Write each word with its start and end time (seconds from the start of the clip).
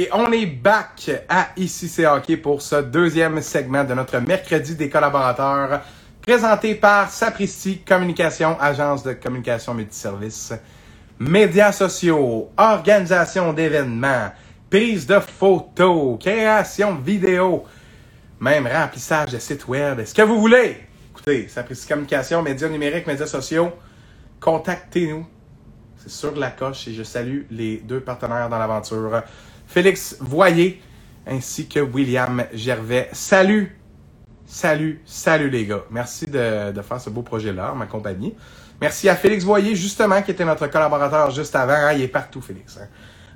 Et 0.00 0.08
on 0.12 0.30
est 0.30 0.46
back 0.46 1.10
à 1.28 1.48
Ici 1.56 1.92
pour 2.40 2.62
ce 2.62 2.76
deuxième 2.76 3.42
segment 3.42 3.82
de 3.82 3.94
notre 3.94 4.20
mercredi 4.20 4.76
des 4.76 4.88
collaborateurs 4.88 5.80
présenté 6.22 6.76
par 6.76 7.10
Sapristi 7.10 7.78
Communication, 7.78 8.56
agence 8.60 9.02
de 9.02 9.14
communication 9.14 9.74
multiservice, 9.74 10.52
médias 11.18 11.72
sociaux, 11.72 12.48
organisation 12.56 13.52
d'événements, 13.52 14.30
prise 14.70 15.04
de 15.04 15.18
photos, 15.18 16.16
création 16.20 16.94
vidéo, 16.94 17.64
même 18.38 18.68
remplissage 18.68 19.32
de 19.32 19.40
sites 19.40 19.66
web. 19.66 19.98
Est-ce 19.98 20.14
que 20.14 20.22
vous 20.22 20.38
voulez? 20.38 20.76
Écoutez, 21.10 21.48
Sapristi 21.48 21.88
Communication, 21.88 22.40
médias 22.40 22.68
numériques, 22.68 23.08
médias 23.08 23.26
sociaux, 23.26 23.72
contactez-nous. 24.38 25.26
C'est 25.96 26.10
sur 26.10 26.36
la 26.36 26.52
coche 26.52 26.86
et 26.86 26.94
je 26.94 27.02
salue 27.02 27.40
les 27.50 27.78
deux 27.78 27.98
partenaires 27.98 28.48
dans 28.48 28.60
l'aventure. 28.60 29.24
Félix 29.68 30.16
Voyer 30.18 30.82
ainsi 31.26 31.68
que 31.68 31.78
William 31.78 32.42
Gervais. 32.54 33.10
Salut, 33.12 33.78
salut, 34.46 35.02
salut 35.04 35.50
les 35.50 35.66
gars. 35.66 35.82
Merci 35.90 36.24
de, 36.26 36.72
faire 36.82 37.00
ce 37.00 37.10
beau 37.10 37.20
projet-là, 37.20 37.74
ma 37.76 37.84
compagnie. 37.84 38.34
Merci 38.80 39.10
à 39.10 39.14
Félix 39.14 39.44
Voyer, 39.44 39.74
justement, 39.74 40.22
qui 40.22 40.30
était 40.30 40.46
notre 40.46 40.68
collaborateur 40.68 41.30
juste 41.32 41.54
avant. 41.54 41.76
Ah, 41.76 41.92
il 41.92 42.00
est 42.00 42.08
partout, 42.08 42.40
Félix. 42.40 42.78
hein. 42.78 42.88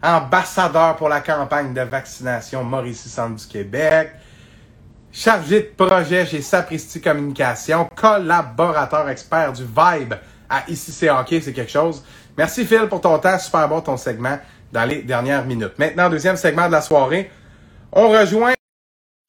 Ambassadeur 0.03 0.97
pour 0.97 1.11
la 1.11 1.21
campagne 1.21 1.75
de 1.75 1.83
vaccination 1.83 2.65
Mauricie 2.65 3.11
Centre 3.11 3.37
du 3.37 3.47
Québec. 3.47 4.13
Chargé 5.13 5.61
de 5.61 5.85
projet 5.87 6.25
chez 6.25 6.41
Sapristi 6.41 7.01
Communication. 7.03 7.87
Collaborateur 7.95 9.07
expert 9.11 9.53
du 9.53 9.65
Vibe 9.65 10.15
à 10.49 10.65
Ici 10.69 10.93
c'est 10.93 11.11
hockey, 11.11 11.43
c'est 11.43 11.53
quelque 11.53 11.71
chose. 11.71 12.03
Merci 12.39 12.65
Phil 12.65 12.87
pour 12.89 13.03
ton 13.03 13.19
temps. 13.19 13.39
Super 13.39 13.69
bon 13.69 13.83
ton 13.83 13.99
segment 13.99 14.39
dans 14.73 14.85
les 14.87 15.03
dernières 15.03 15.45
minutes. 15.45 15.79
Maintenant, 15.79 16.09
deuxième 16.11 16.37
segment 16.37 16.67
de 16.67 16.73
la 16.73 16.81
soirée. 16.81 17.31
On 17.93 18.09
rejoint 18.09 18.55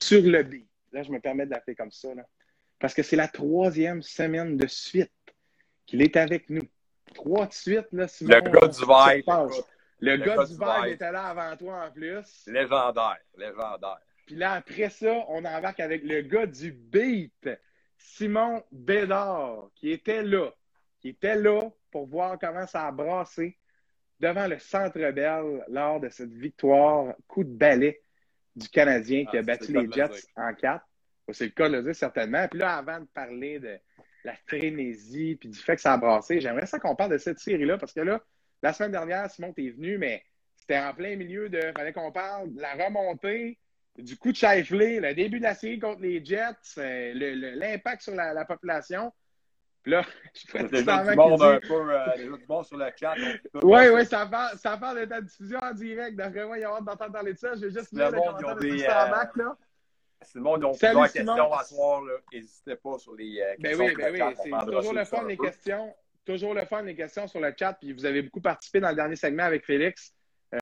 sur 0.01 0.21
le 0.23 0.41
B. 0.43 0.53
Là, 0.93 1.03
je 1.03 1.11
me 1.11 1.19
permets 1.19 1.45
de 1.45 1.51
l'appeler 1.51 1.75
comme 1.75 1.91
ça. 1.91 2.13
Là, 2.15 2.23
parce 2.79 2.93
que 2.93 3.03
c'est 3.03 3.15
la 3.15 3.27
troisième 3.27 4.01
semaine 4.01 4.57
de 4.57 4.67
suite 4.67 5.11
qu'il 5.85 6.01
est 6.01 6.15
avec 6.15 6.49
nous. 6.49 6.63
Trois 7.13 7.45
de 7.45 7.53
suite, 7.53 7.87
là, 7.91 8.07
Simon. 8.07 8.35
Le 8.35 8.41
gars 8.41 8.67
du 8.67 8.73
ça 8.73 8.81
se 8.81 9.15
Vibe. 9.15 9.25
Le, 9.99 10.11
Le 10.11 10.17
gars 10.17 10.35
gars 10.35 10.45
du 10.45 10.53
du 10.53 10.59
Vibe 10.59 10.83
Vibe. 10.83 10.93
était 10.93 11.11
là 11.11 11.23
avant 11.25 11.57
toi 11.57 11.85
en 11.87 11.91
plus. 11.91 12.43
Légendaire, 12.47 13.19
légendaire. 13.37 13.99
Puis 14.25 14.35
là, 14.35 14.53
après 14.53 14.89
ça, 14.89 15.13
on 15.27 15.43
embarque 15.43 15.79
avec 15.81 16.03
le 16.03 16.21
gars 16.21 16.45
du 16.45 16.71
beat, 16.71 17.49
Simon 17.97 18.63
Bédard, 18.71 19.69
qui 19.75 19.91
était 19.91 20.23
là. 20.23 20.51
Qui 21.01 21.09
était 21.09 21.35
là 21.35 21.61
pour 21.91 22.07
voir 22.07 22.39
comment 22.39 22.65
ça 22.65 22.87
a 22.87 22.91
brassé 22.91 23.57
devant 24.23 24.47
le 24.47 24.57
Centre 24.57 25.11
Bell 25.11 25.65
lors 25.67 25.99
de 25.99 26.07
cette 26.07 26.31
victoire 26.31 27.13
coup 27.27 27.43
de 27.43 27.49
balai 27.49 28.01
du 28.55 28.69
Canadien 28.69 29.25
qui 29.25 29.35
Ah, 29.35 29.39
a 29.39 29.43
battu 29.43 29.65
c'est 29.65 29.73
le 29.73 29.81
les 29.81 29.87
le 29.87 29.91
Jets 29.91 30.23
en 30.37 30.53
quatre. 30.53 30.85
C'est 31.31 31.45
le 31.45 31.51
cas 31.51 31.67
de 31.67 31.75
le 31.75 31.83
dire 31.83 31.95
certainement. 31.95 32.47
Puis 32.47 32.59
là, 32.59 32.77
avant 32.77 33.01
de 33.01 33.05
parler 33.13 33.59
de 33.59 33.77
la 34.23 34.33
frénésie 34.47 35.35
puis 35.35 35.49
du 35.49 35.59
fait 35.59 35.75
que 35.75 35.81
ça 35.81 35.93
a 35.93 35.97
brassé, 35.97 36.39
j'aimerais 36.39 36.65
ça 36.65 36.79
qu'on 36.79 36.95
parle 36.95 37.11
de 37.11 37.17
cette 37.17 37.39
série-là 37.39 37.77
parce 37.77 37.91
que 37.91 37.99
là, 37.99 38.21
la 38.61 38.71
semaine 38.71 38.91
dernière, 38.91 39.29
Simon, 39.29 39.51
t'es 39.51 39.69
venu, 39.69 39.97
mais 39.97 40.23
c'était 40.55 40.77
en 40.79 40.93
plein 40.93 41.17
milieu 41.17 41.49
de. 41.49 41.59
Fallait 41.75 41.91
qu'on 41.91 42.11
parle 42.13 42.53
de 42.53 42.61
la 42.61 42.73
remontée, 42.75 43.57
du 43.97 44.15
coup 44.15 44.31
de 44.31 44.37
Shifley, 44.37 45.01
le 45.01 45.13
début 45.13 45.39
de 45.39 45.43
la 45.43 45.53
série 45.53 45.79
contre 45.79 46.01
les 46.01 46.23
Jets, 46.23 46.77
euh, 46.77 47.13
l'impact 47.57 48.03
sur 48.03 48.15
la, 48.15 48.33
la 48.33 48.45
population. 48.45 49.11
Puis 49.83 49.91
là, 49.91 50.01
je 50.33 50.67
Déjà 50.67 50.99
tout 50.99 51.05
main 51.05 51.15
monde 51.15 51.39
qui 51.39 51.45
un 51.45 51.59
peu, 51.59 51.93
euh, 51.93 52.05
déjà 52.15 52.37
du 52.37 52.45
monde 52.47 52.65
sur 52.65 52.77
le 52.77 52.85
chat. 52.99 53.15
Oui, 53.61 53.81
oui, 53.93 54.05
ça 54.05 54.25
parle, 54.25 54.57
ça 54.57 54.77
parle 54.77 55.01
de 55.01 55.05
ta 55.05 55.21
diffusion 55.21 55.59
en 55.61 55.73
direct. 55.73 56.15
D'après 56.15 56.45
moi, 56.45 56.57
il 56.57 56.61
y 56.61 56.63
a 56.63 56.69
hâte 56.69 56.85
d'entendre 56.85 57.11
parler 57.11 57.33
de 57.33 57.37
ça. 57.37 57.53
Je 57.55 57.65
vais 57.65 57.71
juste 57.71 57.91
Le 57.91 57.99
lire 57.99 58.11
le 58.11 58.17
commentaire 58.17 58.55
de 58.55 58.61
des, 58.61 58.69
Tristan 58.69 58.91
euh, 58.91 59.43
là. 59.43 59.57
Si 60.21 60.37
le 60.37 60.43
monde 60.43 60.63
ont 60.63 60.73
Salut, 60.73 60.99
plusieurs 61.01 61.11
questions 61.11 61.53
à 61.53 61.63
soir, 61.65 62.01
n'hésitez 62.31 62.75
pas 62.77 62.97
sur 62.97 63.13
les 63.15 63.41
euh, 63.41 63.55
Ben 63.59 63.77
questions 63.77 63.85
oui, 63.85 63.95
ben 63.97 64.05
le 64.05 64.11
oui, 64.13 64.17
chat. 64.19 64.29
on 64.29 64.43
c'est 64.43 64.65
toujours 64.71 64.93
le 64.93 65.05
fun 65.05 65.17
un 65.23 65.27
les 65.27 65.37
peu. 65.37 65.43
questions. 65.43 65.95
Toujours 66.25 66.53
le 66.53 66.65
fun 66.65 66.81
les 66.83 66.95
questions 66.95 67.27
sur 67.27 67.41
le 67.41 67.53
chat. 67.59 67.73
Puis 67.73 67.91
vous 67.91 68.05
avez 68.05 68.21
beaucoup 68.21 68.39
participé 68.39 68.79
dans 68.79 68.89
le 68.89 68.95
dernier 68.95 69.17
segment 69.17 69.43
avec 69.43 69.65
Félix. 69.65 70.13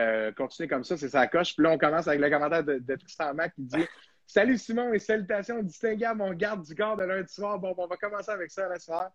Euh, 0.01 0.31
continuez 0.31 0.68
comme 0.68 0.84
ça, 0.84 0.97
c'est 0.97 1.09
sa 1.09 1.28
coche. 1.28 1.53
Puis 1.56 1.63
là, 1.63 1.69
on 1.72 1.78
commence 1.78 2.07
avec 2.07 2.19
le 2.22 2.29
commentaire 2.31 2.63
de, 2.63 2.79
de 2.79 2.95
Tristan 2.95 3.35
Mac 3.35 3.53
qui 3.53 3.62
dit 3.62 3.85
Salut 4.34 4.58
Simon 4.58 4.94
et 4.94 5.00
salutations 5.00 5.62
distinguées 5.62 6.06
à 6.06 6.14
mon 6.14 6.31
garde 6.31 6.64
du 6.64 6.74
corps 6.74 6.96
de 6.96 7.03
lundi 7.03 7.34
soir. 7.34 7.59
Bon, 7.59 7.75
on 7.78 7.86
va 7.86 7.97
commencer 7.97 8.31
avec 8.31 8.50
ça 8.50 8.66
la 8.69 8.80
soir. 8.80 9.12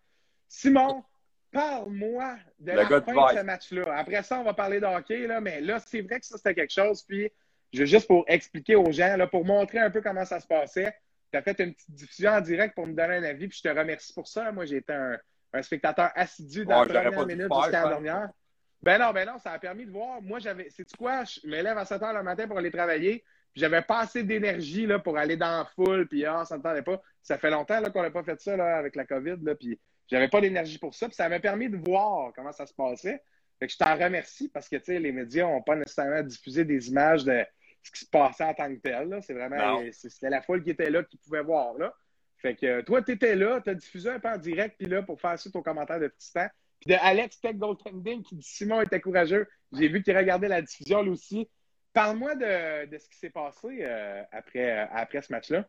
Simon, 0.47 1.03
parle-moi 1.51 2.35
de 2.59 2.73
Le 2.73 2.77
la 2.77 3.01
fin 3.01 3.33
de 3.33 3.39
ce 3.39 3.43
match-là. 3.43 3.97
Après 3.97 4.21
ça, 4.21 4.39
on 4.39 4.43
va 4.43 4.53
parler 4.53 4.79
de 4.79 4.85
hockey, 4.85 5.25
là, 5.25 5.41
mais 5.41 5.59
là, 5.59 5.79
c'est 5.79 6.01
vrai 6.01 6.19
que 6.19 6.25
ça, 6.27 6.37
c'était 6.37 6.53
quelque 6.53 6.71
chose. 6.71 7.01
Puis, 7.01 7.31
je 7.73 7.83
juste 7.83 8.05
pour 8.05 8.25
expliquer 8.27 8.75
aux 8.75 8.91
gens, 8.91 9.17
là, 9.17 9.25
pour 9.25 9.43
montrer 9.43 9.79
un 9.79 9.89
peu 9.89 10.01
comment 10.01 10.23
ça 10.23 10.39
se 10.39 10.45
passait, 10.45 10.95
tu 11.31 11.39
as 11.39 11.41
fait 11.41 11.59
une 11.61 11.73
petite 11.73 11.95
diffusion 11.95 12.33
en 12.33 12.41
direct 12.41 12.75
pour 12.75 12.85
me 12.85 12.93
donner 12.93 13.15
un 13.15 13.23
avis, 13.23 13.47
puis 13.47 13.57
je 13.57 13.67
te 13.67 13.75
remercie 13.75 14.13
pour 14.13 14.27
ça. 14.27 14.51
Moi, 14.51 14.65
j'ai 14.65 14.77
été 14.77 14.93
un, 14.93 15.17
un 15.51 15.61
spectateur 15.63 16.11
assidu 16.13 16.63
dans 16.63 16.83
Ouais, 16.83 16.93
la 16.93 17.01
première 17.01 17.25
minute 17.25 17.51
jusqu'à 17.51 17.85
la 17.85 17.89
dernière. 17.89 18.29
Ben 18.83 18.99
non, 18.99 19.11
ben 19.13 19.25
non, 19.25 19.39
ça 19.39 19.53
a 19.53 19.57
permis 19.57 19.87
de 19.87 19.91
voir. 19.91 20.21
Moi, 20.21 20.37
j'avais. 20.37 20.69
C'est 20.69 20.95
quoi? 20.95 21.23
Je 21.23 21.47
me 21.47 21.59
lève 21.59 21.75
à 21.75 21.85
7 21.85 22.03
h 22.03 22.13
le 22.15 22.21
matin 22.21 22.47
pour 22.47 22.59
aller 22.59 22.69
travailler. 22.69 23.23
J'avais 23.57 23.81
pas 23.81 24.01
assez 24.01 24.23
d'énergie 24.23 24.85
là, 24.85 24.99
pour 24.99 25.17
aller 25.17 25.35
dans 25.35 25.57
la 25.57 25.65
foule. 25.65 26.07
Puis 26.07 26.23
ah, 26.25 26.45
ça 26.45 26.57
ne 26.57 26.81
pas. 26.81 27.01
Ça 27.23 27.37
fait 27.37 27.49
longtemps 27.49 27.79
là, 27.79 27.89
qu'on 27.89 28.03
n'a 28.03 28.11
pas 28.11 28.23
fait 28.23 28.39
ça 28.39 28.55
là, 28.55 28.77
avec 28.77 28.95
la 28.95 29.05
COVID. 29.05 29.37
Là, 29.41 29.55
puis 29.55 29.79
j'avais 30.07 30.27
pas 30.27 30.41
d'énergie 30.41 30.77
pour 30.77 30.93
ça. 30.93 31.07
Puis 31.07 31.15
ça 31.15 31.27
m'a 31.27 31.39
permis 31.39 31.67
de 31.67 31.77
voir 31.77 32.31
comment 32.35 32.51
ça 32.51 32.67
se 32.67 32.73
passait. 32.73 33.21
Fait 33.59 33.65
que 33.65 33.73
je 33.73 33.77
t'en 33.77 33.95
remercie 33.95 34.49
parce 34.49 34.69
que 34.69 34.77
les 34.91 35.11
médias 35.11 35.47
n'ont 35.47 35.63
pas 35.63 35.75
nécessairement 35.75 36.21
diffusé 36.21 36.65
des 36.65 36.89
images 36.89 37.25
de 37.25 37.43
ce 37.81 37.91
qui 37.91 37.99
se 38.05 38.09
passait 38.09 38.43
en 38.43 38.53
tant 38.53 38.69
que 38.69 38.79
tel. 38.79 39.09
là. 39.09 39.21
C'est 39.21 39.33
vraiment. 39.33 39.81
C'était 39.91 40.29
la 40.29 40.41
foule 40.41 40.63
qui 40.63 40.69
était 40.69 40.91
là 40.91 41.03
qui 41.03 41.17
pouvait 41.17 41.41
voir. 41.41 41.75
Là. 41.79 41.93
Fait 42.37 42.55
que 42.55 42.81
toi, 42.81 43.01
tu 43.01 43.13
étais 43.13 43.35
là, 43.35 43.59
tu 43.61 43.71
as 43.71 43.73
diffusé 43.73 44.09
un 44.09 44.19
peu 44.19 44.29
en 44.29 44.37
direct, 44.37 44.75
puis 44.77 44.87
là, 44.87 45.01
pour 45.01 45.19
faire 45.19 45.39
suite 45.39 45.55
au 45.55 45.63
commentaire 45.63 45.99
de 45.99 46.07
Tristan. 46.07 46.47
Puis 46.79 46.91
de 46.91 46.97
Alex 47.01 47.41
Tech 47.41 47.55
Goaltending 47.55 48.21
qui 48.21 48.35
dit 48.35 48.47
Simon 48.47 48.81
était 48.81 49.01
courageux. 49.01 49.47
J'ai 49.71 49.87
vu 49.87 50.03
qu'il 50.03 50.15
regardait 50.15 50.47
la 50.47 50.61
diffusion 50.61 51.01
lui 51.01 51.09
aussi. 51.09 51.49
Parle-moi 51.97 52.35
de, 52.35 52.85
de 52.85 52.97
ce 52.99 53.09
qui 53.09 53.17
s'est 53.17 53.31
passé 53.31 53.79
euh, 53.81 54.21
après, 54.31 54.87
après 54.91 55.19
ce 55.19 55.33
match-là. 55.33 55.65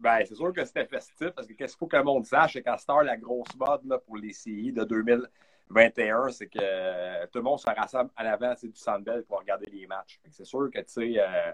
Ben, 0.00 0.24
c'est 0.26 0.34
sûr 0.34 0.52
que 0.52 0.64
c'était 0.64 0.86
festif 0.86 1.30
parce 1.30 1.46
que 1.46 1.52
qu'est-ce 1.52 1.74
qu'il 1.74 1.78
faut 1.78 1.86
que 1.86 1.96
le 1.96 2.02
monde 2.02 2.26
sache, 2.26 2.54
c'est 2.54 2.62
qu'à 2.62 2.76
heure, 2.90 3.04
la 3.04 3.16
grosse 3.16 3.54
mode 3.56 3.84
là, 3.84 3.96
pour 3.98 4.16
les 4.16 4.32
CI 4.32 4.72
de 4.72 4.82
2021, 4.82 6.30
c'est 6.30 6.48
que 6.48 6.58
euh, 6.60 7.24
tout 7.28 7.38
le 7.38 7.44
monde 7.44 7.60
se 7.60 7.70
rassemble 7.70 8.10
à 8.16 8.24
l'avant 8.24 8.54
du 8.60 8.72
Sandbell 8.74 9.22
pour 9.22 9.38
regarder 9.38 9.66
les 9.66 9.86
matchs. 9.86 10.18
C'est 10.32 10.44
sûr 10.44 10.68
que, 10.68 10.80
tu 10.80 10.84
sais, 10.88 11.14
euh, 11.16 11.52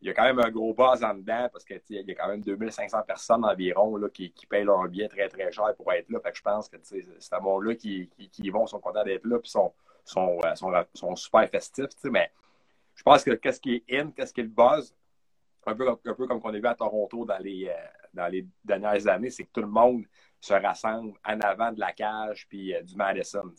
il 0.00 0.08
y 0.08 0.10
a 0.10 0.14
quand 0.14 0.24
même 0.24 0.40
un 0.40 0.50
gros 0.50 0.74
buzz 0.74 1.04
en 1.04 1.14
dedans 1.14 1.48
parce 1.52 1.64
que, 1.64 1.74
tu 1.74 1.94
sais, 1.94 1.94
il 2.00 2.08
y 2.08 2.10
a 2.10 2.14
quand 2.16 2.26
même 2.26 2.42
2500 2.42 3.02
personnes 3.02 3.44
environ 3.44 3.96
là, 3.96 4.08
qui, 4.08 4.32
payent 4.50 4.64
leur 4.64 4.88
billet 4.88 5.06
très, 5.06 5.28
très 5.28 5.52
cher 5.52 5.72
pour 5.76 5.92
être 5.92 6.10
là. 6.10 6.18
Fait 6.18 6.32
que 6.32 6.38
je 6.38 6.42
pense 6.42 6.68
que, 6.68 6.76
tu 6.78 6.86
sais, 6.86 7.06
c'est 7.20 7.34
un 7.34 7.38
monde-là 7.38 7.76
qui, 7.76 8.08
qui, 8.08 8.28
qui 8.28 8.50
vont, 8.50 8.66
sont 8.66 8.80
contents 8.80 9.04
d'être 9.04 9.24
là, 9.24 9.38
puis 9.38 9.48
sont, 9.48 9.72
sont, 10.04 10.40
sont, 10.56 10.72
sont 10.92 11.14
super 11.14 11.48
festifs, 11.48 11.90
mais 12.10 12.32
je 12.94 13.02
pense 13.02 13.24
que 13.24 13.32
qu'est-ce 13.32 13.60
qui 13.60 13.84
est 13.88 13.98
in, 14.00 14.10
qu'est-ce 14.10 14.32
qui 14.32 14.40
est 14.40 14.44
le 14.44 14.50
buzz, 14.50 14.94
un 15.66 15.74
peu, 15.74 15.88
un 15.88 16.14
peu 16.14 16.26
comme 16.26 16.40
qu'on 16.40 16.50
a 16.54 16.58
vu 16.58 16.66
à 16.66 16.74
Toronto 16.74 17.24
dans 17.24 17.38
les, 17.38 17.68
euh, 17.68 17.72
dans 18.12 18.26
les 18.28 18.46
dernières 18.64 19.06
années, 19.08 19.30
c'est 19.30 19.44
que 19.44 19.50
tout 19.52 19.62
le 19.62 19.66
monde 19.68 20.04
se 20.40 20.52
rassemble 20.52 21.18
en 21.24 21.40
avant 21.40 21.72
de 21.72 21.80
la 21.80 21.92
cage 21.92 22.46
puis 22.48 22.74
euh, 22.74 22.82
du 22.82 22.94
Madison. 22.96 23.50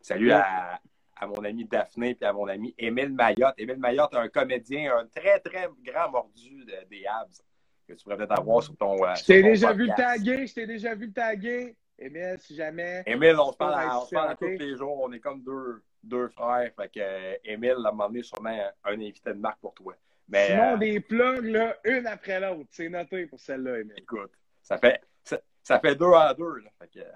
Salut 0.00 0.30
à, 0.30 0.80
à 1.16 1.26
mon 1.26 1.42
ami 1.44 1.64
Daphné 1.64 2.14
puis 2.14 2.24
à 2.24 2.32
mon 2.32 2.46
ami 2.46 2.74
Émile 2.78 3.12
Mayotte. 3.12 3.54
Émile 3.58 3.78
Mayotte, 3.78 4.14
un 4.14 4.28
comédien, 4.28 4.96
un 4.96 5.06
très, 5.06 5.40
très 5.40 5.68
grand 5.84 6.10
mordu 6.10 6.64
de- 6.64 6.88
des 6.88 7.04
Habs 7.06 7.42
que 7.88 7.94
tu 7.94 8.04
pourrais 8.04 8.16
peut-être 8.16 8.38
avoir 8.38 8.62
sur 8.62 8.76
ton. 8.76 8.94
euh, 9.04 9.14
Je 9.16 9.24
t'ai 9.24 9.42
déjà 9.42 9.72
vu 9.72 9.86
le 9.88 9.94
taguer, 9.96 10.46
je 10.46 10.54
t'ai 10.54 10.66
déjà 10.66 10.94
vu 10.94 11.06
le 11.06 11.12
taguer. 11.12 11.76
Emile, 11.98 12.36
si 12.38 12.54
jamais. 12.54 13.02
Émile, 13.06 13.34
on 13.40 13.50
se 13.50 13.56
parle, 13.56 13.74
à- 13.74 13.98
on 14.00 14.04
se 14.04 14.14
parle 14.14 14.30
à 14.30 14.36
tous 14.36 14.46
les 14.46 14.76
jours. 14.76 15.00
On 15.02 15.10
est 15.10 15.18
comme 15.18 15.42
deux, 15.42 15.82
deux 16.08 16.28
frères. 16.28 16.70
Fait 16.76 16.88
que 16.88 17.00
euh, 17.00 17.34
Émile, 17.44 17.76
à 17.84 17.88
un 17.88 17.92
moment 17.92 18.08
donné, 18.08 18.22
sûrement 18.22 18.58
un 18.84 18.92
invité 18.92 19.30
de 19.30 19.38
marque 19.38 19.60
pour 19.60 19.74
toi. 19.74 19.94
Mais 20.28 20.48
Simon, 20.48 20.74
euh, 20.74 20.76
des 20.76 21.00
plugs, 21.00 21.44
là, 21.44 21.76
une 21.84 22.06
après 22.06 22.40
l'autre. 22.40 22.68
C'est 22.70 22.88
noté 22.88 23.26
pour 23.26 23.40
celle-là, 23.40 23.80
Emile. 23.80 23.94
écoute, 23.96 24.32
ça 24.62 24.78
fait, 24.78 25.00
ça, 25.22 25.40
ça 25.62 25.80
fait 25.80 25.94
deux 25.94 26.12
à 26.12 26.34
deux. 26.34 26.56
Là. 26.58 26.70
Fait 26.78 26.88
que, 26.88 27.06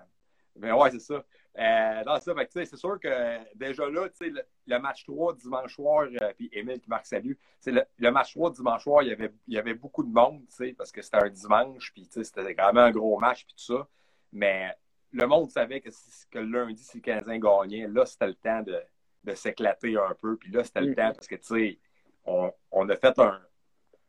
mais 0.57 0.73
ouais, 0.73 0.91
c'est 0.91 1.01
ça. 1.01 1.25
Euh, 1.59 2.05
non, 2.05 2.19
ça. 2.21 2.35
Fait 2.35 2.47
que, 2.47 2.53
tu 2.53 2.61
sais, 2.61 2.65
c'est 2.65 2.77
sûr 2.77 2.99
que 2.99 3.09
euh, 3.09 3.39
déjà 3.55 3.89
là, 3.89 4.09
tu 4.09 4.17
sais, 4.17 4.31
le, 4.31 4.43
le 4.67 4.79
match 4.79 5.05
3 5.05 5.35
dimanche 5.37 5.75
soir, 5.75 6.09
euh, 6.23 6.33
puis 6.37 6.49
Émile 6.53 6.81
qui 6.81 6.89
marque 6.89 7.07
salut, 7.07 7.39
le, 7.67 7.83
le 7.99 8.11
match 8.11 8.33
3 8.33 8.53
dimanche 8.53 8.83
soir, 8.83 9.03
il 9.03 9.11
y 9.11 9.13
avait, 9.13 9.33
il 9.47 9.55
y 9.55 9.59
avait 9.59 9.75
beaucoup 9.75 10.03
de 10.03 10.13
monde, 10.13 10.41
tu 10.49 10.57
sais, 10.57 10.75
parce 10.77 10.91
que 10.91 11.03
c'était 11.03 11.19
un 11.19 11.29
dimanche, 11.29 11.93
puis 11.93 12.07
tu 12.07 12.13
sais, 12.13 12.25
c'était 12.25 12.55
vraiment 12.55 12.81
un 12.81 12.91
gros 12.91 13.19
match, 13.19 13.45
puis 13.45 13.55
tout 13.55 13.75
ça. 13.75 13.87
Mais 14.33 14.75
le 15.13 15.27
monde 15.27 15.51
savait 15.51 15.81
que, 15.81 15.91
que 16.31 16.39
lundi, 16.39 16.83
si 16.83 16.99
le 16.99 17.03
Canadien 17.03 17.39
gagnait, 17.39 17.87
là, 17.89 18.05
c'était 18.07 18.27
le 18.29 18.35
temps 18.35 18.63
de, 18.63 18.81
de 19.25 19.35
s'éclater 19.35 19.97
un 19.97 20.15
peu. 20.15 20.37
Puis 20.37 20.51
là, 20.51 20.65
c'était 20.65 20.81
le 20.81 20.89
Mhm. 20.89 20.95
temps 20.95 21.13
parce 21.15 21.27
que, 21.27 21.37
tu 21.37 21.43
sais, 21.45 21.79
on, 22.25 22.53
on 22.71 22.89
a 22.89 22.97
fait 22.97 23.19
un, 23.19 23.41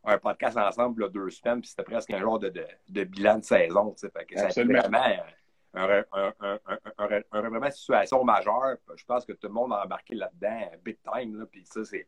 un 0.05 0.17
podcast 0.17 0.57
ensemble 0.57 1.03
là, 1.03 1.09
deux 1.09 1.29
semaines, 1.29 1.61
puis 1.61 1.69
c'était 1.69 1.83
presque 1.83 2.11
un 2.11 2.19
genre 2.19 2.39
de, 2.39 2.49
de, 2.49 2.65
de 2.89 3.03
bilan 3.03 3.37
de 3.39 3.43
saison. 3.43 3.91
tu 3.91 3.99
sais. 3.99 4.09
Fait 4.09 4.25
que 4.25 4.37
ça 4.37 4.45
Absolument. 4.45 4.81
vraiment 4.81 5.23
un, 5.73 7.71
situation 7.71 8.23
majeure. 8.23 8.77
Je 8.95 9.05
pense 9.05 9.25
que 9.25 9.33
tout 9.33 9.47
le 9.47 9.53
monde 9.53 9.73
a 9.73 9.83
embarqué 9.83 10.15
là-dedans, 10.15 10.71
big 10.83 10.97
time. 11.01 11.39
Là, 11.39 11.45
puis 11.45 11.65
ça, 11.65 11.83
c'est. 11.85 12.07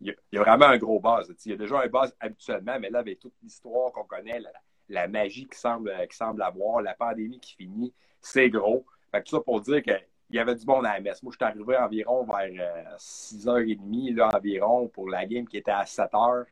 il 0.00 0.14
y 0.32 0.38
a 0.38 0.40
vraiment 0.42 0.66
un 0.66 0.78
gros 0.78 1.00
buzz. 1.00 1.34
Il 1.44 1.50
y 1.50 1.54
a 1.54 1.56
déjà 1.56 1.80
un 1.80 1.88
buzz 1.88 2.14
habituellement, 2.20 2.78
mais 2.78 2.90
là, 2.90 3.00
avec 3.00 3.18
toute 3.20 3.34
l'histoire 3.42 3.90
qu'on 3.92 4.04
connaît, 4.04 4.40
la, 4.88 5.08
magie 5.08 5.46
qui 5.46 5.58
semble, 5.58 5.92
qui 6.08 6.16
semble 6.16 6.42
avoir, 6.42 6.82
la 6.82 6.94
pandémie 6.94 7.40
qui 7.40 7.54
finit, 7.56 7.92
c'est 8.24 8.50
gros. 8.50 8.84
Fait 9.10 9.20
que 9.20 9.28
tout 9.28 9.36
ça 9.36 9.42
pour 9.42 9.60
dire 9.60 9.82
qu'il 9.82 10.02
y 10.30 10.38
avait 10.38 10.54
du 10.54 10.66
monde 10.66 10.86
à 10.86 10.94
la 10.94 11.00
messe. 11.00 11.22
Moi, 11.22 11.32
je 11.32 11.36
suis 11.36 11.44
arrivé 11.44 11.76
environ 11.76 12.24
vers 12.24 12.96
6h30 12.98 14.12
euh, 14.12 14.16
là, 14.16 14.30
environ 14.34 14.88
pour 14.88 15.08
la 15.08 15.24
game 15.26 15.46
qui 15.46 15.58
était 15.58 15.70
à 15.70 15.84
7h, 15.84 16.40
euh, 16.40 16.44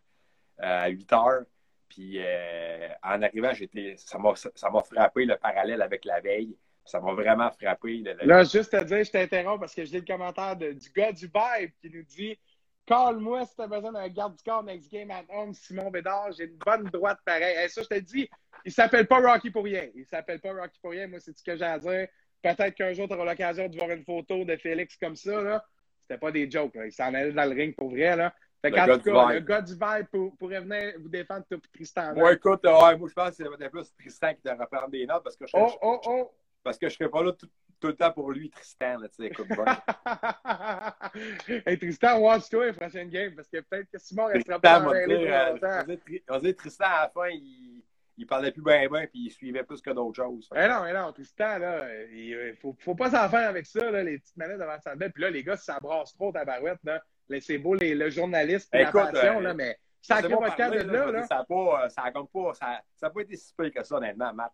à 0.59 0.91
8h. 0.91 1.45
Puis 1.89 2.19
euh, 2.19 2.89
en 3.03 3.23
arrivant, 3.23 3.53
j'étais, 3.53 3.95
ça 3.97 4.19
m'a, 4.19 4.83
frappé 4.83 5.25
le 5.25 5.37
parallèle 5.37 5.83
avec 5.83 6.05
la 6.05 6.21
veille. 6.21 6.57
Ça 6.85 7.01
m'a 7.01 7.13
vraiment 7.13 7.51
frappé. 7.51 8.03
Là, 8.23 8.45
juste 8.45 8.73
te 8.73 8.85
dire, 8.85 9.05
je 9.05 9.11
t'interromps 9.11 9.61
parce 9.61 9.75
que 9.75 9.85
j'ai 9.85 10.01
le 10.01 10.05
commentaire 10.05 10.57
du 10.57 10.91
gars 10.95 11.13
du 11.13 11.27
Vibe 11.27 11.71
qui 11.81 11.91
nous 11.91 12.03
dit 12.03 12.39
Call-moi 12.87 13.47
si 13.47 13.55
tu 13.55 13.63
as 13.63 13.67
besoin 13.69 13.93
d'un 13.93 14.09
garde 14.09 14.37
du 14.37 14.43
corps 14.43 14.65
next 14.65 14.91
game 14.91 15.11
at 15.11 15.25
home, 15.29 15.55
Simon 15.55 15.91
Bédard. 15.91 16.33
J'ai 16.33 16.45
une 16.45 16.57
bonne 16.57 16.85
droite 16.85 17.19
pareil. 17.25 17.69
Ça, 17.69 17.83
je 17.83 17.89
te 17.89 17.99
dis, 18.01 18.29
il 18.65 18.73
s'appelle 18.73 19.07
pas 19.07 19.21
Rocky 19.21 19.51
pour 19.51 19.65
rien. 19.65 19.89
Il 19.95 20.05
s'appelle 20.05 20.41
pas 20.41 20.53
Rocky 20.53 20.79
pour 20.81 20.91
rien. 20.91 21.07
Moi, 21.07 21.21
c'est 21.21 21.37
ce 21.37 21.43
que 21.43 21.57
j'ai 21.57 21.65
à 21.65 21.79
dire. 21.79 22.09
Peut-être 22.43 22.75
qu'un 22.75 22.93
jour, 22.93 23.07
tu 23.07 23.15
auras 23.15 23.25
l'occasion 23.25 23.69
de 23.69 23.77
voir 23.77 23.91
une 23.91 24.05
photo 24.05 24.45
de 24.45 24.57
Félix 24.57 24.97
comme 24.97 25.15
ça. 25.15 25.41
Là. 25.41 25.65
C'était 26.01 26.19
pas 26.19 26.33
des 26.33 26.51
jokes. 26.51 26.73
Il 26.85 26.93
s'en 26.93 27.15
allait 27.15 27.33
dans 27.33 27.45
le 27.45 27.55
ring 27.55 27.75
pour 27.77 27.91
vrai. 27.91 28.17
Là. 28.17 28.35
Fait 28.61 28.71
le, 28.71 28.77
gars 28.77 28.99
tout 28.99 29.13
cas, 29.13 29.33
le 29.33 29.41
gars 29.41 29.61
du 29.61 29.73
vibe 29.73 30.07
pour, 30.11 30.37
pourrait 30.37 30.61
venir 30.61 30.95
vous 31.01 31.09
défendre 31.09 31.45
Tristan. 31.73 32.15
Moi, 32.15 32.33
écoute, 32.33 32.65
moi, 32.65 32.95
je 32.95 33.13
pense 33.13 33.37
que 33.37 33.45
c'est 33.45 33.71
plus 33.71 33.93
Tristan 33.97 34.35
qui 34.35 34.43
devrait 34.45 34.67
prendre 34.71 34.91
des 34.91 35.07
notes 35.07 35.23
parce 35.23 35.37
que 35.37 35.47
je, 35.47 35.53
oh, 35.55 35.73
oh, 35.83 36.01
oh. 36.07 36.31
Parce 36.63 36.79
que 36.79 36.89
je 36.89 36.95
serais 36.95 37.11
pas 37.11 37.23
là 37.23 37.33
tout, 37.33 37.49
le 37.83 37.95
temps 37.95 38.13
pour 38.13 38.31
lui, 38.31 38.49
Tristan. 38.51 38.99
Là, 38.99 39.09
écoute 39.21 39.49
bien. 39.49 39.65
hey, 41.67 41.79
Tristan, 41.79 42.19
watch-toi 42.21 42.67
la 42.67 42.73
prochaine 42.73 43.11
game 43.11 43.35
parce 43.35 43.49
que 43.49 43.61
peut-être 43.61 43.91
que 43.91 43.99
Simon 43.99 44.27
restera 44.27 44.61
pas 44.61 44.81
dans 44.81 44.93
le 44.93 46.23
On 46.31 46.39
dit 46.39 46.55
Tristan, 46.55 46.85
à 46.87 47.03
la 47.03 47.09
fin, 47.09 47.29
il 47.29 47.83
il 48.17 48.27
parlait 48.27 48.53
plus 48.53 48.63
bien 48.63 48.89
bien 48.89 49.07
puis 49.07 49.27
il 49.27 49.31
suivait 49.31 49.65
plus 49.65 49.81
que 49.81 49.91
d'autres 49.91 50.23
choses. 50.23 50.49
Mais 50.53 50.69
non, 50.69 50.83
mais 50.83 50.93
non, 50.93 51.13
Tristan, 51.13 51.59
là, 51.59 51.87
il 52.13 52.55
faut, 52.61 52.77
faut 52.79 52.95
pas 52.95 53.11
s'en 53.11 53.29
faire 53.29 53.49
avec 53.49 53.67
ça, 53.67 53.91
là, 53.91 54.03
les 54.03 54.19
petites 54.19 54.37
manettes 54.37 54.59
devant 54.59 54.79
sa 54.81 54.95
bête. 54.95 55.13
Puis 55.13 55.23
là, 55.23 55.31
les 55.31 55.43
gars, 55.43 55.57
ça 55.57 55.79
brasse 55.81 56.15
trop 56.15 56.33
ta 56.33 56.45
barouette, 56.45 56.79
là. 56.85 57.03
C'est 57.41 57.59
beau 57.59 57.75
les, 57.75 57.95
le 57.95 58.11
journaliste 58.11 58.69
et 58.75 58.85
la 58.85 58.93
passion, 58.93 59.39
euh, 59.39 59.41
là, 59.41 59.55
mais 59.55 59.79
ça 60.03 60.17
a 60.17 60.23
pas 60.23 60.29
là, 60.29 61.11
là. 61.11 61.23
Ça 61.27 61.37
n'a 61.37 61.45
pas, 61.45 61.89
ça 61.89 62.03
pas, 62.13 62.55
ça, 62.55 62.83
ça 62.95 63.11
pas 63.11 63.21
été 63.23 63.37
si 63.37 63.55
peu 63.55 63.71
que 63.71 63.83
ça, 63.83 63.97
honnêtement, 63.97 64.33
Matt. 64.35 64.53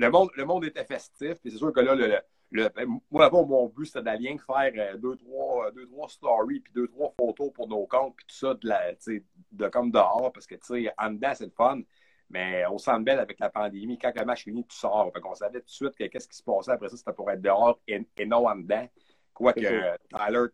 Le, 0.00 0.10
monde, 0.10 0.30
le 0.34 0.44
monde 0.44 0.64
était 0.64 0.84
festif, 0.84 1.34
puis 1.40 1.50
c'est 1.50 1.58
sûr 1.58 1.72
que 1.72 1.80
là, 1.80 1.94
le, 1.94 2.18
le, 2.50 2.68
ben, 2.68 2.86
moi, 3.10 3.24
d'abord, 3.24 3.46
mon 3.46 3.68
but, 3.68 3.86
c'était 3.86 4.02
d'aller 4.02 4.36
faire 4.46 4.72
euh, 4.76 4.96
deux, 4.96 5.16
trois, 5.16 5.70
deux, 5.72 5.86
trois 5.86 6.08
stories, 6.08 6.60
puis 6.60 6.72
deux, 6.72 6.88
trois 6.88 7.12
photos 7.18 7.52
pour 7.52 7.68
nos 7.68 7.86
comptes, 7.86 8.16
puis 8.16 8.26
tout 8.26 8.34
ça, 8.34 8.54
de, 8.54 8.66
la, 8.66 8.92
de 9.52 9.68
comme 9.68 9.90
dehors, 9.90 10.32
parce 10.32 10.46
que, 10.46 10.54
tu 10.54 10.84
sais, 10.84 10.92
en 10.98 11.10
dedans, 11.10 11.32
c'est 11.34 11.44
le 11.44 11.52
fun. 11.52 11.80
Mais 12.32 12.64
on 12.66 12.78
sent 12.78 13.00
belle 13.00 13.18
avec 13.18 13.40
la 13.40 13.50
pandémie. 13.50 13.98
Quand 13.98 14.12
le 14.16 14.24
match 14.24 14.44
finit, 14.44 14.64
tu 14.64 14.76
sors. 14.76 15.10
Fait 15.12 15.20
on 15.24 15.34
savait 15.34 15.58
tout 15.58 15.66
de 15.66 15.70
suite 15.70 15.96
que 15.96 16.04
qu'est-ce 16.04 16.28
qui 16.28 16.36
se 16.36 16.44
passait 16.44 16.70
après 16.70 16.88
ça, 16.88 16.96
c'était 16.96 17.12
pour 17.12 17.28
être 17.28 17.42
dehors 17.42 17.80
et, 17.88 18.06
non 18.24 18.46
en 18.48 18.54
dedans. 18.54 18.88
Quoique 19.34 19.58
Tyler 19.60 20.46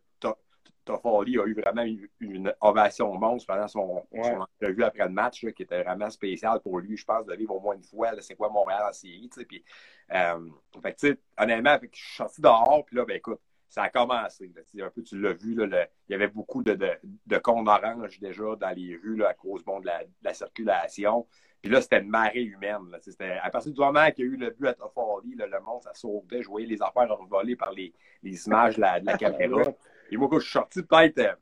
Toffoli 0.87 1.37
a 1.37 1.45
eu 1.45 1.53
vraiment 1.53 1.83
une, 2.19 2.53
ovation 2.61 3.13
monstre 3.17 3.47
pendant 3.53 3.67
son, 3.67 4.03
son, 4.11 4.45
entrevue 4.61 4.83
après 4.83 5.05
le 5.05 5.11
match, 5.11 5.45
qui 5.55 5.63
était 5.63 5.83
vraiment 5.83 6.09
spécial 6.09 6.59
pour 6.61 6.79
lui, 6.79 6.97
je 6.97 7.05
pense, 7.05 7.25
de 7.25 7.35
vivre 7.35 7.55
au 7.55 7.59
moins 7.59 7.75
une 7.75 7.83
fois. 7.83 8.11
C'est 8.21 8.35
quoi 8.35 8.49
Montréal 8.49 8.83
en 8.89 8.93
série? 8.93 9.29
Puis, 9.47 9.63
euh, 10.13 10.49
fait 10.81 10.93
que, 10.93 11.17
honnêtement, 11.37 11.77
je 11.81 11.99
suis 11.99 12.15
sorti 12.15 12.41
dehors, 12.41 12.83
puis 12.85 12.95
là, 12.95 13.05
ben 13.05 13.17
écoute, 13.17 13.39
ça 13.69 13.83
a 13.83 13.89
commencé. 13.89 14.51
un 14.81 14.89
peu, 14.89 15.03
tu 15.03 15.19
l'as 15.19 15.33
vu, 15.33 15.53
là, 15.53 15.87
il 16.07 16.11
y 16.11 16.15
avait 16.15 16.29
beaucoup 16.29 16.63
de, 16.63 16.73
de, 16.73 16.91
de 17.25 17.37
cônes 17.37 17.67
oranges 17.67 18.19
déjà 18.19 18.55
dans 18.55 18.75
les 18.75 18.95
rues 18.95 19.17
là, 19.17 19.29
à 19.29 19.33
cause 19.33 19.63
bon, 19.63 19.79
de, 19.79 19.87
la, 19.87 20.03
de 20.03 20.09
la 20.23 20.33
circulation. 20.33 21.27
Puis 21.61 21.71
là, 21.71 21.81
c'était 21.81 21.99
une 21.99 22.09
marée 22.09 22.43
humaine. 22.43 22.95
à 23.41 23.49
partir 23.49 23.73
du 23.73 23.79
moment 23.79 24.09
qu'il 24.11 24.25
y 24.25 24.29
a 24.29 24.31
eu 24.31 24.37
le 24.37 24.51
but 24.51 24.67
à 24.67 24.73
Toffoli, 24.73 25.35
le 25.35 25.59
monde, 25.59 25.81
ça 25.83 25.93
sautait. 25.93 26.41
Je 26.43 26.47
voyais 26.47 26.67
les 26.67 26.81
affaires 26.81 27.11
envolées 27.19 27.55
par 27.55 27.71
les, 27.71 27.93
les 28.23 28.47
images 28.47 28.75
de 28.75 28.81
la, 28.81 28.99
de 28.99 29.05
la 29.05 29.17
caméra. 29.17 29.63
Et 30.09 30.17
moi, 30.17 30.27
quand 30.29 30.39
je 30.39 30.45
suis 30.45 30.53
sorti 30.53 30.83
peut-être 30.83 31.39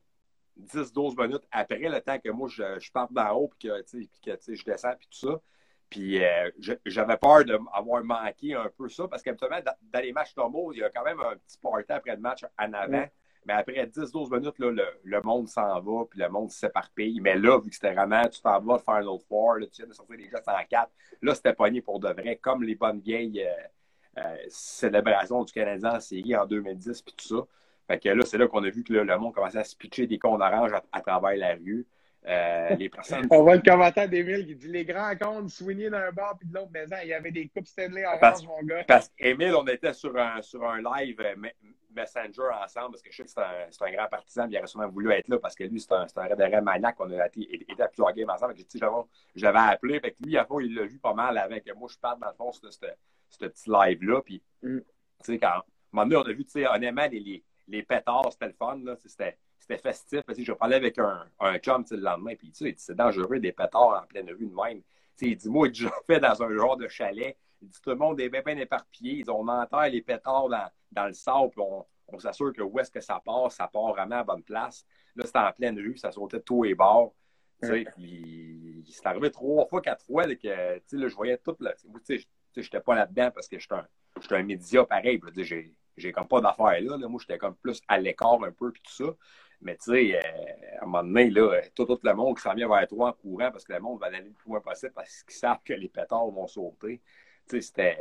10-12 0.60 1.20
euh, 1.20 1.28
minutes 1.28 1.48
après 1.52 1.78
le 1.78 2.02
temps 2.02 2.20
que 2.20 2.30
moi, 2.30 2.48
je, 2.50 2.80
je 2.80 2.92
parte 2.92 3.14
d'en 3.14 3.32
haut 3.32 3.50
puis 3.58 3.70
que, 3.70 3.82
que 3.82 4.56
je 4.56 4.64
descends 4.64 4.94
puis 4.98 5.08
tout 5.12 5.28
ça. 5.28 5.42
Puis 5.90 6.24
euh, 6.24 6.50
j'avais 6.86 7.18
peur 7.18 7.46
d'avoir 7.46 8.04
manqué 8.04 8.54
un 8.54 8.70
peu 8.76 8.90
ça 8.90 9.08
parce 9.08 9.22
qu'habituellement, 9.22 9.62
dans, 9.66 9.76
dans 9.82 10.00
les 10.00 10.12
matchs 10.12 10.36
normaux, 10.36 10.74
il 10.74 10.80
y 10.80 10.84
a 10.84 10.90
quand 10.90 11.04
même 11.04 11.20
un 11.20 11.36
petit 11.36 11.58
party 11.62 11.92
après 11.92 12.16
le 12.16 12.22
match 12.22 12.44
en 12.58 12.74
avant. 12.74 13.08
Mais 13.46 13.54
après 13.54 13.86
10-12 13.86 14.36
minutes, 14.36 14.58
là, 14.58 14.72
le, 15.04 15.22
monde 15.22 15.48
s'en 15.48 15.80
va, 15.80 16.06
puis 16.10 16.20
le 16.20 16.30
monde 16.30 16.50
s'éparpille. 16.50 17.20
Mais 17.22 17.36
là, 17.36 17.60
vu 17.60 17.70
que 17.70 17.76
c'était 17.76 17.94
vraiment, 17.94 18.28
tu 18.28 18.42
t'en 18.42 18.60
vas 18.60 18.80
faire 18.80 18.98
Final 18.98 19.20
Four, 19.28 19.58
là, 19.58 19.68
tu 19.68 19.82
viens 19.82 19.88
de 19.88 19.94
sortir 19.94 20.18
les 20.18 20.36
en 20.36 20.44
104, 20.44 20.92
là, 21.22 21.36
c'était 21.36 21.54
pogné 21.54 21.82
pour 21.82 22.00
de 22.00 22.10
vrai, 22.10 22.38
comme 22.38 22.64
les 22.64 22.76
bonnes 22.76 23.00
vieilles 23.00 23.46
euh, 23.46 24.24
euh, 24.26 24.38
célébrations 24.50 25.44
du 25.44 25.54
Canadien 25.54 25.96
en 25.96 26.00
série 26.00 26.36
en 26.36 26.48
2010, 26.48 27.02
puis 27.04 27.14
tout 27.16 27.28
ça. 27.28 27.46
Fait 27.88 28.00
que 28.00 28.10
là, 28.10 28.26
c'est 28.26 28.38
là 28.38 28.48
qu'on 28.48 28.64
a 28.64 28.70
vu 28.70 28.84
que 28.84 28.94
le 28.94 29.18
monde 29.18 29.34
commençait 29.34 29.60
à 29.60 29.64
se 29.64 29.76
pitcher 29.76 30.08
des 30.08 30.18
cons 30.18 30.38
d'orange 30.38 30.72
à, 30.92 31.02
travers 31.02 31.36
la 31.38 31.54
rue. 31.54 31.86
Euh, 32.28 32.76
les 32.76 32.90
personnes... 32.90 33.28
On 33.30 33.44
voit 33.44 33.56
le 33.56 33.62
commentaire 33.62 34.10
d'Emile 34.10 34.48
qui 34.48 34.56
dit 34.56 34.68
les 34.68 34.84
grands 34.84 35.16
comptes 35.16 35.50
soignés 35.50 35.92
d'un 35.92 36.12
bar 36.12 36.36
puis 36.40 36.48
de 36.48 36.56
l'autre 36.56 36.72
maison. 36.72 36.96
Il 37.04 37.10
y 37.10 37.14
avait 37.14 37.32
des 37.32 37.48
coupes 37.50 37.68
Stanley 37.68 38.04
orange, 38.04 38.48
mon 38.48 38.64
gars. 38.64 38.84
Parce 38.88 39.10
qu'Emile, 39.10 39.54
on 39.56 39.68
était 39.68 39.94
sur 39.94 40.18
un, 40.18 40.42
sur 40.42 40.68
un 40.68 40.82
live 40.82 41.22
Messenger 41.96 42.50
ensemble 42.64 42.92
parce 42.92 43.02
que 43.02 43.12
je 43.12 43.18
sais 43.18 43.24
que 43.24 43.30
c'est 43.30 43.40
un, 43.40 43.88
un, 43.88 43.92
grand 43.92 44.08
partisan. 44.08 44.48
Il 44.50 44.58
aurait 44.58 44.68
sûrement 44.68 44.90
voulu 44.90 45.12
être 45.12 45.28
là 45.28 45.40
parce 45.40 45.56
que 45.56 45.64
lui, 45.64 45.80
c'est 45.80 45.94
un, 45.94 46.06
un 46.16 46.24
rédéré 46.24 46.62
maniaque. 46.62 46.96
On 47.00 47.12
a 47.12 47.28
été, 47.28 47.42
été 47.54 47.82
à 47.82 47.88
plusieurs 47.88 48.14
games 48.14 48.30
ensemble. 48.30 48.56
Je 49.36 49.46
l'avais 49.46 49.74
appelé. 49.74 50.00
Fait 50.00 50.12
que 50.12 50.18
lui, 50.24 50.38
à 50.38 50.46
fond, 50.46 50.60
il 50.60 50.74
l'a 50.76 50.86
vu 50.86 51.00
pas 51.00 51.14
mal 51.14 51.38
avec 51.38 51.70
moi. 51.76 51.88
Je 51.92 51.98
parle 51.98 52.20
dans 52.20 52.28
le 52.28 52.34
fond 52.34 52.52
de 52.62 52.70
ce 52.72 53.38
petit 53.38 53.70
live-là. 53.70 54.22
Puis, 54.22 54.42
mm. 54.62 54.80
tu 54.80 54.86
sais, 55.22 55.40
quand, 55.40 55.48
à 55.48 55.58
un 55.58 55.64
moment 55.92 56.08
donné, 56.08 56.16
on 56.18 56.30
a 56.30 56.34
vu, 56.34 56.44
tu 56.44 56.52
sais, 56.52 56.68
honnêtement, 56.68 57.08
les, 57.10 57.20
les, 57.20 57.44
les 57.68 57.84
pétards, 57.84 58.32
c'était 58.32 58.48
le 58.48 58.54
fun. 58.54 58.80
C'était 59.06 59.38
c'était 59.60 59.78
festif. 59.78 60.22
Parce 60.22 60.38
que 60.38 60.44
je 60.44 60.52
parlais 60.54 60.76
avec 60.76 60.98
un, 61.00 61.26
un 61.40 61.58
chum 61.58 61.84
le 61.90 61.98
lendemain, 61.98 62.36
puis 62.36 62.52
tu 62.52 62.66
sais, 62.66 62.76
c'est 62.78 62.96
dangereux 62.96 63.40
des 63.40 63.52
pétards 63.52 64.02
en 64.04 64.06
pleine 64.06 64.30
rue 64.30 64.48
de 64.48 64.54
même. 64.56 64.82
sais, 65.16 65.28
il 65.28 65.36
dit, 65.36 65.50
moi, 65.50 65.70
j'ai 65.72 65.88
fait 66.08 66.20
dans 66.20 66.44
un 66.44 66.56
genre 66.56 66.78
de 66.78 66.88
chalet. 66.88 67.38
Il 67.62 67.70
dit, 67.70 67.82
tout 67.82 67.90
le 67.90 67.96
monde 67.96 68.20
est 68.20 68.30
bien, 68.30 68.42
bien 68.42 68.58
éparpillé. 68.58 69.14
Ils 69.14 69.32
ont 69.32 69.48
enterré 69.48 69.90
les 69.90 70.02
pétards 70.02 70.50
dans, 70.50 70.70
dans 70.92 71.08
le 71.08 71.14
sable, 71.14 71.50
puis 71.50 71.62
on, 71.62 71.86
on 72.08 72.20
s'assure 72.20 72.54
que 72.54 72.62
où 72.62 72.80
est-ce 72.80 72.92
que 72.92 73.02
ça 73.02 73.22
part, 73.24 73.52
ça 73.52 73.68
part 73.68 73.90
vraiment 73.94 74.18
à 74.18 74.24
bonne 74.24 74.44
place. 74.44 74.86
Là, 75.16 75.26
c'était 75.26 75.40
en 75.40 75.52
pleine 75.52 75.78
rue, 75.78 75.98
ça 75.98 76.12
sautait 76.12 76.38
de 76.38 76.44
tous 76.44 76.64
les 76.64 76.76
bords. 76.76 77.14
C'est 77.62 77.86
arrivé 79.06 79.32
trois 79.32 79.66
fois, 79.66 79.82
quatre 79.82 80.06
fois 80.06 80.24
que 80.36 80.48
là, 80.48 81.08
je 81.08 81.16
voyais 81.16 81.38
tout. 81.38 81.56
Je 81.60 82.62
n'étais 82.62 82.80
pas 82.80 82.96
là-dedans 82.96 83.32
parce 83.34 83.48
que 83.48 83.58
j'étais 83.58 83.76
un, 83.76 83.88
un, 84.32 84.44
média 84.44 84.86
pareil. 84.86 85.20
J'ai 85.98 86.12
comme 86.12 86.28
pas 86.28 86.42
d'affaires 86.42 86.82
là, 86.82 86.98
là. 86.98 87.08
Moi, 87.08 87.20
j'étais 87.22 87.38
comme 87.38 87.56
plus 87.56 87.82
à 87.88 87.98
l'écart 87.98 88.44
un 88.44 88.52
peu, 88.52 88.72
puis 88.72 88.82
tout 88.84 89.06
ça. 89.06 89.14
Mais 89.62 89.76
tu 89.78 89.92
sais, 89.92 90.16
euh, 90.16 90.80
à 90.80 90.84
un 90.84 90.86
moment 90.86 91.04
donné, 91.04 91.30
là, 91.30 91.62
tout, 91.74 91.86
tout 91.86 92.00
le 92.04 92.14
monde 92.14 92.36
qui 92.36 92.44
s'en 92.44 92.54
vient 92.54 92.68
vers 92.68 92.88
toi 92.88 93.10
en 93.10 93.14
courant 93.14 93.52
parce 93.52 93.64
que 93.64 93.74
le 93.74 93.80
monde 93.80 94.00
va 94.00 94.08
aller 94.08 94.20
le 94.20 94.32
plus 94.32 94.50
loin 94.50 94.60
possible 94.60 94.92
parce 94.94 95.24
qu'ils 95.24 95.36
savent 95.36 95.60
que 95.64 95.74
les 95.74 95.88
pétards 95.88 96.30
vont 96.30 96.48
sauter. 96.48 97.02
Tu 97.48 97.56
sais, 97.56 97.62
c'était. 97.62 97.98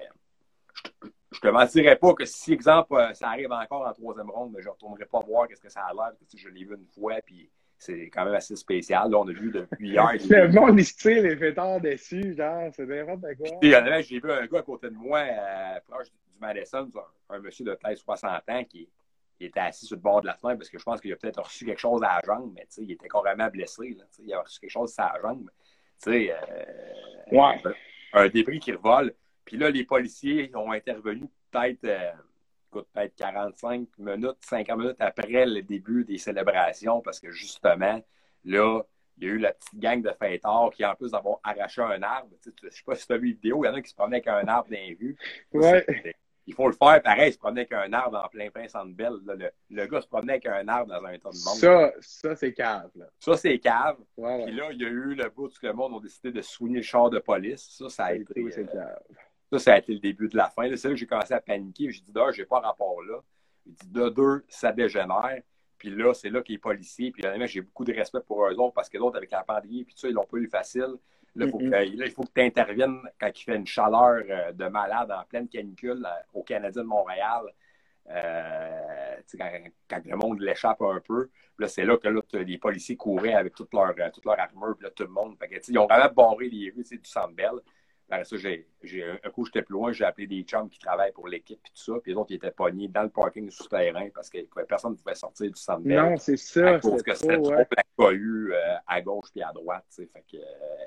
Je, 1.32 1.40
te 1.40 1.48
mentirais 1.48 1.96
pas 1.96 2.14
que 2.14 2.24
si, 2.24 2.52
exemple, 2.52 2.94
euh, 2.94 3.14
ça 3.14 3.28
arrive 3.28 3.52
encore 3.52 3.86
en 3.86 3.92
troisième 3.92 4.30
ronde, 4.30 4.56
je 4.58 4.64
ne 4.64 4.70
retournerai 4.70 5.06
pas 5.06 5.20
voir 5.20 5.46
qu'est-ce 5.46 5.60
que 5.60 5.68
ça 5.68 5.82
a 5.82 5.92
l'air. 5.92 6.12
Je 6.34 6.48
l'ai 6.48 6.64
vu 6.64 6.74
une 6.74 6.86
fois, 6.86 7.14
puis 7.24 7.48
c'est 7.78 8.10
quand 8.10 8.24
même 8.24 8.34
assez 8.34 8.56
spécial. 8.56 9.10
Là, 9.10 9.18
on 9.18 9.28
a 9.28 9.32
vu 9.32 9.50
depuis 9.50 9.90
hier. 9.90 10.10
le 10.28 10.52
monde 10.52 10.80
style 10.80 11.22
les 11.22 11.36
pétards 11.36 11.80
dessus, 11.80 12.34
genre, 12.34 12.70
c'est 12.74 12.86
n'importe 12.86 13.36
quoi. 13.36 13.58
Puis, 13.60 13.72
j'ai 14.02 14.20
vu 14.20 14.32
un 14.32 14.46
gars 14.46 14.58
à 14.58 14.62
côté 14.62 14.90
de 14.90 14.96
moi, 14.96 15.20
euh, 15.20 15.80
proche 15.88 16.08
du 16.34 16.40
Madison, 16.40 16.90
un, 17.30 17.36
un 17.36 17.38
monsieur 17.38 17.64
de 17.64 17.74
peut-être 17.74 17.98
60 17.98 18.42
ans 18.48 18.64
qui 18.64 18.88
était 19.40 19.60
assis 19.60 19.86
sur 19.86 19.96
le 19.96 20.02
bord 20.02 20.20
de 20.20 20.26
la 20.26 20.34
fenêtre 20.34 20.58
parce 20.58 20.70
que 20.70 20.78
je 20.78 20.84
pense 20.84 21.00
qu'il 21.00 21.12
a 21.12 21.16
peut-être 21.16 21.42
reçu 21.42 21.64
quelque 21.64 21.80
chose 21.80 22.02
à 22.02 22.20
la 22.20 22.22
jambe, 22.24 22.52
mais 22.54 22.66
il 22.78 22.90
était 22.90 23.08
carrément 23.08 23.48
blessé. 23.48 23.96
Là, 23.98 24.04
il 24.18 24.32
a 24.32 24.40
reçu 24.40 24.60
quelque 24.60 24.70
chose 24.70 24.94
à 24.98 25.12
la 25.14 25.20
jambe. 25.20 25.50
Euh, 26.06 26.34
ouais. 27.32 27.62
un, 28.12 28.28
débris 28.28 28.58
qui 28.58 28.72
revole. 28.72 29.14
Puis 29.44 29.56
là, 29.56 29.70
les 29.70 29.84
policiers 29.84 30.50
ont 30.54 30.72
intervenu 30.72 31.28
peut-être 31.50 31.84
euh, 31.84 32.12
peut-être 32.70 33.14
45 33.14 33.88
minutes, 33.98 34.36
50 34.40 34.78
minutes 34.78 34.96
après 34.98 35.46
le 35.46 35.62
début 35.62 36.04
des 36.04 36.18
célébrations 36.18 37.00
parce 37.00 37.20
que 37.20 37.30
justement, 37.30 38.02
là, 38.44 38.82
il 39.16 39.24
y 39.24 39.30
a 39.30 39.30
eu 39.30 39.38
la 39.38 39.52
petite 39.52 39.78
gang 39.78 40.02
de 40.02 40.10
fêtards 40.10 40.70
qui, 40.72 40.84
en 40.84 40.94
plus 40.96 41.12
d'avoir 41.12 41.38
arraché 41.44 41.80
un 41.82 42.02
arbre, 42.02 42.30
je 42.44 42.50
ne 42.50 42.70
sais 42.70 42.82
pas 42.84 42.96
si 42.96 43.06
tu 43.06 43.12
as 43.12 43.16
vu 43.16 43.28
la 43.28 43.34
vidéo, 43.34 43.64
il 43.64 43.68
y 43.68 43.70
en 43.70 43.74
a 43.74 43.80
qui 43.80 43.90
se 43.90 43.94
promenaient 43.94 44.16
avec 44.16 44.46
un 44.46 44.48
arbre 44.48 44.70
dans 44.70 44.76
les 44.76 44.96
rues. 45.00 45.16
Ouais 45.52 46.14
il 46.46 46.54
faut 46.54 46.66
le 46.66 46.74
faire 46.74 47.02
pareil. 47.02 47.30
Il 47.30 47.32
se 47.32 47.38
promenait 47.38 47.62
avec 47.62 47.72
un 47.72 47.92
arbre 47.92 48.22
en 48.24 48.28
plein 48.28 48.50
plein 48.50 48.68
centre 48.68 48.94
belle. 48.94 49.14
Le, 49.26 49.50
le, 49.70 49.86
gars 49.86 50.00
se 50.00 50.06
promenait 50.06 50.34
avec 50.34 50.46
un 50.46 50.68
arbre 50.68 50.92
dans 50.92 51.04
un 51.04 51.18
tas 51.18 51.30
de 51.30 51.44
monde. 51.44 51.58
Ça, 51.58 51.92
ça 52.00 52.36
c'est 52.36 52.52
cave. 52.52 52.90
Là. 52.96 53.06
Ça, 53.18 53.36
c'est 53.36 53.58
cave. 53.58 53.96
Puis 54.16 54.52
là, 54.52 54.70
il 54.72 54.80
y 54.80 54.84
a 54.84 54.88
eu 54.88 55.14
le 55.14 55.28
bout 55.30 55.48
que 55.48 55.66
le 55.66 55.72
monde 55.72 55.94
a 55.96 56.00
décidé 56.00 56.32
de 56.32 56.42
soigner 56.42 56.76
le 56.76 56.82
char 56.82 57.10
de 57.10 57.18
police. 57.18 57.76
Ça, 57.78 57.88
ça 57.88 58.04
a 58.06 58.14
été. 58.14 58.40
Euh, 58.40 58.84
ça, 59.52 59.58
ça 59.58 59.74
a 59.74 59.78
été 59.78 59.94
le 59.94 60.00
début 60.00 60.28
de 60.28 60.36
la 60.36 60.48
fin. 60.50 60.64
C'est 60.76 60.88
là 60.88 60.94
que 60.94 61.00
j'ai 61.00 61.06
commencé 61.06 61.34
à 61.34 61.40
paniquer. 61.40 61.90
J'ai 61.90 62.02
dit, 62.02 62.12
d'un, 62.12 62.30
j'ai 62.32 62.44
pas 62.44 62.60
rapport 62.60 63.02
là. 63.02 63.20
J'ai 63.66 63.72
dit, 63.72 63.88
de 63.88 64.08
deux, 64.10 64.44
ça 64.48 64.72
dégénère. 64.72 65.40
Puis 65.78 65.90
là, 65.90 66.14
c'est 66.14 66.30
là 66.30 66.42
qu'il 66.42 66.56
est 66.56 66.58
policier. 66.58 67.10
Puis 67.10 67.24
honnêtement, 67.26 67.46
j'ai 67.46 67.60
beaucoup 67.60 67.84
de 67.84 67.92
respect 67.92 68.20
pour 68.26 68.44
eux 68.46 68.54
autres 68.54 68.74
parce 68.74 68.88
que 68.88 68.98
d'autres, 68.98 69.16
avec 69.16 69.30
la 69.30 69.42
pandémie, 69.42 69.84
puis 69.84 69.94
tout 69.94 70.00
ça, 70.00 70.08
ils 70.08 70.14
l'ont 70.14 70.24
pas 70.24 70.38
eu 70.38 70.48
facile. 70.48 70.96
Là, 71.36 71.48
faut 71.48 71.58
que, 71.58 71.84
il 71.84 72.10
faut 72.10 72.22
que 72.22 72.32
tu 72.34 72.40
interviennes 72.42 73.00
quand 73.18 73.30
il 73.34 73.42
fait 73.42 73.56
une 73.56 73.66
chaleur 73.66 74.22
euh, 74.28 74.52
de 74.52 74.66
malade 74.66 75.10
en 75.10 75.24
pleine 75.24 75.48
canicule 75.48 76.04
euh, 76.06 76.22
au 76.32 76.42
Canadien 76.42 76.82
de 76.82 76.86
Montréal. 76.86 77.42
Euh, 78.10 79.16
quand, 79.38 79.50
quand, 79.88 80.00
le 80.04 80.16
monde 80.16 80.40
l'échappe 80.40 80.82
un 80.82 81.00
peu. 81.00 81.30
Là, 81.58 81.68
c'est 81.68 81.84
là 81.84 81.96
que 81.96 82.08
là, 82.08 82.20
les 82.32 82.58
policiers 82.58 82.96
couraient 82.96 83.34
avec 83.34 83.54
toute 83.54 83.72
leur, 83.72 83.94
toute 84.12 84.24
leur 84.24 84.38
armure, 84.38 84.76
puis 84.76 84.84
là, 84.84 84.90
tout 84.90 85.04
le 85.04 85.08
monde. 85.08 85.36
Fait 85.38 85.48
que, 85.48 85.56
ils 85.66 85.78
ont 85.78 85.86
vraiment 85.86 86.12
barré 86.12 86.48
les 86.48 86.70
rues 86.70 86.84
du 86.84 87.10
Centre 87.10 87.34
Bell. 87.34 87.60
Ben, 88.08 88.22
ça, 88.22 88.36
j'ai, 88.36 88.66
un 89.24 89.30
coup, 89.30 89.46
j'étais 89.46 89.62
plus 89.62 89.72
loin, 89.72 89.90
j'ai 89.90 90.04
appelé 90.04 90.26
des 90.26 90.42
chums 90.42 90.68
qui 90.68 90.78
travaillent 90.78 91.12
pour 91.12 91.26
l'équipe 91.26 91.58
et 91.58 91.70
tout 91.70 91.92
ça, 91.92 91.94
puis 92.02 92.12
les 92.12 92.18
autres, 92.18 92.32
ils 92.32 92.36
étaient 92.36 92.50
pognés 92.50 92.88
dans 92.88 93.02
le 93.02 93.08
parking 93.08 93.50
souterrain 93.50 94.08
parce 94.14 94.28
que 94.28 94.38
personne 94.68 94.92
ne 94.92 94.96
pouvait 94.96 95.14
sortir 95.14 95.50
du 95.50 95.58
centre 95.58 95.80
Non, 95.84 96.16
c'est 96.18 96.36
ça. 96.36 96.74
À 96.74 96.80
cause 96.80 97.02
que 97.02 97.14
c'était 97.14 97.38
trop 97.38 97.52
la 97.52 97.64
cohue 97.96 98.52
euh, 98.52 98.76
à 98.86 99.00
gauche 99.00 99.30
puis 99.32 99.42
à 99.42 99.52
droite, 99.52 99.86
Fait 99.90 100.06
que, 100.30 100.36
euh, 100.36 100.86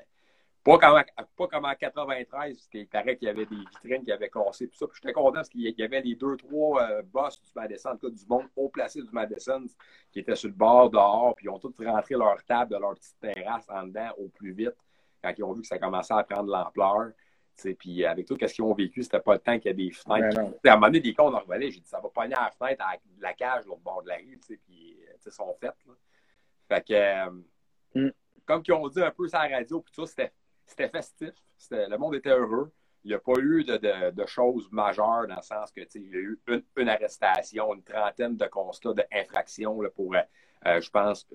pas, 0.67 0.77
comme, 0.77 1.03
pas 1.37 1.47
comme 1.47 1.65
en 1.65 1.75
93, 1.75 2.55
parce 2.55 2.67
qu'il 2.67 2.87
paraît 2.87 3.15
qu'il 3.15 3.27
y 3.27 3.31
avait 3.31 3.45
des 3.45 3.55
vitrines 3.55 4.03
qui 4.03 4.11
avaient 4.11 4.29
cassé, 4.29 4.67
tout 4.67 4.75
ça. 4.75 4.87
Puis 4.87 4.99
j'étais 5.01 5.13
content 5.13 5.31
parce 5.31 5.49
qu'il 5.49 5.61
y 5.61 5.83
avait 5.83 6.01
les 6.01 6.15
deux, 6.15 6.35
trois 6.35 6.83
euh, 6.83 7.01
boss 7.03 7.41
du 7.41 7.49
Madison, 7.55 7.91
en 7.91 7.97
tout 7.97 8.09
cas 8.09 8.15
du 8.15 8.25
monde 8.27 8.47
haut 8.55 8.69
placé 8.69 9.01
du 9.01 9.11
Madison, 9.11 9.63
qui 10.11 10.19
étaient 10.19 10.35
sur 10.35 10.49
le 10.49 10.55
bord 10.55 10.89
dehors, 10.89 11.33
puis 11.35 11.45
ils 11.45 11.49
ont 11.49 11.59
tous 11.59 11.73
rentré 11.85 12.15
leur 12.15 12.43
table 12.43 12.71
de 12.71 12.77
leur 12.77 12.95
petite 12.95 13.17
terrasse 13.19 13.65
en 13.69 13.83
dedans 13.83 14.09
au 14.17 14.27
plus 14.27 14.51
vite 14.51 14.75
quand 15.23 15.33
ils 15.37 15.43
ont 15.43 15.53
vu 15.53 15.61
que 15.61 15.67
ça 15.67 15.79
commençait 15.79 16.13
à 16.13 16.23
prendre 16.23 16.47
de 16.47 16.51
l'ampleur. 16.51 17.11
Puis 17.79 18.05
avec 18.05 18.27
tout 18.27 18.37
ce 18.39 18.53
qu'ils 18.53 18.63
ont 18.63 18.73
vécu, 18.73 19.01
c'était 19.01 19.19
pas 19.19 19.33
le 19.33 19.39
temps 19.39 19.57
qu'il 19.57 19.71
y 19.71 19.73
a 19.73 19.73
des 19.73 19.89
fenêtres. 19.89 20.37
À 20.37 20.71
un 20.71 20.75
moment 20.75 20.87
donné, 20.87 20.99
des 20.99 21.13
cons, 21.13 21.33
on 21.33 21.39
revenait, 21.39 21.71
j'ai 21.71 21.79
dit 21.79 21.87
ça 21.87 21.99
va 21.99 22.09
pogner 22.09 22.35
à 22.35 22.43
la 22.43 22.51
fenêtre 22.51 22.83
à 22.85 22.97
la 23.19 23.33
cage, 23.33 23.65
l'autre 23.65 23.81
bord 23.81 24.03
de 24.03 24.09
la 24.09 24.17
rue, 24.17 24.37
puis 24.47 24.97
ils 25.25 25.31
sont 25.31 25.55
faites. 25.59 25.73
Fait 26.67 26.85
que, 26.85 26.93
euh, 26.93 27.31
mm. 27.95 28.11
comme 28.45 28.61
ils 28.67 28.73
ont 28.73 28.87
dit 28.89 29.01
un 29.01 29.11
peu 29.11 29.27
sur 29.27 29.39
la 29.39 29.47
radio, 29.47 29.79
puis 29.79 29.91
tout 29.91 30.05
ça, 30.05 30.11
c'était 30.11 30.33
festif. 30.67 31.33
Le 31.71 31.97
monde 31.97 32.15
était 32.15 32.29
heureux. 32.29 32.71
Il 33.03 33.09
n'y 33.09 33.13
a 33.13 33.19
pas 33.19 33.39
eu 33.39 33.63
de, 33.63 34.11
de, 34.11 34.25
choses 34.25 34.69
majeures 34.71 35.27
dans 35.27 35.35
le 35.35 35.41
sens 35.41 35.71
que 35.71 35.81
il 35.95 36.11
y 36.11 36.15
a 36.15 36.19
eu 36.19 36.39
une, 36.75 36.89
arrestation, 36.89 37.73
une 37.73 37.83
trentaine 37.83 38.35
de 38.35 38.45
constats 38.47 38.93
d'infraction 38.93 39.79
pour, 39.95 40.15
euh, 40.15 40.19
euh, 40.65 40.81
je 40.81 40.89
pense, 40.89 41.25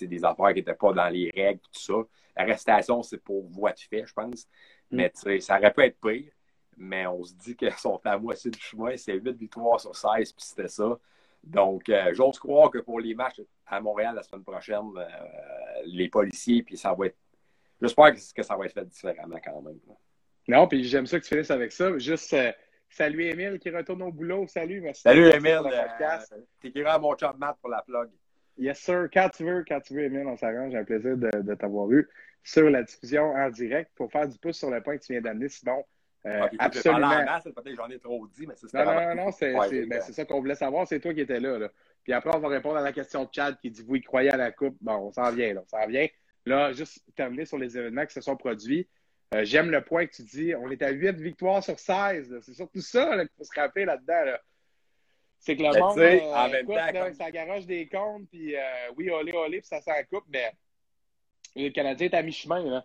des 0.00 0.24
affaires 0.24 0.48
qui 0.48 0.60
n'étaient 0.60 0.74
pas 0.74 0.92
dans 0.92 1.08
les 1.08 1.30
règles, 1.34 1.60
tout 1.60 1.80
ça. 1.80 1.94
L'arrestation, 2.36 3.02
c'est 3.02 3.18
pour 3.18 3.46
voie 3.50 3.72
de 3.72 3.80
fait, 3.80 4.06
je 4.06 4.14
pense. 4.14 4.46
Mm. 4.90 4.96
Mais 4.96 5.40
ça 5.40 5.58
aurait 5.58 5.72
pu 5.72 5.82
être 5.82 6.00
pire. 6.00 6.32
Mais 6.76 7.06
on 7.06 7.22
se 7.22 7.34
dit 7.34 7.56
qu'ils 7.56 7.72
sont 7.78 8.00
à 8.04 8.16
moitié 8.18 8.50
du 8.50 8.60
chemin. 8.60 8.96
C'est 8.96 9.14
8 9.14 9.36
victoires 9.36 9.80
sur 9.80 9.94
16, 9.94 10.32
puis 10.32 10.44
c'était 10.44 10.68
ça. 10.68 10.98
Donc, 11.42 11.88
euh, 11.88 12.12
j'ose 12.14 12.38
croire 12.38 12.70
que 12.70 12.78
pour 12.78 13.00
les 13.00 13.14
matchs 13.14 13.42
à 13.66 13.80
Montréal 13.80 14.14
la 14.14 14.22
semaine 14.22 14.44
prochaine, 14.44 14.90
euh, 14.96 15.82
les 15.84 16.08
policiers, 16.08 16.62
puis 16.62 16.76
ça 16.76 16.94
va 16.94 17.06
être. 17.06 17.16
J'espère 17.84 18.12
que, 18.12 18.42
ça 18.42 18.56
va 18.56 18.66
être 18.66 18.74
fait 18.74 18.84
différemment 18.84 19.38
quand 19.44 19.62
même. 19.62 19.78
Non, 20.48 20.66
puis 20.68 20.84
j'aime 20.84 21.06
ça 21.06 21.18
que 21.18 21.24
tu 21.24 21.34
finisses 21.34 21.50
avec 21.50 21.72
ça. 21.72 21.96
Juste 21.98 22.32
euh, 22.34 22.52
salut 22.88 23.24
Émile 23.24 23.58
qui 23.58 23.70
retourne 23.70 24.02
au 24.02 24.12
boulot. 24.12 24.46
Salut, 24.46 24.80
merci. 24.80 25.02
Salut 25.02 25.30
Émile. 25.30 25.62
T'écriras 26.60 26.94
à 26.94 26.98
mon 26.98 27.14
chum 27.14 27.36
Matt 27.38 27.56
pour 27.60 27.70
la 27.70 27.82
plug. 27.82 28.10
Yes, 28.56 28.78
sir. 28.78 29.08
Quand 29.12 29.28
tu 29.30 29.44
veux, 29.44 29.64
quand 29.66 29.80
tu 29.80 29.94
veux, 29.94 30.04
Émile, 30.04 30.26
on 30.26 30.36
s'arrange. 30.36 30.72
J'ai 30.72 30.78
un 30.78 30.84
plaisir 30.84 31.16
de, 31.16 31.30
de 31.40 31.54
t'avoir 31.54 31.90
eu 31.90 32.08
sur 32.42 32.68
la 32.70 32.82
diffusion 32.82 33.32
en 33.32 33.50
direct 33.50 33.90
pour 33.94 34.12
faire 34.12 34.28
du 34.28 34.38
pouce 34.38 34.58
sur 34.58 34.70
le 34.70 34.82
point 34.82 34.98
que 34.98 35.04
tu 35.04 35.12
viens 35.12 35.22
d'amener. 35.22 35.48
Sinon, 35.48 35.84
euh, 36.26 36.48
absolument. 36.58 37.10
peut-être 37.42 37.76
j'en 37.76 37.88
ai 37.88 37.98
trop 37.98 38.26
dit, 38.28 38.46
mais 38.46 38.54
c'est 38.56 38.72
Non, 38.72 38.84
non, 38.84 39.14
non, 39.14 39.30
ben, 39.40 40.00
c'est 40.00 40.12
ça 40.12 40.24
qu'on 40.24 40.40
voulait 40.40 40.54
savoir. 40.54 40.86
C'est 40.86 41.00
toi 41.00 41.12
qui 41.12 41.20
étais 41.20 41.40
là, 41.40 41.58
là, 41.58 41.68
Puis 42.02 42.12
après, 42.12 42.30
on 42.34 42.38
va 42.38 42.48
répondre 42.48 42.76
à 42.76 42.82
la 42.82 42.92
question 42.92 43.24
de 43.24 43.28
Chad 43.30 43.58
qui 43.60 43.70
dit 43.70 43.82
Vous 43.82 43.96
y 43.96 44.02
croyez 44.02 44.30
à 44.30 44.36
la 44.36 44.50
Coupe 44.50 44.76
Bon, 44.80 44.94
on 44.94 45.12
s'en 45.12 45.30
vient, 45.32 45.52
là. 45.52 45.62
On 45.64 45.68
s'en 45.68 45.86
vient. 45.86 46.06
Là, 46.46 46.72
juste 46.72 47.02
terminer 47.16 47.44
sur 47.44 47.58
les 47.58 47.76
événements 47.78 48.06
qui 48.06 48.12
se 48.12 48.20
sont 48.20 48.36
produits. 48.36 48.88
Euh, 49.34 49.44
j'aime 49.44 49.70
le 49.70 49.82
point 49.82 50.06
que 50.06 50.14
tu 50.14 50.22
dis. 50.22 50.54
On 50.54 50.70
est 50.70 50.82
à 50.82 50.90
8 50.90 51.16
victoires 51.16 51.62
sur 51.62 51.78
16. 51.78 52.40
C'est 52.42 52.54
surtout 52.54 52.80
ça 52.80 53.16
qu'il 53.18 53.28
faut 53.36 53.44
se 53.44 53.58
rappeler 53.58 53.84
là-dedans. 53.84 54.24
Là. 54.24 54.40
C'est 55.38 55.56
que 55.56 55.62
le 55.62 55.78
monde, 55.78 55.98
euh, 55.98 56.20
en 56.20 56.48
même 56.48 56.66
temps, 56.66 57.12
ça 57.14 57.30
garoche 57.30 57.66
des 57.66 57.88
comptes, 57.88 58.28
puis 58.30 58.54
oui, 58.96 59.10
olé, 59.10 59.32
olé, 59.32 59.60
puis 59.60 59.68
ça 59.68 59.80
s'en 59.80 59.92
coupe, 60.10 60.24
mais 60.28 60.52
le 61.56 61.70
Canadien 61.70 62.08
est 62.08 62.14
à 62.14 62.22
mi-chemin. 62.22 62.82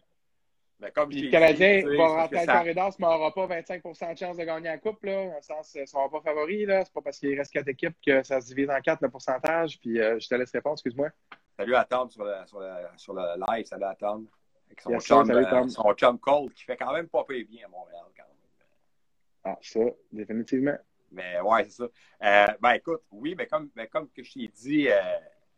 Ben, 0.79 0.91
le 0.95 1.29
Canadien 1.29 1.83
va 1.97 2.07
rentrer 2.07 2.45
dans 2.45 2.53
le 2.53 2.59
corridor, 2.59 2.95
mais 2.99 3.07
n'aura 3.07 3.33
pas 3.33 3.47
25% 3.47 4.13
de 4.13 4.17
chance 4.17 4.37
de 4.37 4.43
gagner 4.45 4.69
la 4.69 4.77
Coupe. 4.77 5.03
Là, 5.03 5.25
dans 5.25 5.35
le 5.35 5.41
sens, 5.41 5.73
ils 5.75 5.81
ne 5.81 5.85
seront 5.85 6.09
pas 6.09 6.21
favoris. 6.21 6.61
Ce 6.61 6.71
n'est 6.71 6.83
pas 6.93 7.01
parce 7.03 7.19
qu'il 7.19 7.37
reste 7.37 7.51
quatre 7.51 7.67
équipes 7.67 7.95
que 8.05 8.23
ça 8.23 8.39
se 8.39 8.47
divise 8.47 8.69
en 8.69 8.79
quatre 8.79 9.01
le 9.01 9.09
pourcentage. 9.09 9.77
Puis 9.81 9.99
euh, 9.99 10.17
je 10.19 10.27
te 10.29 10.35
laisse 10.35 10.51
répondre, 10.51 10.75
excuse-moi. 10.75 11.09
Salut 11.59 11.75
à 11.75 11.83
Tom 11.83 12.09
sur 12.09 12.23
le, 12.23 12.35
sur 12.45 12.61
le, 12.61 12.69
sur 12.95 13.13
le 13.13 13.21
live. 13.49 13.65
Salut 13.65 13.83
à 13.83 13.93
Tom. 13.93 14.25
Avec 14.67 14.79
son, 14.79 14.97
chum, 14.97 15.29
euh, 15.29 15.67
son 15.67 15.93
chum 15.93 16.17
Cole 16.17 16.53
qui 16.53 16.63
fait 16.63 16.77
quand 16.77 16.93
même 16.93 17.09
pas 17.09 17.25
payer 17.25 17.43
bien 17.43 17.65
à 17.65 17.67
Montréal. 17.67 18.05
Quand 18.15 18.23
même. 18.23 18.37
Ah, 19.43 19.57
ça, 19.61 19.81
définitivement. 20.09 20.77
Mais 21.11 21.41
ouais, 21.41 21.65
c'est 21.65 21.71
ça. 21.71 21.83
Euh, 22.23 22.53
ben 22.61 22.71
écoute, 22.75 23.01
oui, 23.11 23.35
mais 23.37 23.45
comme, 23.45 23.69
mais 23.75 23.87
comme 23.87 24.09
que 24.09 24.23
je 24.23 24.31
t'ai 24.31 24.47
dit, 24.47 24.87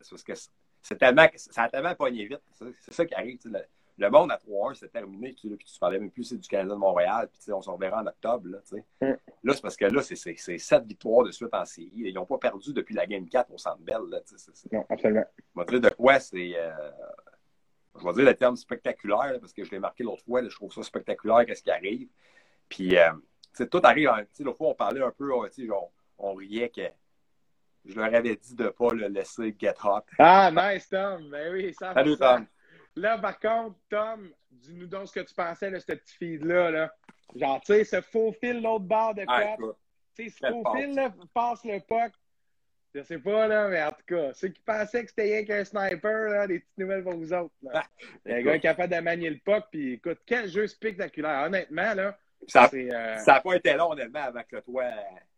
c'est 0.00 0.10
parce 0.10 0.24
que 0.24 0.32
c'est 0.82 0.98
tellement, 0.98 1.28
ça 1.36 1.62
a 1.62 1.68
tellement 1.68 1.94
pogné 1.94 2.24
vite. 2.24 2.42
C'est 2.80 2.94
ça 2.94 3.06
qui 3.06 3.14
arrive. 3.14 3.38
Le, 3.44 3.60
monde 3.98 4.30
à 4.32 4.36
3 4.36 4.70
1 4.70 4.74
c'est 4.74 4.88
terminé. 4.88 5.34
Tu, 5.34 5.56
tu 5.56 5.78
parlais 5.78 5.98
même 5.98 6.10
plus 6.10 6.32
du 6.32 6.48
Canada 6.48 6.74
de 6.74 6.78
Montréal. 6.78 7.28
Puis 7.32 7.52
on 7.52 7.62
s'en 7.62 7.76
verra 7.76 8.02
en 8.02 8.06
octobre. 8.06 8.48
Là, 8.48 8.58
mm. 9.00 9.14
là 9.44 9.54
c'est 9.54 9.62
parce 9.62 9.76
que 9.76 9.84
là, 9.84 10.02
c'est 10.02 10.16
7 10.16 10.84
victoires 10.84 11.24
de 11.24 11.30
suite 11.30 11.52
en 11.52 11.64
série. 11.64 11.90
Ils 11.94 12.14
n'ont 12.14 12.26
pas 12.26 12.38
perdu 12.38 12.72
depuis 12.72 12.94
la 12.94 13.06
Game 13.06 13.28
4 13.28 13.52
au 13.52 13.58
Centre 13.58 13.80
Bell. 13.80 14.02
Là, 14.08 14.20
non, 14.72 14.84
absolument. 14.88 15.24
Je 15.56 15.60
vais 15.60 15.66
dire 15.66 15.90
de 15.90 15.94
quoi 15.94 16.18
c'est. 16.18 16.52
Euh, 16.56 16.90
je 17.98 18.04
vais 18.04 18.12
dire 18.14 18.24
le 18.24 18.34
terme 18.34 18.56
spectaculaire 18.56 19.38
parce 19.40 19.52
que 19.52 19.64
je 19.64 19.70
l'ai 19.70 19.78
marqué 19.78 20.02
l'autre 20.02 20.24
fois. 20.24 20.42
je 20.42 20.54
trouve 20.54 20.72
ça 20.72 20.82
spectaculaire, 20.82 21.44
qu'est-ce 21.46 21.62
qui 21.62 21.70
arrive. 21.70 22.08
Puis, 22.68 22.96
euh, 22.96 23.12
tout 23.70 23.80
arrive. 23.82 24.10
L'autre 24.40 24.56
fois, 24.56 24.68
on 24.68 24.74
parlait 24.74 25.02
un 25.02 25.10
peu, 25.10 25.30
genre, 25.58 25.92
on 26.18 26.34
riait 26.34 26.70
que 26.70 26.88
je 27.84 27.94
leur 27.96 28.14
avais 28.14 28.36
dit 28.36 28.54
de 28.54 28.64
ne 28.64 28.68
pas 28.68 28.92
le 28.94 29.08
laisser 29.08 29.54
get 29.58 29.74
hot. 29.84 30.02
Ah, 30.18 30.50
nice, 30.50 30.88
Tom. 30.88 31.28
Ben 31.30 31.52
oui, 31.52 31.74
ça 31.74 31.92
Salut, 31.94 32.16
Tom. 32.16 32.46
Là, 32.96 33.18
par 33.18 33.38
contre, 33.38 33.76
Tom, 33.88 34.30
dis-nous 34.50 34.86
donc 34.86 35.08
ce 35.08 35.14
que 35.14 35.20
tu 35.20 35.34
pensais 35.34 35.70
de 35.70 35.78
ce 35.78 35.86
petit 35.86 36.16
feed-là. 36.16 36.70
Là. 36.70 36.94
Genre, 37.34 37.60
tu 37.60 37.72
sais, 37.72 37.84
ce 37.84 38.00
faux 38.00 38.32
fil, 38.32 38.62
l'autre 38.62 38.84
barre 38.84 39.14
de 39.14 39.24
ah, 39.26 39.56
Tu 40.14 40.28
sais, 40.28 40.36
ce 40.40 40.46
faux 40.46 40.64
fil, 40.74 40.94
là, 40.94 41.12
passe 41.32 41.64
le 41.64 41.80
puck. 41.80 42.12
Je 42.94 43.02
sais 43.02 43.18
pas, 43.18 43.46
là, 43.46 43.68
mais 43.68 43.82
en 43.82 43.90
tout 43.90 44.04
cas, 44.06 44.34
ceux 44.34 44.48
qui 44.48 44.60
pensaient 44.60 45.02
que 45.02 45.08
c'était 45.08 45.22
rien 45.22 45.44
qu'un 45.46 45.64
sniper, 45.64 46.28
là, 46.28 46.46
des 46.46 46.58
petites 46.58 46.76
nouvelles 46.76 47.02
pour 47.02 47.14
vous 47.14 47.32
autres. 47.32 47.54
Là. 47.62 47.70
Ah, 47.74 47.86
un 48.26 48.42
gars 48.42 48.58
capable 48.58 48.94
de 48.94 49.00
manier 49.00 49.30
le 49.30 49.38
puck, 49.38 49.64
puis 49.70 49.94
écoute, 49.94 50.18
quel 50.26 50.48
jeu 50.48 50.66
spectaculaire. 50.66 51.46
Honnêtement, 51.46 51.94
là. 51.94 52.18
Ça 52.48 52.68
n'a 52.72 53.16
euh, 53.16 53.40
pas 53.40 53.54
été 53.54 53.72
long, 53.74 53.92
honnêtement, 53.92 54.24
avec 54.24 54.52
le 54.52 54.60
toit 54.60 54.90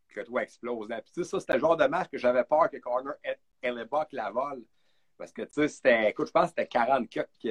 que 0.08 0.20
toi 0.22 0.42
explose. 0.42 0.88
Puis, 0.88 1.12
tu 1.14 1.22
sais, 1.22 1.30
ça, 1.30 1.38
c'était 1.38 1.54
le 1.54 1.60
genre 1.60 1.76
de 1.76 1.86
match 1.86 2.08
que 2.10 2.18
j'avais 2.18 2.44
peur 2.44 2.70
que 2.70 2.78
Corner 2.78 3.14
Hellebuck 3.62 4.08
la 4.12 4.30
vole. 4.30 4.62
Parce 5.16 5.32
que, 5.32 5.42
tu 5.42 5.52
sais, 5.52 5.68
c'était, 5.68 6.10
écoute, 6.10 6.26
je 6.26 6.32
pense 6.32 6.50
que 6.50 6.54
c'était 6.56 6.66
40 6.66 7.08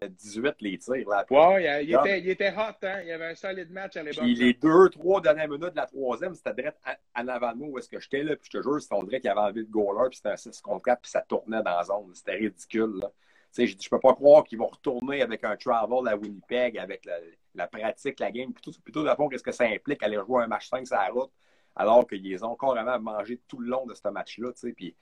18 0.10 0.56
les 0.60 0.78
tirs. 0.78 1.10
Là, 1.10 1.26
ouais, 1.30 1.86
il, 1.86 1.96
était, 1.96 2.20
il 2.20 2.30
était 2.30 2.52
hot, 2.52 2.76
hein? 2.84 3.02
Il 3.02 3.08
y 3.08 3.12
avait 3.12 3.28
un 3.28 3.36
solide 3.36 3.72
match 3.72 3.96
à 3.96 4.04
l'époque. 4.04 4.24
Puis 4.24 4.36
les 4.36 4.54
deux, 4.54 4.90
trois 4.90 5.22
dernières 5.22 5.48
minutes 5.48 5.72
de 5.72 5.78
la 5.78 5.86
troisième, 5.86 6.36
c'était 6.36 6.54
direct 6.54 6.78
en 7.16 7.28
avant 7.28 7.54
de 7.54 7.60
nous 7.60 7.66
où 7.68 7.78
est-ce 7.78 7.88
que 7.88 8.00
j'étais, 8.00 8.24
là. 8.24 8.36
Puis 8.36 8.50
je 8.52 8.58
te 8.58 8.64
jure, 8.64 8.82
c'était 8.82 8.96
on 8.96 9.04
dirait 9.04 9.22
qu'il 9.22 9.30
y 9.30 9.32
avait 9.32 9.40
envie 9.40 9.66
de 9.66 9.72
goaler, 9.72 10.10
puis 10.10 10.18
c'était 10.18 10.30
un 10.30 10.38
6 10.38 10.62
contre 10.62 10.84
4, 10.84 11.02
puis 11.02 11.12
ça 11.12 11.22
tournait 11.22 11.64
dans 11.64 11.78
la 11.78 11.84
zone. 11.84 12.12
C'était 12.14 12.36
ridicule, 12.36 13.00
là. 13.02 13.10
Tu 13.56 13.62
sais, 13.62 13.68
je 13.68 13.78
je 13.80 13.90
peux 13.90 14.00
pas 14.00 14.14
croire 14.14 14.44
qu'ils 14.44 14.58
vont 14.58 14.68
retourner 14.68 15.22
avec 15.22 15.44
un 15.44 15.56
travel 15.56 16.08
à 16.08 16.18
Winnipeg, 16.18 16.78
avec 16.78 17.06
la, 17.06 17.18
la 17.54 17.68
pratique, 17.68 18.20
la 18.20 18.32
game. 18.32 18.52
Plutôt, 18.52 18.72
plutôt 18.84 19.04
de 19.04 19.16
fond, 19.16 19.30
qu'est-ce 19.30 19.44
que 19.44 19.52
ça 19.52 19.66
implique 19.66 20.02
aller 20.02 20.18
jouer 20.18 20.44
un 20.44 20.48
match 20.48 20.70
5 20.70 20.88
sur 20.88 20.98
la 20.98 21.08
route 21.10 21.32
alors 21.76 22.08
qu'ils 22.08 22.44
ont 22.46 22.56
carrément 22.56 23.00
mangé 23.00 23.40
tout 23.48 23.60
le 23.60 23.70
long 23.70 23.86
de 23.86 23.94
ce 23.94 24.08
match-là. 24.08 24.52
Puis, 24.76 24.96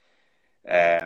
euh, 0.68 0.98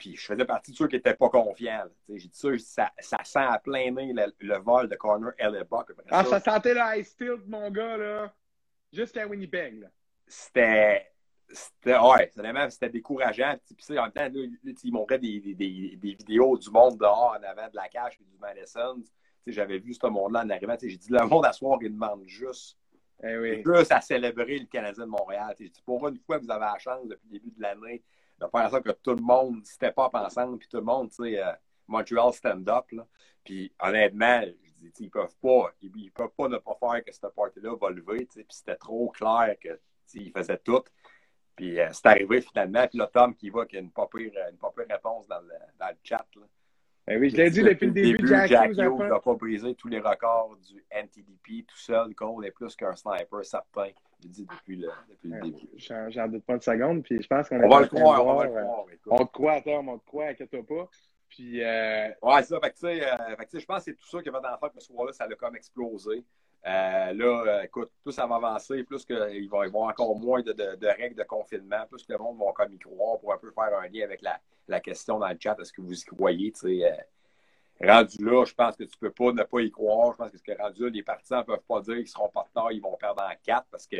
puis 0.00 0.16
je 0.16 0.24
faisais 0.24 0.46
partie 0.46 0.72
de 0.72 0.76
ceux 0.76 0.88
qui 0.88 0.96
n'étaient 0.96 1.14
pas 1.14 1.28
confiants. 1.28 1.84
J'ai 2.08 2.28
dit 2.28 2.30
ça, 2.32 2.48
ça, 2.58 2.90
ça, 2.98 3.18
sent 3.22 3.38
à 3.38 3.58
plein 3.58 3.90
nez 3.90 4.14
le, 4.14 4.56
vol 4.56 4.88
de 4.88 4.96
corner 4.96 5.32
Hellebuck. 5.36 5.92
Ah, 6.10 6.24
ça, 6.24 6.40
sentait 6.40 6.72
le 6.72 6.80
high 6.80 7.04
tilt, 7.04 7.46
mon 7.46 7.70
gars, 7.70 7.98
là, 7.98 8.34
jusqu'à 8.90 9.26
Winnipeg. 9.26 9.86
C'était. 10.26 11.06
C'était 11.52 11.98
ouais, 11.98 12.30
c'était 12.70 12.88
décourageant. 12.88 13.56
Puis, 13.76 13.98
en 13.98 14.04
même 14.04 14.12
temps, 14.12 14.28
ils 14.32 14.92
montraient 14.92 15.18
des, 15.18 15.40
des, 15.40 15.96
des, 15.96 16.14
vidéos 16.14 16.56
du 16.56 16.70
monde 16.70 16.96
dehors 16.96 17.36
en 17.38 17.42
avant 17.42 17.68
de 17.68 17.74
la 17.74 17.88
cage 17.88 18.16
et 18.20 18.24
du 18.24 18.38
Madison. 18.38 19.02
J'avais 19.46 19.80
vu 19.80 19.92
ce 19.92 20.06
monde-là 20.06 20.44
en 20.44 20.50
arrivant. 20.50 20.76
J'ai 20.80 20.96
dit, 20.96 21.10
le 21.10 21.26
monde 21.26 21.44
à 21.44 21.52
soir, 21.52 21.78
il 21.82 21.92
demande 21.92 22.22
juste 22.24 22.78
eh 23.22 23.36
oui. 23.36 23.62
Juste 23.66 23.92
à 23.92 24.00
célébrer 24.00 24.60
le 24.60 24.66
Canadien 24.66 25.04
de 25.04 25.10
Montréal. 25.10 25.54
Pour 25.84 26.06
une 26.08 26.18
fois, 26.18 26.38
vous 26.38 26.50
avez 26.50 26.64
la 26.64 26.78
chance 26.78 27.06
depuis 27.06 27.26
le 27.32 27.38
début 27.38 27.50
de 27.50 27.60
l'année 27.60 28.02
de 28.40 28.46
faire 28.46 28.70
ça 28.70 28.80
que 28.80 28.90
tout 28.90 29.14
le 29.14 29.22
monde 29.22 29.60
c'était 29.64 29.92
pas 29.92 30.10
ensemble, 30.12 30.58
puis 30.58 30.68
tout 30.68 30.78
le 30.78 30.84
monde, 30.84 31.10
tu 31.10 31.24
sais, 31.24 31.42
euh, 31.42 31.52
Montreal 31.86 32.32
stand-up. 32.32 32.86
Puis 33.44 33.72
honnêtement, 33.80 34.42
je 34.42 34.88
dis, 34.88 34.92
ils 35.00 35.10
peuvent 35.10 35.36
pas, 35.42 35.72
ils, 35.80 36.10
peuvent 36.10 36.34
pas 36.36 36.48
ne 36.48 36.58
pas 36.58 36.76
faire 36.78 37.04
que 37.04 37.12
cette 37.12 37.28
partie-là 37.34 37.76
va 37.76 37.90
lever, 37.90 38.26
puis 38.26 38.44
c'était 38.50 38.76
trop 38.76 39.08
clair 39.10 39.56
que 39.60 39.80
ils 40.14 40.32
faisaient 40.32 40.58
tout. 40.58 40.82
Puis 41.56 41.78
euh, 41.78 41.88
c'est 41.92 42.06
arrivé 42.06 42.40
finalement. 42.40 42.86
Puis 42.88 42.98
là, 42.98 43.06
Tom 43.06 43.34
qui 43.34 43.50
va, 43.50 43.66
qui 43.66 43.76
a 43.76 43.80
une 43.80 43.90
pas 43.90 44.06
pire, 44.06 44.32
une 44.32 44.92
réponse 44.92 45.28
dans 45.28 45.40
le, 45.40 45.54
dans 45.78 45.88
le 45.88 45.98
chat. 46.02 46.26
Là. 46.36 46.42
Ben 47.06 47.20
oui, 47.20 47.30
je 47.30 47.36
l'ai 47.36 47.50
dit 47.50 47.62
depuis 47.62 47.86
le 47.86 47.92
début, 47.92 48.28
Jack, 48.28 48.48
Jack 48.48 48.70
Hughes 48.70 48.98
n'a 48.98 49.18
pas 49.20 49.34
brisé 49.34 49.74
tous 49.74 49.88
les 49.88 50.00
records 50.00 50.56
du 50.68 50.84
NTDP 50.90 51.66
tout 51.66 51.76
seul. 51.76 52.14
Cole 52.14 52.46
est 52.46 52.50
plus 52.50 52.76
qu'un 52.76 52.94
sniper, 52.94 53.44
certain. 53.44 53.88
Je 54.22 54.28
dit 54.28 54.46
depuis 54.46 54.76
le, 54.76 54.88
depuis 55.08 55.28
le 55.28 55.40
début. 55.40 55.68
J'en 56.10 56.28
doute 56.28 56.44
pas 56.44 56.54
une 56.54 56.60
seconde. 56.60 57.02
Puis 57.02 57.22
je 57.22 57.26
pense 57.26 57.48
qu'on 57.48 57.62
on 57.62 57.68
va 57.68 57.80
le 57.80 57.86
croire. 57.88 58.26
On 58.26 58.34
va 58.36 58.44
le 58.44 58.50
croire. 58.50 58.84
On 59.06 59.26
te 59.26 59.32
croit, 59.32 59.60
Tom, 59.62 59.88
on 59.88 59.98
te 59.98 60.06
croit, 60.06 60.26
inquiète-toi 60.26 60.62
pas. 60.66 60.88
Puis, 61.28 61.62
euh... 61.62 62.08
Ouais, 62.22 62.42
ça. 62.42 62.58
Fait 62.60 62.70
que, 62.72 62.86
euh, 62.86 63.36
je 63.54 63.64
pense 63.64 63.78
que 63.78 63.84
c'est 63.84 63.94
tout 63.94 64.06
ça 64.06 64.20
qui 64.20 64.28
va 64.28 64.40
dans 64.40 64.50
le 64.50 64.56
fait 64.58 64.74
que 64.74 64.80
ce 64.80 64.86
soir-là, 64.86 65.12
ça 65.12 65.24
a 65.24 65.34
comme 65.34 65.56
explosé. 65.56 66.24
Euh, 66.66 67.12
là, 67.14 67.44
euh, 67.46 67.62
écoute, 67.62 67.90
plus 68.02 68.12
ça 68.12 68.26
va 68.26 68.36
avancer, 68.36 68.84
plus 68.84 69.04
qu'il 69.04 69.48
va 69.48 69.64
y 69.64 69.68
avoir 69.68 69.88
encore 69.88 70.14
moins 70.18 70.42
de, 70.42 70.52
de, 70.52 70.76
de, 70.76 70.86
règles 70.86 71.16
de 71.16 71.22
confinement, 71.22 71.86
plus 71.88 72.04
que 72.04 72.12
le 72.12 72.18
monde 72.18 72.38
va 72.38 72.52
comme 72.52 72.72
y 72.74 72.78
croire 72.78 73.18
pour 73.18 73.32
un 73.32 73.38
peu 73.38 73.50
faire 73.50 73.78
un 73.78 73.88
lien 73.88 74.04
avec 74.04 74.20
la, 74.20 74.38
la 74.68 74.80
question 74.80 75.18
dans 75.18 75.28
le 75.28 75.36
chat. 75.40 75.56
Est-ce 75.58 75.72
que 75.72 75.80
vous 75.80 75.98
y 75.98 76.04
croyez? 76.04 76.52
Euh, 76.64 76.90
rendu 77.80 78.22
là, 78.22 78.44
je 78.44 78.54
pense 78.54 78.76
que 78.76 78.84
tu 78.84 78.96
ne 79.00 79.08
peux 79.08 79.10
pas 79.10 79.32
ne 79.32 79.42
pas 79.42 79.60
y 79.62 79.70
croire. 79.70 80.12
Je 80.12 80.18
pense 80.18 80.30
que, 80.32 80.36
ce 80.38 80.42
que 80.42 80.52
rendu 80.58 80.82
là, 80.82 80.90
les 80.90 81.02
partisans 81.02 81.38
ne 81.38 81.44
peuvent 81.44 81.64
pas 81.66 81.80
dire 81.80 81.96
qu'ils 81.96 82.08
seront 82.08 82.28
pas 82.28 82.46
tard, 82.52 82.72
ils 82.72 82.82
vont 82.82 82.96
perdre 82.96 83.22
en 83.22 83.34
quatre 83.42 83.66
parce 83.70 83.86
que 83.86 83.96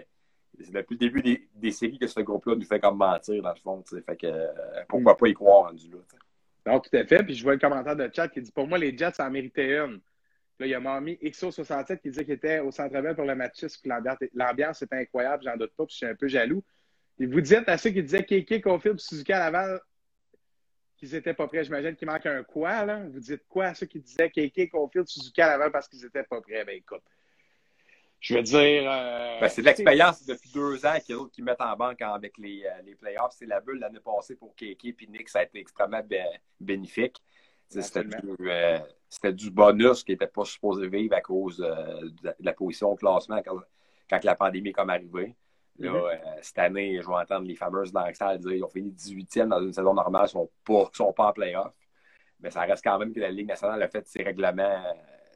c'est 0.58 0.72
depuis 0.72 0.94
le 0.94 0.98
début 0.98 1.22
des, 1.22 1.48
des, 1.54 1.70
séries 1.70 1.98
que 1.98 2.06
ce 2.06 2.20
groupe-là 2.20 2.56
nous 2.56 2.66
fait 2.66 2.80
comme 2.80 2.98
mentir, 2.98 3.42
dans 3.42 3.54
le 3.54 3.60
fond. 3.60 3.82
Fait 4.04 4.16
que 4.16 4.26
euh, 4.26 4.48
pourquoi 4.86 5.16
pas 5.16 5.28
y 5.28 5.32
croire 5.32 5.68
rendu 5.68 5.88
là? 5.88 5.98
Non, 6.66 6.80
tout 6.80 6.94
à 6.94 7.04
fait. 7.04 7.22
Puis 7.22 7.34
je 7.34 7.42
vois 7.42 7.54
le 7.54 7.58
commentaire 7.58 7.96
de 7.96 8.10
chat 8.14 8.28
qui 8.28 8.42
dit 8.42 8.52
Pour 8.52 8.66
moi, 8.66 8.76
les 8.76 8.96
Jets 8.96 9.20
en 9.20 9.30
méritaient 9.30 9.78
une. 9.78 10.00
Là, 10.60 10.66
il 10.66 10.70
y 10.70 10.74
a 10.74 10.80
Mami 10.80 11.18
XO67 11.22 12.00
qui 12.00 12.10
disait 12.10 12.24
qu'il 12.24 12.34
était 12.34 12.58
au 12.58 12.70
centre 12.70 12.94
ville 13.00 13.14
pour 13.14 13.24
le 13.24 13.34
match 13.34 13.64
L'ambiance 14.34 14.82
était 14.82 14.96
incroyable, 14.96 15.42
j'en 15.42 15.56
doute 15.56 15.72
pas, 15.74 15.86
puis 15.86 15.94
je 15.94 15.96
suis 15.96 16.06
un 16.06 16.14
peu 16.14 16.28
jaloux. 16.28 16.62
Et 17.18 17.24
vous 17.24 17.40
dites 17.40 17.66
à 17.66 17.78
ceux 17.78 17.88
qui 17.88 18.02
disaient 18.02 18.24
Kéké, 18.24 18.60
Confield, 18.60 19.00
Suzuki 19.00 19.32
à 19.32 19.38
Laval 19.38 19.80
qu'ils 20.98 21.12
n'étaient 21.12 21.32
pas 21.32 21.48
prêts. 21.48 21.64
J'imagine 21.64 21.96
qu'il 21.96 22.06
manque 22.06 22.26
un 22.26 22.42
quoi, 22.42 22.84
là. 22.84 23.02
Vous 23.10 23.20
dites 23.20 23.42
quoi 23.48 23.68
à 23.68 23.74
ceux 23.74 23.86
qui 23.86 24.00
disaient 24.00 24.30
Kéké, 24.30 24.68
Confield, 24.68 25.08
Suzuki 25.08 25.40
à 25.40 25.48
Laval 25.48 25.72
parce 25.72 25.88
qu'ils 25.88 26.02
n'étaient 26.02 26.24
pas 26.24 26.42
prêts? 26.42 26.62
Ben 26.62 26.76
écoute. 26.76 27.02
Je 28.20 28.34
veux 28.34 28.42
dire. 28.42 28.82
Euh, 28.86 29.40
ben, 29.40 29.48
c'est 29.48 29.62
de 29.62 29.66
l'expérience 29.66 30.26
depuis 30.26 30.50
deux 30.50 30.84
ans 30.84 30.98
qu'il 31.00 31.14
y 31.14 31.18
a 31.18 31.22
d'autres 31.22 31.32
qui 31.32 31.40
mettent 31.40 31.62
en 31.62 31.74
banque 31.74 32.02
avec 32.02 32.36
les, 32.36 32.64
euh, 32.66 32.82
les 32.84 32.94
playoffs. 32.96 33.34
C'est 33.38 33.46
la 33.46 33.62
bulle 33.62 33.78
l'année 33.78 34.00
passée 34.00 34.36
pour 34.36 34.54
Kéké 34.54 34.94
et 35.00 35.06
Nick, 35.06 35.30
ça 35.30 35.38
a 35.38 35.44
été 35.44 35.58
extrêmement 35.58 36.02
bénéfique. 36.60 37.16
C'était 37.70 38.00
euh, 38.40 38.78
du, 39.32 39.50
bonus 39.50 40.04
qui 40.04 40.12
n'était 40.12 40.26
pas 40.26 40.44
supposé 40.44 40.88
vivre 40.88 41.14
à 41.14 41.20
cause 41.20 41.60
euh, 41.60 42.08
de, 42.22 42.34
la, 42.40 42.52
position 42.52 42.90
au 42.90 42.96
classement 42.96 43.40
quand, 43.44 43.58
quand 44.08 44.24
la 44.24 44.34
pandémie 44.34 44.70
est 44.70 44.72
comme 44.72 44.90
arrivée. 44.90 45.34
Là, 45.78 45.90
mm-hmm. 45.90 45.96
euh, 45.96 46.38
cette 46.42 46.58
année, 46.58 47.00
je 47.00 47.06
vais 47.06 47.14
entendre 47.14 47.46
les 47.46 47.56
fameuses 47.56 47.92
dans 47.92 48.06
le 48.06 48.14
salle 48.14 48.38
dire 48.38 48.52
qu'ils 48.52 48.64
ont 48.64 48.68
fini 48.68 48.90
18e 48.92 49.48
dans 49.48 49.60
une 49.60 49.72
saison 49.72 49.94
normale, 49.94 50.22
ils 50.22 50.36
ne 50.36 50.44
sont, 50.44 50.50
pas, 50.64 50.90
sont 50.92 51.12
pas 51.12 51.28
en 51.28 51.32
playoff. 51.32 51.74
Mais 52.40 52.50
ça 52.50 52.62
reste 52.62 52.84
quand 52.84 52.98
même 52.98 53.12
que 53.12 53.20
la 53.20 53.30
Ligue 53.30 53.48
nationale 53.48 53.82
a 53.82 53.88
fait 53.88 54.06
ses 54.06 54.22
règlements 54.22 54.82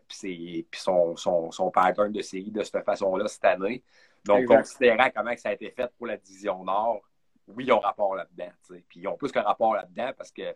puis 0.08 0.66
son, 0.74 1.16
son, 1.16 1.50
son, 1.50 1.70
pattern 1.70 2.12
de 2.12 2.20
série 2.20 2.50
de 2.50 2.62
cette 2.62 2.84
façon-là 2.84 3.26
cette 3.28 3.44
année. 3.44 3.82
Donc, 4.24 4.46
considérant 4.46 5.08
comment 5.14 5.36
ça 5.36 5.50
a 5.50 5.52
été 5.52 5.70
fait 5.70 5.90
pour 5.96 6.06
la 6.06 6.16
division 6.16 6.64
Nord, 6.64 7.02
oui, 7.48 7.64
ils 7.64 7.72
ont 7.72 7.80
rapport 7.80 8.14
là-dedans. 8.14 8.50
Puis 8.88 9.00
ils 9.00 9.08
ont 9.08 9.16
plus 9.16 9.30
qu'un 9.30 9.42
rapport 9.42 9.74
là-dedans 9.74 10.12
parce 10.16 10.30
que 10.30 10.54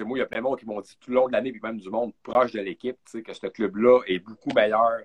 moi, 0.00 0.18
il 0.18 0.20
y 0.20 0.24
a 0.24 0.26
plein 0.26 0.38
de 0.38 0.42
monde 0.42 0.58
qui 0.58 0.66
m'ont 0.66 0.80
dit 0.80 0.96
tout 1.00 1.10
le 1.10 1.16
long 1.16 1.28
de 1.28 1.32
l'année, 1.32 1.52
puis 1.52 1.60
même 1.62 1.78
du 1.78 1.90
monde 1.90 2.12
proche 2.22 2.52
de 2.52 2.60
l'équipe, 2.60 2.98
que 3.24 3.32
ce 3.32 3.46
club-là 3.46 4.00
est 4.06 4.18
beaucoup 4.18 4.50
meilleur, 4.54 5.00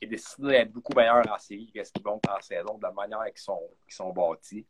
est 0.00 0.06
destiné 0.06 0.56
à 0.56 0.60
être 0.60 0.72
beaucoup 0.72 0.94
meilleur 0.94 1.22
en 1.30 1.38
série 1.38 1.70
que 1.72 1.82
ce 1.82 1.92
qu'ils 1.92 2.02
vont 2.02 2.20
en 2.28 2.40
saison, 2.40 2.78
de 2.78 2.82
la 2.82 2.92
manière 2.92 3.24
qu'ils 3.26 3.38
sont, 3.38 3.62
sont 3.88 4.12
bâtis. 4.12 4.66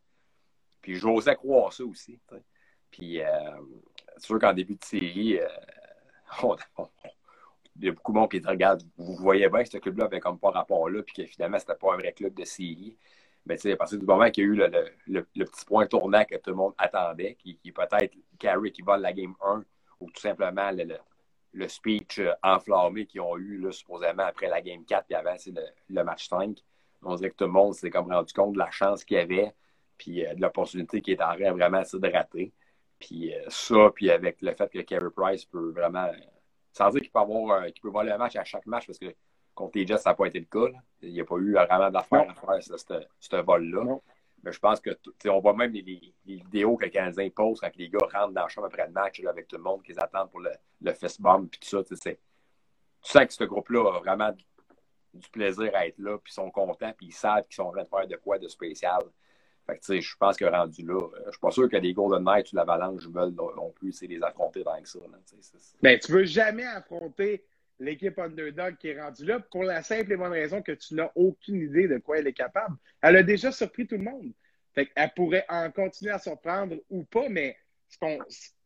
Puis 0.81 0.97
j'osais 0.97 1.37
croire 1.37 1.73
ça 1.73 1.85
aussi. 1.85 2.19
Puis 2.91 3.23
euh, 3.23 3.29
c'est 4.17 4.27
sûr 4.27 4.39
qu'en 4.39 4.53
début 4.53 4.75
de 4.75 4.85
série, 4.85 5.39
euh, 5.41 5.49
il 7.77 7.85
y 7.85 7.89
a 7.89 7.93
beaucoup 7.93 8.13
de 8.13 8.19
monde 8.19 8.31
qui 8.31 8.41
dit 8.41 8.47
Regarde, 8.47 8.83
vous 8.97 9.15
voyez 9.17 9.49
bien 9.49 9.63
que 9.63 9.71
ce 9.71 9.79
club-là 9.79 10.07
avait 10.07 10.21
comme 10.21 10.39
pas 10.39 10.51
rapport 10.51 10.89
là, 10.91 11.03
puis 11.03 11.15
que 11.15 11.27
finalement, 11.27 11.59
c'était 11.59 11.75
pas 11.75 11.95
un 11.95 11.97
vrai 11.97 12.13
club 12.13 12.35
de 12.35 12.45
série. 12.45 12.97
Mais 13.47 13.57
sais, 13.57 13.73
à 13.73 13.77
partir 13.77 13.99
du 13.99 14.07
moment 14.07 14.31
qu'il 14.31 14.45
y 14.45 14.47
a 14.47 14.51
eu 14.51 14.55
le, 14.55 14.71
le, 15.09 15.27
le, 15.35 15.45
petit 15.45 15.65
point 15.65 15.87
tournant 15.87 16.25
que 16.25 16.37
tout 16.37 16.51
le 16.51 16.57
monde 16.57 16.75
attendait, 16.79 17.35
qui, 17.35 17.57
qui 17.57 17.73
peut-être 17.73 18.15
Carrie 18.39 18.73
qui 18.73 18.83
vole 18.83 19.01
la 19.01 19.13
game 19.13 19.35
1, 19.41 19.65
ou 20.01 20.11
tout 20.11 20.21
simplement 20.21 20.71
le, 20.73 21.69
speech 21.69 22.21
euh, 22.21 22.33
enflammé 22.43 23.07
qu'ils 23.07 23.21
ont 23.21 23.37
eu, 23.37 23.59
là, 23.59 23.73
supposément, 23.73 24.25
après 24.25 24.49
la 24.49 24.63
game 24.63 24.85
4 24.85 25.07
puis 25.07 25.15
avant 25.15 25.35
le, 25.89 26.05
match 26.05 26.29
5, 26.29 26.59
on 27.03 27.17
dirait 27.17 27.31
que 27.31 27.37
tout 27.37 27.45
le 27.45 27.51
monde 27.51 27.75
s'est 27.75 27.91
comme 27.91 28.13
rendu 28.13 28.33
compte 28.33 28.55
de 28.55 28.59
la 28.59 28.71
chance 28.71 29.05
qu'il 29.05 29.17
y 29.17 29.21
avait, 29.21 29.53
puis 29.99 30.25
euh, 30.25 30.35
de 30.35 30.41
l'opportunité 30.41 31.01
qui 31.01 31.13
est 31.13 31.23
en 31.23 31.35
train 31.35 31.53
vraiment 31.53 31.83
de 31.83 32.13
rater. 32.13 32.53
Puis 33.01 33.35
euh, 33.35 33.43
ça, 33.49 33.91
puis 33.93 34.09
avec 34.11 34.41
le 34.41 34.55
fait 34.55 34.71
que 34.71 34.81
Carey 34.83 35.11
Price 35.15 35.45
peut 35.45 35.73
vraiment, 35.73 36.09
sans 36.73 36.91
dire 36.91 37.01
qu'il 37.01 37.11
peut 37.11 37.19
avoir, 37.19 37.65
qu'il 37.67 37.83
peut 37.83 37.91
voler 37.91 38.13
un 38.13 38.19
match 38.19 38.37
à 38.37 38.45
chaque 38.45 38.67
match, 38.67 38.87
parce 38.87 39.01
que 39.01 39.13
Contre 39.55 39.79
les 39.79 39.87
Jets, 39.87 39.99
ça 39.99 40.11
n'a 40.11 40.15
pas 40.15 40.27
été 40.27 40.41
le 40.41 40.47
cas. 40.47 40.73
Il 41.03 41.13
n'y 41.13 41.21
a 41.21 41.25
pas 41.25 41.37
eu 41.37 41.53
vraiment 41.53 41.91
d'affaires 41.91 42.31
à 42.31 42.35
faire 42.35 42.79
ce 43.21 43.37
vol-là. 43.37 43.99
Mais 44.45 44.53
je 44.53 44.59
pense 44.59 44.81
que 44.81 44.91
on 45.29 45.41
voit 45.41 45.55
même 45.55 45.73
les, 45.73 46.15
vidéos 46.25 46.77
que 46.77 46.85
les 46.85 46.91
Canadiens 46.91 47.31
posent 47.31 47.61
quand 47.61 47.71
les 47.77 47.89
gars 47.89 48.01
rentrent 48.13 48.33
dans 48.33 48.43
la 48.43 48.49
chambre 48.49 48.67
après 48.67 48.87
le 48.87 48.93
match 48.93 49.23
avec 49.25 49.47
tout 49.47 49.57
le 49.57 49.63
monde 49.63 49.83
qu'ils 49.83 49.99
attendent 50.01 50.31
pour 50.31 50.41
le, 50.41 50.51
le 50.81 50.93
fist 50.93 51.21
bump 51.21 51.51
puis 51.51 51.61
tout 51.61 51.69
ça. 51.69 51.85
Tu 51.85 52.17
sens 53.03 53.27
que 53.27 53.33
ce 53.33 53.45
groupe-là 53.45 53.97
a 53.97 53.99
vraiment 54.01 54.33
du 55.15 55.29
plaisir 55.31 55.71
à 55.75 55.87
être 55.87 55.99
là, 55.99 56.19
puis 56.19 56.33
ils 56.33 56.35
sont 56.35 56.51
contents, 56.51 56.93
puis 56.97 57.09
ils 57.09 57.13
savent 57.13 57.45
qu'ils 57.45 57.57
sont 57.57 57.65
en 57.65 57.73
train 57.73 57.85
de 57.85 57.89
faire 57.89 58.09
de 58.09 58.17
quoi 58.17 58.39
de 58.39 58.49
spécial. 58.49 59.03
Fait 59.67 59.79
que, 59.79 60.01
je 60.01 60.17
pense 60.17 60.37
que 60.37 60.45
rendu 60.45 60.85
là, 60.85 60.99
euh, 60.99 61.23
je 61.27 61.31
suis 61.31 61.41
pas 61.41 61.51
sûr 61.51 61.69
que 61.69 61.77
les 61.77 61.93
Golden 61.93 62.25
Knights 62.25 62.53
ou 62.53 62.57
l'Avalanche 62.57 63.07
veulent 63.07 63.35
non 63.35 63.71
plus 63.71 64.01
les 64.03 64.23
affronter 64.23 64.65
dans 64.65 64.77
ça. 64.85 64.99
Là, 64.99 65.19
ben, 65.81 65.99
tu 66.01 66.13
veux 66.13 66.25
jamais 66.25 66.67
affronter 66.67 67.45
l'équipe 67.83 68.19
underdog 68.19 68.77
qui 68.77 68.89
est 68.89 69.01
rendue 69.01 69.25
là 69.25 69.41
pour 69.41 69.65
la 69.65 69.83
simple 69.83 70.13
et 70.13 70.17
bonne 70.17 70.33
raison 70.33 70.63
que 70.63 70.73
tu 70.73 70.95
n'as 70.95 71.11
aucune 71.15 71.61
idée 71.61 71.89
de 71.89 71.99
quoi 71.99 72.19
elle 72.19 72.27
est 72.27 72.33
capable. 72.33 72.77
Elle 73.03 73.17
a 73.17 73.23
déjà 73.23 73.51
surpris 73.53 73.87
tout 73.87 73.97
le 73.97 74.05
monde. 74.05 74.33
Fait 74.75 74.89
elle 74.95 75.11
pourrait 75.15 75.45
en 75.49 75.71
continuer 75.71 76.13
à 76.13 76.19
surprendre 76.19 76.77
ou 76.89 77.05
pas, 77.05 77.29
mais 77.29 77.57
tu 78.01 78.09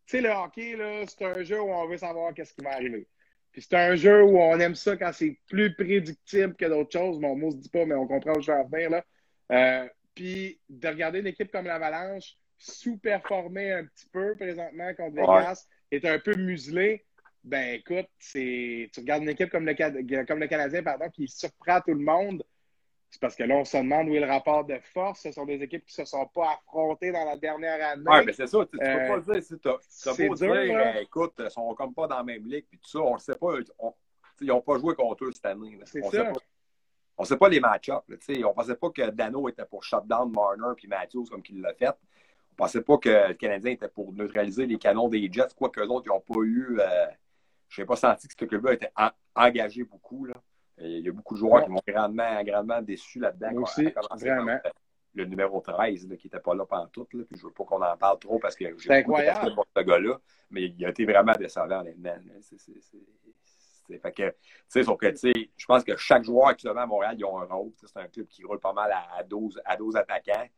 sais, 0.07 0.21
le 0.21 0.31
hockey, 0.31 0.77
c'est 1.09 1.25
un 1.25 1.43
jeu 1.43 1.61
où 1.61 1.73
on 1.73 1.89
veut 1.89 1.97
savoir 1.97 2.33
qu'est-ce 2.33 2.55
qui 2.55 2.63
va 2.63 2.75
arriver. 2.75 3.09
Puis 3.51 3.63
c'est 3.63 3.77
un 3.77 3.97
jeu 3.97 4.23
où 4.23 4.39
on 4.39 4.61
aime 4.61 4.75
ça 4.75 4.97
quand 4.97 5.13
c'est 5.13 5.39
plus 5.49 5.75
prédictible 5.75 6.55
que 6.55 6.67
d'autres 6.67 6.93
choses. 6.93 7.19
Mon 7.19 7.35
mot 7.35 7.51
se 7.51 7.57
dit 7.57 7.71
pas, 7.71 7.87
mais 7.87 7.95
on 7.95 8.07
comprend 8.07 8.37
où 8.37 8.41
je 8.41 8.53
vais 8.53 8.59
en 8.59 8.69
venir. 8.69 8.91
Là. 8.91 9.05
Euh, 9.51 9.89
puis 10.15 10.61
de 10.69 10.89
regarder 10.89 11.21
une 11.21 11.27
équipe 11.27 11.51
comme 11.51 11.65
l'Avalanche 11.65 12.37
sous-performer 12.59 13.73
un 13.73 13.85
petit 13.85 14.07
peu 14.13 14.35
présentement 14.37 14.95
contre 14.95 15.15
Vegas, 15.15 15.67
est 15.91 16.05
un 16.05 16.19
peu 16.19 16.35
muselé 16.35 17.05
ben 17.47 17.75
écoute, 17.75 18.09
c'est 18.19 18.91
tu 18.93 19.01
regardes 19.01 19.23
une 19.23 19.29
équipe 19.29 19.51
comme 19.51 19.65
le, 19.65 20.25
comme 20.25 20.41
le 20.41 20.49
Canadien 20.49 20.83
pardon, 20.83 21.09
qui 21.11 21.29
surprend 21.29 21.81
tout 21.81 21.95
le 21.95 22.01
monde. 22.01 22.43
C'est 23.09 23.21
parce 23.21 23.37
que 23.37 23.45
là, 23.45 23.55
on 23.55 23.65
se 23.65 23.77
demande 23.77 24.09
où 24.09 24.17
est 24.17 24.21
le 24.21 24.27
rapport 24.27 24.65
de 24.65 24.79
force. 24.93 25.21
Ce 25.23 25.31
sont 25.31 25.47
des 25.47 25.63
équipes 25.63 25.87
qui 25.87 26.01
ne 26.01 26.05
se 26.05 26.11
sont 26.11 26.27
pas 26.27 26.55
affrontées 26.55 27.13
dans 27.13 27.25
la 27.25 27.37
dernière 27.37 27.93
année. 27.93 28.03
Oui, 28.05 28.25
mais 28.27 28.33
c'est 28.33 28.49
ça. 28.49 28.67
Tu 28.67 28.77
ne 28.77 28.81
peux 28.81 29.09
pas 29.09 29.17
le 29.17 29.41
dire. 29.41 29.59
Tu 30.03 30.09
as 30.09 30.29
beau 30.29 30.35
dire, 30.35 30.53
euh, 30.53 31.01
écoute, 31.01 31.35
ils 31.39 31.45
ne 31.45 31.49
sont 31.49 31.73
comme 31.77 31.95
pas 31.95 32.09
dans 32.09 32.17
la 32.17 32.25
même 32.25 32.45
ligue. 32.45 32.67
Puis 32.69 32.81
tout 32.81 32.91
ça, 32.91 32.99
on 32.99 33.15
ne 33.15 33.21
sait 33.21 33.37
pas. 33.37 33.53
ils 34.41 34.47
n'ont 34.49 34.61
pas 34.61 34.79
joué 34.79 34.97
contre 34.97 35.25
eux 35.25 35.33
cette 35.33 35.47
année. 35.47 35.79
C'est 35.85 36.03
ça. 36.03 36.33
on 37.17 37.23
ne 37.23 37.27
sait 37.27 37.37
pas 37.37 37.49
les 37.49 37.61
match-ups. 37.61 38.03
On 38.11 38.33
ne 38.33 38.53
pensait 38.53 38.75
pas 38.75 38.91
que 38.91 39.11
Dano 39.11 39.49
était 39.49 39.65
pour 39.65 39.85
shutdown 39.85 40.33
Marner 40.33 40.75
puis 40.77 40.89
Matthews 40.89 41.27
comme 41.31 41.43
qu'il 41.43 41.61
l'a 41.61 41.75
fait. 41.75 41.87
On 41.87 41.93
ne 41.93 42.57
pensait 42.57 42.83
pas 42.83 42.99
que 42.99 43.29
le 43.29 43.35
Canadien 43.35 43.71
était 43.71 43.89
pour 43.89 44.13
neutraliser 44.13 44.67
les 44.67 44.79
canons 44.79 45.09
des 45.09 45.31
Jets, 45.33 45.55
quoi 45.57 45.71
que 45.71 45.81
autres, 45.81 46.07
ils 46.07 46.09
n'ont 46.09 46.21
pas 46.21 46.41
eu. 46.43 46.81
Euh, 46.81 47.07
je 47.69 47.81
n'ai 47.81 47.87
pas 47.87 47.97
senti 47.97 48.29
que 48.29 48.35
ce 48.39 48.45
club-là 48.45 48.75
était 48.75 48.93
engagé 49.35 49.85
beaucoup. 49.85 50.25
Là. 50.25 50.35
il 50.79 51.01
y 51.01 51.09
a 51.09 51.13
beaucoup 51.13 51.35
de 51.35 51.39
joueurs 51.39 51.65
qui 51.65 51.71
m'ont 51.71 51.81
grandement, 51.87 52.43
grandement 52.43 52.83
déçu 52.83 53.19
là-dedans. 53.19 53.53
Moi 53.53 53.63
aussi, 53.63 53.93
vraiment. 54.21 54.59
Le 55.15 55.25
numéro 55.25 55.63
13, 55.63 56.09
qui 56.19 56.27
n'était 56.27 56.41
pas 56.41 56.55
là 56.55 56.67
pendant 56.67 56.89
tout. 56.89 57.09
Là, 57.15 57.25
puis 57.25 57.39
je 57.39 57.45
ne 57.45 57.49
veux 57.49 57.55
pas 57.55 57.65
qu'on 57.65 57.81
en 57.81 57.97
parle 57.97 58.19
trop 58.19 58.39
parce 58.39 58.55
que 58.55 58.77
j'ai 58.77 58.93
incroyable. 58.93 59.55
pour 59.55 59.67
ce 59.75 59.83
gars-là. 59.83 60.19
Mais 60.51 60.65
il 60.65 60.85
a 60.85 60.91
été 60.91 61.07
vraiment 61.07 61.33
décevant, 61.33 61.81
honnêtement. 61.81 62.17
Fait 63.89 64.13
que, 64.13 64.29
tu 64.31 64.37
sais, 64.69 65.33
je 65.57 65.67
pense 65.67 65.85
que 65.85 65.97
chaque 65.97 66.25
joueur 66.25 66.49
actuellement 66.49 66.83
à 66.83 66.87
Montréal, 66.87 67.15
ils 67.19 67.25
ont 67.25 67.39
un 67.39 67.47
rôle. 67.47 67.73
C'est 67.77 67.97
un 67.99 68.09
club 68.09 68.27
qui 68.27 68.45
roule 68.45 68.61
pas 68.61 68.75
mal 68.75 68.93
à, 68.93 69.23
12, 69.23 69.61
à 69.65 69.77
12 69.77 69.97
attaquants. 69.97 70.49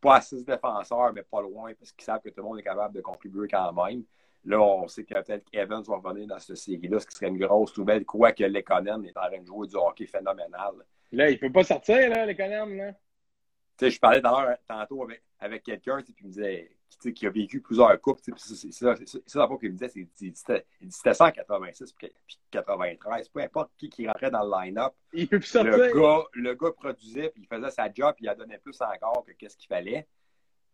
Pas 0.00 0.16
à 0.16 0.20
6 0.20 0.44
défenseurs, 0.44 1.12
mais 1.14 1.22
pas 1.22 1.40
loin, 1.40 1.72
parce 1.74 1.92
qu'ils 1.92 2.04
savent 2.04 2.20
que 2.20 2.28
tout 2.28 2.42
le 2.42 2.42
monde 2.42 2.58
est 2.58 2.62
capable 2.62 2.94
de 2.94 3.00
contribuer 3.00 3.48
quand 3.48 3.72
même. 3.72 4.04
Là, 4.46 4.60
on 4.60 4.86
sait 4.86 5.04
que 5.04 5.14
peut-être 5.14 5.44
qu'Evans 5.50 5.82
va 5.82 5.96
revenir 5.96 6.28
dans 6.28 6.38
cette 6.38 6.56
série-là, 6.56 7.00
ce 7.00 7.06
qui 7.06 7.16
serait 7.16 7.28
une 7.28 7.38
grosse 7.38 7.76
nouvelle, 7.76 8.04
quoique 8.04 8.44
Lekonen 8.44 9.04
est 9.04 9.16
en 9.16 9.26
train 9.26 9.40
de 9.40 9.46
jouer 9.46 9.66
du 9.66 9.74
hockey 9.74 10.06
phénoménal. 10.06 10.74
Là, 11.12 11.28
il 11.30 11.34
ne 11.34 11.38
peut 11.38 11.52
pas 11.52 11.64
sortir, 11.64 12.08
là, 12.08 12.24
Lekonen, 12.24 12.76
là. 12.76 12.92
Tu 12.92 13.86
sais, 13.86 13.90
je 13.90 14.00
parlais 14.00 14.22
tantôt 14.22 15.02
avec, 15.02 15.22
avec 15.40 15.62
quelqu'un, 15.64 16.00
qui 16.00 16.14
me 16.22 16.28
disait, 16.28 16.70
qui 17.14 17.26
a 17.26 17.30
vécu 17.30 17.60
plusieurs 17.60 18.00
coupes, 18.00 18.20
c'est 18.36 18.72
ça, 18.72 18.94
c'est 19.04 19.28
ça 19.28 19.48
qu'il 19.60 19.72
me 19.72 19.76
disait, 19.76 20.08
il 20.20 20.34
c'était 20.34 21.14
ça 21.14 21.26
en 21.26 21.30
86 21.30 21.92
puis 21.92 22.10
93, 22.50 23.28
peu 23.28 23.40
importe 23.40 23.70
qui 23.76 23.90
qui 23.90 24.06
rentrait 24.06 24.30
dans 24.30 24.44
le 24.44 24.50
line-up. 24.50 24.94
Il 25.12 25.28
peut 25.28 25.38
plus 25.38 25.48
sortir. 25.48 25.76
Le 25.76 25.92
gars, 25.92 26.24
le 26.32 26.54
gars 26.54 26.70
produisait, 26.72 27.30
puis 27.30 27.42
il 27.42 27.46
faisait 27.46 27.70
sa 27.70 27.92
job, 27.92 28.14
puis 28.16 28.26
il 28.26 28.30
en 28.30 28.34
donnait 28.34 28.58
plus 28.58 28.80
encore 28.80 29.24
que 29.26 29.32
qu'est-ce 29.32 29.56
qu'il 29.56 29.68
fallait. 29.68 30.06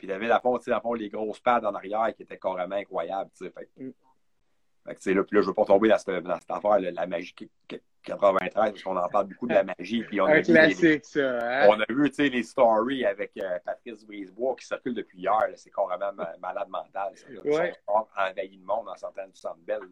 Puis 0.03 0.09
il 0.11 0.15
avait 0.15 0.27
la 0.27 0.41
fond, 0.41 0.59
la 0.67 0.81
fond, 0.81 0.95
les 0.95 1.09
grosses 1.09 1.39
pads 1.39 1.65
en 1.65 1.77
arrière 1.77 2.13
qui 2.17 2.25
étaient 2.25 2.37
carrément 2.37 2.75
incroyables. 2.75 3.31
Fait, 3.39 3.53
mm. 3.77 3.91
fait 4.85 4.95
que, 4.97 5.11
là, 5.11 5.23
puis 5.23 5.37
là, 5.37 5.43
je 5.43 5.47
veux 5.47 5.55
pas 5.55 5.65
tomber 5.65 5.91
dans 5.91 5.99
cette, 5.99 6.25
dans 6.25 6.41
cette 6.41 6.51
affaire, 6.51 6.81
la 6.81 7.07
magie 7.07 7.33
93, 8.03 8.53
parce 8.53 8.83
qu'on 8.83 8.97
en 8.97 9.09
parle 9.09 9.29
beaucoup 9.29 9.47
de 9.47 9.55
la 9.55 9.63
magie. 9.79 10.03
Puis 10.03 10.21
on 10.21 10.27
Un 10.27 10.39
a 10.39 10.43
classique, 10.43 11.05
ça. 11.05 11.39
Hein? 11.39 11.69
On 11.69 11.81
a 11.81 11.85
vu 11.89 12.11
les 12.19 12.43
stories 12.43 13.05
avec 13.05 13.31
euh, 13.37 13.61
Patrice 13.65 14.05
Brisebois 14.05 14.57
qui 14.57 14.67
circulent 14.67 14.95
depuis 14.95 15.21
hier. 15.21 15.39
C'est 15.55 15.71
carrément 15.71 16.11
malade 16.41 16.69
mental. 16.69 17.13
Ça, 17.15 17.29
ouais. 17.45 17.73
envahi 17.87 18.57
le 18.57 18.65
monde 18.65 18.89
en 18.89 18.97
sortant 18.97 19.29
du 19.29 19.37
centre 19.37 19.61
belle. 19.65 19.83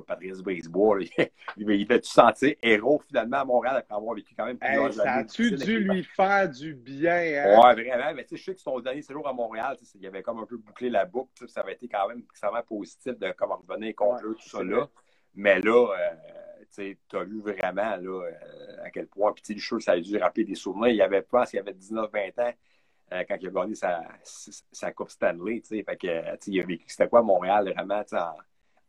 Patrice 0.00 0.40
Brisebois, 0.40 0.98
il 1.56 1.86
fait-tu 1.86 2.10
sentir 2.10 2.54
héros 2.62 3.00
finalement 3.06 3.38
à 3.38 3.44
Montréal 3.44 3.76
après 3.78 3.94
avoir 3.94 4.14
vécu 4.14 4.34
quand 4.36 4.46
même 4.46 4.58
plusieurs 4.58 4.86
hey, 4.86 4.92
Ça 4.92 5.12
a-tu 5.12 5.52
dû 5.52 5.80
lui 5.80 6.04
faire 6.04 6.48
du 6.48 6.74
bien? 6.74 7.12
Hein? 7.12 7.60
Ouais, 7.60 7.74
vraiment. 7.74 8.14
Mais 8.14 8.24
tu 8.24 8.30
sais, 8.30 8.36
je 8.36 8.44
sais 8.44 8.54
que 8.54 8.60
son 8.60 8.80
dernier 8.80 9.02
séjour 9.02 9.26
à 9.28 9.32
Montréal, 9.32 9.76
il 9.94 10.06
avait 10.06 10.22
comme 10.22 10.38
un 10.38 10.46
peu 10.46 10.56
bouclé 10.56 10.90
la 10.90 11.04
boucle. 11.04 11.48
Ça 11.48 11.60
avait 11.60 11.74
été 11.74 11.88
quand 11.88 12.08
même 12.08 12.20
extrêmement 12.20 12.62
positif 12.62 13.18
de 13.18 13.32
comment 13.36 13.62
revenir 13.66 13.94
contre 13.94 14.26
eux, 14.26 14.36
tout 14.40 14.48
ça 14.48 14.62
là. 14.62 14.88
Mais 15.34 15.60
là, 15.60 15.88
euh, 15.88 16.94
tu 17.08 17.16
as 17.16 17.24
vu 17.24 17.40
vraiment 17.40 17.96
là, 17.96 17.98
euh, 17.98 18.84
à 18.84 18.90
quel 18.90 19.08
point. 19.08 19.32
Puis 19.32 19.54
le 19.54 19.60
show, 19.60 19.80
ça 19.80 19.92
a 19.92 20.00
dû 20.00 20.16
rappeler 20.16 20.44
des 20.44 20.54
souvenirs. 20.54 20.92
Il 20.92 21.02
avait, 21.02 21.22
pas, 21.22 21.44
il 21.52 21.58
avait 21.58 21.72
19-20 21.72 22.40
ans. 22.40 22.52
Euh, 23.12 23.22
quand 23.28 23.36
il 23.40 23.48
a 23.48 23.50
gagné 23.50 23.74
sa, 23.74 24.02
sa 24.22 24.92
Coupe 24.92 25.10
Stanley, 25.10 25.62
fait 25.68 25.96
que, 25.96 26.36
il 26.46 26.60
a 26.60 26.64
vécu, 26.64 26.84
c'était 26.88 27.08
quoi 27.08 27.22
Montréal, 27.22 27.70
vraiment, 27.74 28.02
en, 28.12 28.34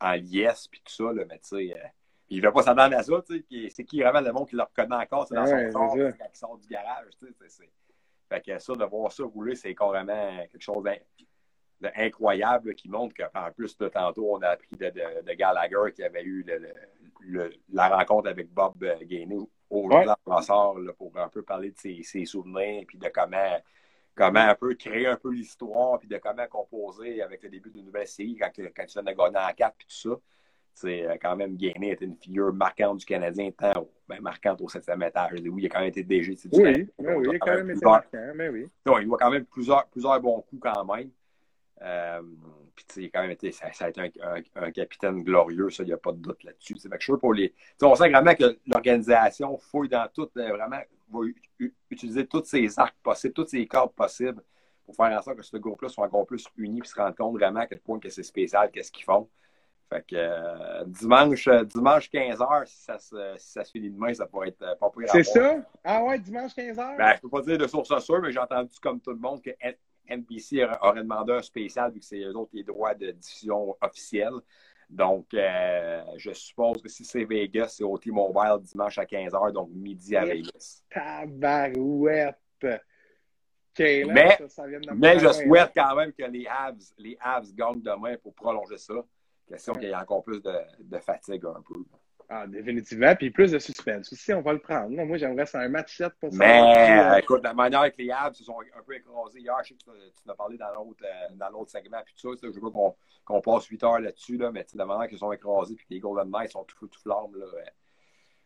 en 0.00 0.12
liesse, 0.12 0.68
puis 0.68 0.80
tout 0.84 0.92
ça, 0.92 1.12
là, 1.12 1.24
mais 1.28 1.38
tu 1.38 1.48
sais, 1.48 1.74
euh, 1.74 1.88
il 2.28 2.40
ne 2.40 2.46
veut 2.46 2.52
pas 2.52 2.62
s'attendre 2.62 2.96
à 2.96 3.02
ça, 3.02 3.22
tu 3.26 3.44
sais, 3.50 3.68
c'est 3.70 3.84
qui 3.84 4.00
vraiment 4.00 4.20
le 4.20 4.32
monde 4.32 4.48
qui 4.48 4.56
le 4.56 4.62
reconnaît 4.62 4.96
encore, 4.96 5.26
c'est 5.26 5.34
dans 5.34 5.46
son 5.46 5.70
sort, 5.70 5.96
quand 5.96 6.26
il 6.32 6.36
sort 6.36 6.58
du 6.58 6.68
garage, 6.68 7.10
tu 7.18 7.26
sais, 7.48 7.68
fait 8.28 8.40
que 8.40 8.58
ça, 8.58 8.74
de 8.74 8.84
voir 8.84 9.12
ça 9.12 9.24
rouler, 9.24 9.54
c'est 9.54 9.74
carrément 9.74 10.36
quelque 10.50 10.60
chose 10.60 10.84
d'incroyable 11.80 12.74
qui 12.74 12.88
montre 12.88 13.14
qu'en 13.14 13.52
plus, 13.52 13.76
de 13.76 13.88
tantôt, 13.88 14.34
on 14.34 14.42
a 14.42 14.48
appris 14.48 14.76
de, 14.76 14.90
de, 15.22 15.32
Gallagher 15.34 15.92
qui 15.94 16.02
avait 16.02 16.24
eu 16.24 16.44
le, 17.20 17.50
la 17.72 17.88
rencontre 17.88 18.28
avec 18.28 18.52
Bob 18.52 18.82
euh, 18.82 18.96
Gainey 19.02 19.36
au 19.70 19.88
ouais. 19.88 20.04
pour 20.98 21.16
un 21.16 21.28
peu 21.28 21.42
parler 21.42 21.70
de 21.70 21.78
ses, 21.78 22.02
ses 22.02 22.24
souvenirs 22.24 22.84
puis 22.86 22.98
de 22.98 23.08
comment 23.08 23.58
comment 24.16 24.40
un 24.40 24.54
peu 24.54 24.74
créer 24.74 25.06
un 25.06 25.16
peu 25.16 25.30
l'histoire, 25.30 25.98
puis 25.98 26.08
de 26.08 26.16
comment 26.18 26.46
composer 26.48 27.22
avec 27.22 27.42
le 27.42 27.50
début 27.50 27.70
d'une 27.70 27.84
nouvelle 27.84 28.08
série 28.08 28.36
quand, 28.36 28.50
quand 28.56 28.86
tu 28.86 28.92
viens 28.94 29.02
de 29.02 29.16
gagner 29.16 29.38
en 29.38 29.54
4 29.54 29.74
puis 29.76 29.86
tout 29.86 30.10
ça. 30.10 30.20
C'est 30.76 31.06
euh, 31.06 31.16
quand 31.20 31.36
même 31.36 31.56
Gainé 31.56 31.92
était 31.92 32.04
une 32.04 32.16
figure 32.16 32.52
marquante 32.52 32.98
du 32.98 33.06
Canadien, 33.06 33.50
tant 33.50 33.88
ben, 34.08 34.20
marquante 34.20 34.60
au 34.60 34.68
septième 34.68 35.02
étage. 35.02 35.40
Oui, 35.42 35.62
il 35.62 35.66
a 35.66 35.68
quand 35.70 35.80
même 35.80 35.88
été 35.88 36.02
DG. 36.02 36.34
Du 36.34 36.48
oui, 36.52 36.86
oui, 36.98 37.14
oui, 37.14 37.28
il 37.30 37.36
a 37.36 37.38
quand 37.38 37.54
même 37.54 37.70
été 37.70 37.84
marquant, 37.84 38.32
mais 38.34 38.48
oui. 38.50 38.68
Non, 38.84 38.98
il 38.98 39.06
voit 39.06 39.16
quand 39.16 39.30
même 39.30 39.46
plusieurs, 39.46 39.86
plusieurs 39.86 40.20
bons 40.20 40.42
coups 40.42 40.60
quand 40.60 40.84
même. 40.84 41.10
Euh, 41.80 42.22
puis, 42.74 42.84
il 42.96 43.06
a 43.06 43.08
quand 43.08 43.22
même 43.22 43.30
été, 43.30 43.52
ça, 43.52 43.68
a 43.80 43.88
été 43.88 44.00
un, 44.22 44.42
un, 44.54 44.70
capitaine 44.70 45.22
glorieux, 45.22 45.70
ça, 45.70 45.82
il 45.82 45.86
n'y 45.86 45.92
a 45.94 45.98
pas 45.98 46.12
de 46.12 46.18
doute 46.18 46.44
là-dessus. 46.44 46.76
C'est 46.76 46.90
chose 47.00 47.20
pour 47.20 47.32
les. 47.32 47.54
on 47.82 47.94
sent 47.94 48.10
vraiment 48.10 48.34
que 48.34 48.58
l'organisation 48.66 49.56
fouille 49.56 49.88
dans 49.88 50.06
tout, 50.12 50.28
euh, 50.36 50.48
vraiment, 50.50 50.80
va 51.10 51.20
utiliser 51.90 52.26
tous 52.26 52.44
ces 52.44 52.78
arcs 52.78 52.96
possibles, 53.02 53.34
toutes 53.34 53.48
ces 53.48 53.66
cordes 53.66 53.92
possibles 53.92 54.42
pour 54.84 54.94
faire 54.94 55.18
en 55.18 55.22
sorte 55.22 55.38
que 55.38 55.42
ce 55.42 55.56
groupe-là 55.56 55.88
soit 55.88 56.06
encore 56.06 56.26
plus 56.26 56.46
uni 56.56 56.80
et 56.82 56.86
se 56.86 56.94
rendre 56.94 57.16
compte 57.16 57.34
vraiment 57.34 57.60
à 57.60 57.66
quel 57.66 57.80
point 57.80 57.98
que 57.98 58.08
c'est 58.08 58.22
spécial, 58.22 58.70
qu'est-ce 58.70 58.92
qu'ils 58.92 59.04
font. 59.04 59.28
Fait 59.88 60.04
que 60.04 60.16
euh, 60.16 60.84
dimanche, 60.86 61.48
dimanche 61.48 62.10
15h, 62.10 62.66
si 62.66 62.82
ça, 62.82 62.98
se, 62.98 63.34
si 63.36 63.52
ça 63.52 63.64
se 63.64 63.70
finit 63.70 63.90
demain, 63.90 64.12
ça 64.14 64.26
pourrait 64.26 64.48
être 64.48 64.78
pas 64.78 64.90
plus 64.90 65.06
C'est 65.08 65.22
ça? 65.22 65.58
Ah 65.84 66.02
ouais, 66.02 66.18
dimanche 66.18 66.52
15h? 66.52 66.96
Ben, 66.96 67.14
je 67.14 67.20
peux 67.20 67.28
pas 67.28 67.42
dire 67.42 67.58
de 67.58 67.66
source 67.66 67.96
sûre, 68.04 68.20
mais 68.20 68.32
j'ai 68.32 68.40
entendu 68.40 68.76
comme 68.80 69.00
tout 69.00 69.12
le 69.12 69.18
monde 69.18 69.40
que 69.42 69.50
NBC 70.08 70.64
aurait 70.82 71.02
demandé 71.02 71.32
un 71.32 71.42
spécial 71.42 71.92
vu 71.92 72.00
que 72.00 72.04
c'est 72.04 72.20
eux 72.20 72.36
autres 72.36 72.50
les 72.52 72.64
droits 72.64 72.94
de 72.94 73.12
diffusion 73.12 73.76
officiels. 73.80 74.34
Donc, 74.88 75.34
euh, 75.34 76.02
je 76.16 76.32
suppose 76.32 76.80
que 76.80 76.88
si 76.88 77.04
c'est 77.04 77.24
Vegas, 77.24 77.74
c'est 77.76 77.84
au 77.84 77.98
T-Mobile 77.98 78.58
dimanche 78.62 78.98
à 78.98 79.04
15h, 79.04 79.52
donc 79.52 79.70
midi 79.70 80.16
à 80.16 80.24
Vegas. 80.24 80.82
Tabarouette! 80.90 82.36
mais, 83.78 84.38
mais 84.94 85.18
je 85.18 85.32
souhaite 85.32 85.72
quand 85.74 85.94
même 85.96 86.12
que 86.12 86.24
les 86.24 86.46
Habs, 86.46 86.80
les 86.98 87.16
Habs 87.20 87.52
gagnent 87.54 87.82
demain 87.82 88.16
pour 88.22 88.34
prolonger 88.34 88.78
ça. 88.78 88.94
Question 89.46 89.74
qu'il 89.74 89.84
y 89.84 89.92
ait 89.92 89.94
encore 89.94 90.22
plus 90.22 90.40
de, 90.40 90.54
de 90.80 90.98
fatigue 90.98 91.44
un 91.44 91.62
peu. 91.62 91.84
Ah, 92.28 92.46
définitivement. 92.46 93.14
Puis 93.14 93.30
plus 93.30 93.52
de 93.52 93.58
suspense 93.58 94.12
aussi, 94.12 94.32
on 94.32 94.40
va 94.40 94.52
le 94.52 94.58
prendre. 94.58 94.90
moi, 95.04 95.16
j'aimerais 95.16 95.46
c'est 95.46 95.58
un 95.58 95.68
match 95.68 95.96
7 95.96 96.12
pour 96.20 96.32
ça. 96.32 96.38
Mais 96.38 96.60
euh, 96.60 97.18
écoute, 97.18 97.42
la 97.44 97.54
manière 97.54 97.84
que 97.92 98.02
les 98.02 98.10
Habs 98.10 98.34
se 98.34 98.42
sont 98.42 98.58
un 98.60 98.82
peu 98.82 98.94
écrasés 98.94 99.40
hier, 99.40 99.56
je 99.62 99.68
sais 99.68 99.74
que 99.74 99.84
tu, 99.84 99.90
en 100.28 100.32
as 100.32 100.34
parlé 100.34 100.56
dans 100.56 100.72
l'autre, 100.74 101.04
euh, 101.04 101.64
segment, 101.68 101.98
puis 102.04 102.14
tout 102.20 102.36
ça, 102.36 102.40
je 102.42 102.48
veux 102.48 102.60
pas 102.60 102.94
qu'on, 103.24 103.40
passe 103.40 103.66
8 103.66 103.84
heures 103.84 104.00
là-dessus, 104.00 104.36
là, 104.38 104.50
mais 104.50 104.66
la 104.74 104.86
manière 104.86 105.08
qu'ils 105.08 105.18
sont 105.18 105.32
écrasés, 105.32 105.76
puis 105.76 105.86
que 105.86 105.94
les 105.94 106.00
Golden 106.00 106.30
Knights 106.30 106.52
sont 106.52 106.64
tout, 106.64 106.88
tout 106.88 107.00
flammes, 107.00 107.36
là, 107.36 107.46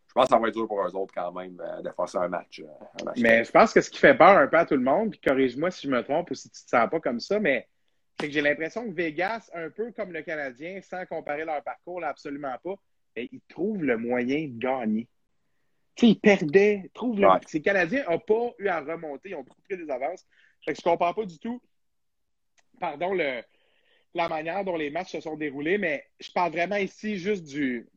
je 0.09 0.15
pense 0.15 0.25
que 0.25 0.31
ça 0.31 0.39
va 0.41 0.49
être 0.49 0.55
dur 0.55 0.67
pour 0.67 0.85
eux 0.85 0.97
autres 0.97 1.15
quand 1.15 1.31
même 1.33 1.57
euh, 1.61 1.83
de 1.83 1.91
ça 2.07 2.21
un 2.21 2.29
match. 2.29 2.61
Un 3.01 3.05
match 3.05 3.19
mais 3.21 3.45
je 3.45 3.51
pense 3.53 3.73
que 3.73 3.81
ce 3.81 3.89
qui 3.89 3.99
fait 3.99 4.17
peur 4.17 4.37
un 4.37 4.49
peu 4.49 4.59
à 4.59 4.67
tout 4.67 4.75
le 4.75 4.83
monde, 4.83 5.11
puis 5.11 5.21
corrige-moi 5.21 5.71
si 5.71 5.87
je 5.87 5.93
me 5.93 6.03
trompe 6.03 6.33
ou 6.33 6.35
si 6.35 6.51
tu 6.51 6.65
te 6.65 6.69
sens 6.69 6.91
pas 6.91 6.99
comme 6.99 7.21
ça, 7.21 7.39
mais 7.39 7.69
c'est 8.19 8.27
que 8.27 8.33
j'ai 8.33 8.43
l'impression 8.43 8.85
que 8.85 8.93
Vegas, 8.93 9.49
un 9.55 9.71
peu 9.71 9.93
comme 9.93 10.13
le 10.13 10.23
Canadien, 10.23 10.81
sans 10.83 11.07
comparer 11.07 11.45
leur 11.45 11.63
parcours, 11.63 12.01
là, 12.01 12.09
absolument 12.09 12.57
pas, 12.63 12.75
ils 13.17 13.41
trouvent 13.49 13.83
le 13.83 13.97
moyen 13.97 14.49
de 14.49 14.59
gagner. 14.59 15.09
Tu 15.95 16.07
sais, 16.07 16.13
ils 16.13 16.21
perdaient, 16.21 16.91
trouvent 16.95 17.21
le... 17.21 17.29
Ces 17.47 17.61
Canadiens 17.61 18.05
n'ont 18.09 18.19
pas 18.19 18.55
eu 18.59 18.69
à 18.69 18.81
remonter, 18.81 19.31
ils 19.31 19.35
ont 19.35 19.45
pris 19.45 19.77
des 19.77 19.91
avances. 19.91 20.25
Fait 20.65 20.73
que 20.73 20.81
je 20.83 20.89
ne 20.89 20.93
comprends 20.93 21.15
pas 21.15 21.25
du 21.25 21.39
tout, 21.39 21.61
pardon, 22.79 23.15
le, 23.15 23.43
la 24.15 24.29
manière 24.29 24.65
dont 24.65 24.77
les 24.77 24.91
matchs 24.91 25.13
se 25.13 25.21
sont 25.21 25.37
déroulés, 25.37 25.79
mais 25.79 26.05
je 26.21 26.31
parle 26.33 26.53
vraiment 26.53 26.77
ici 26.77 27.17
juste 27.17 27.45
du, 27.45 27.89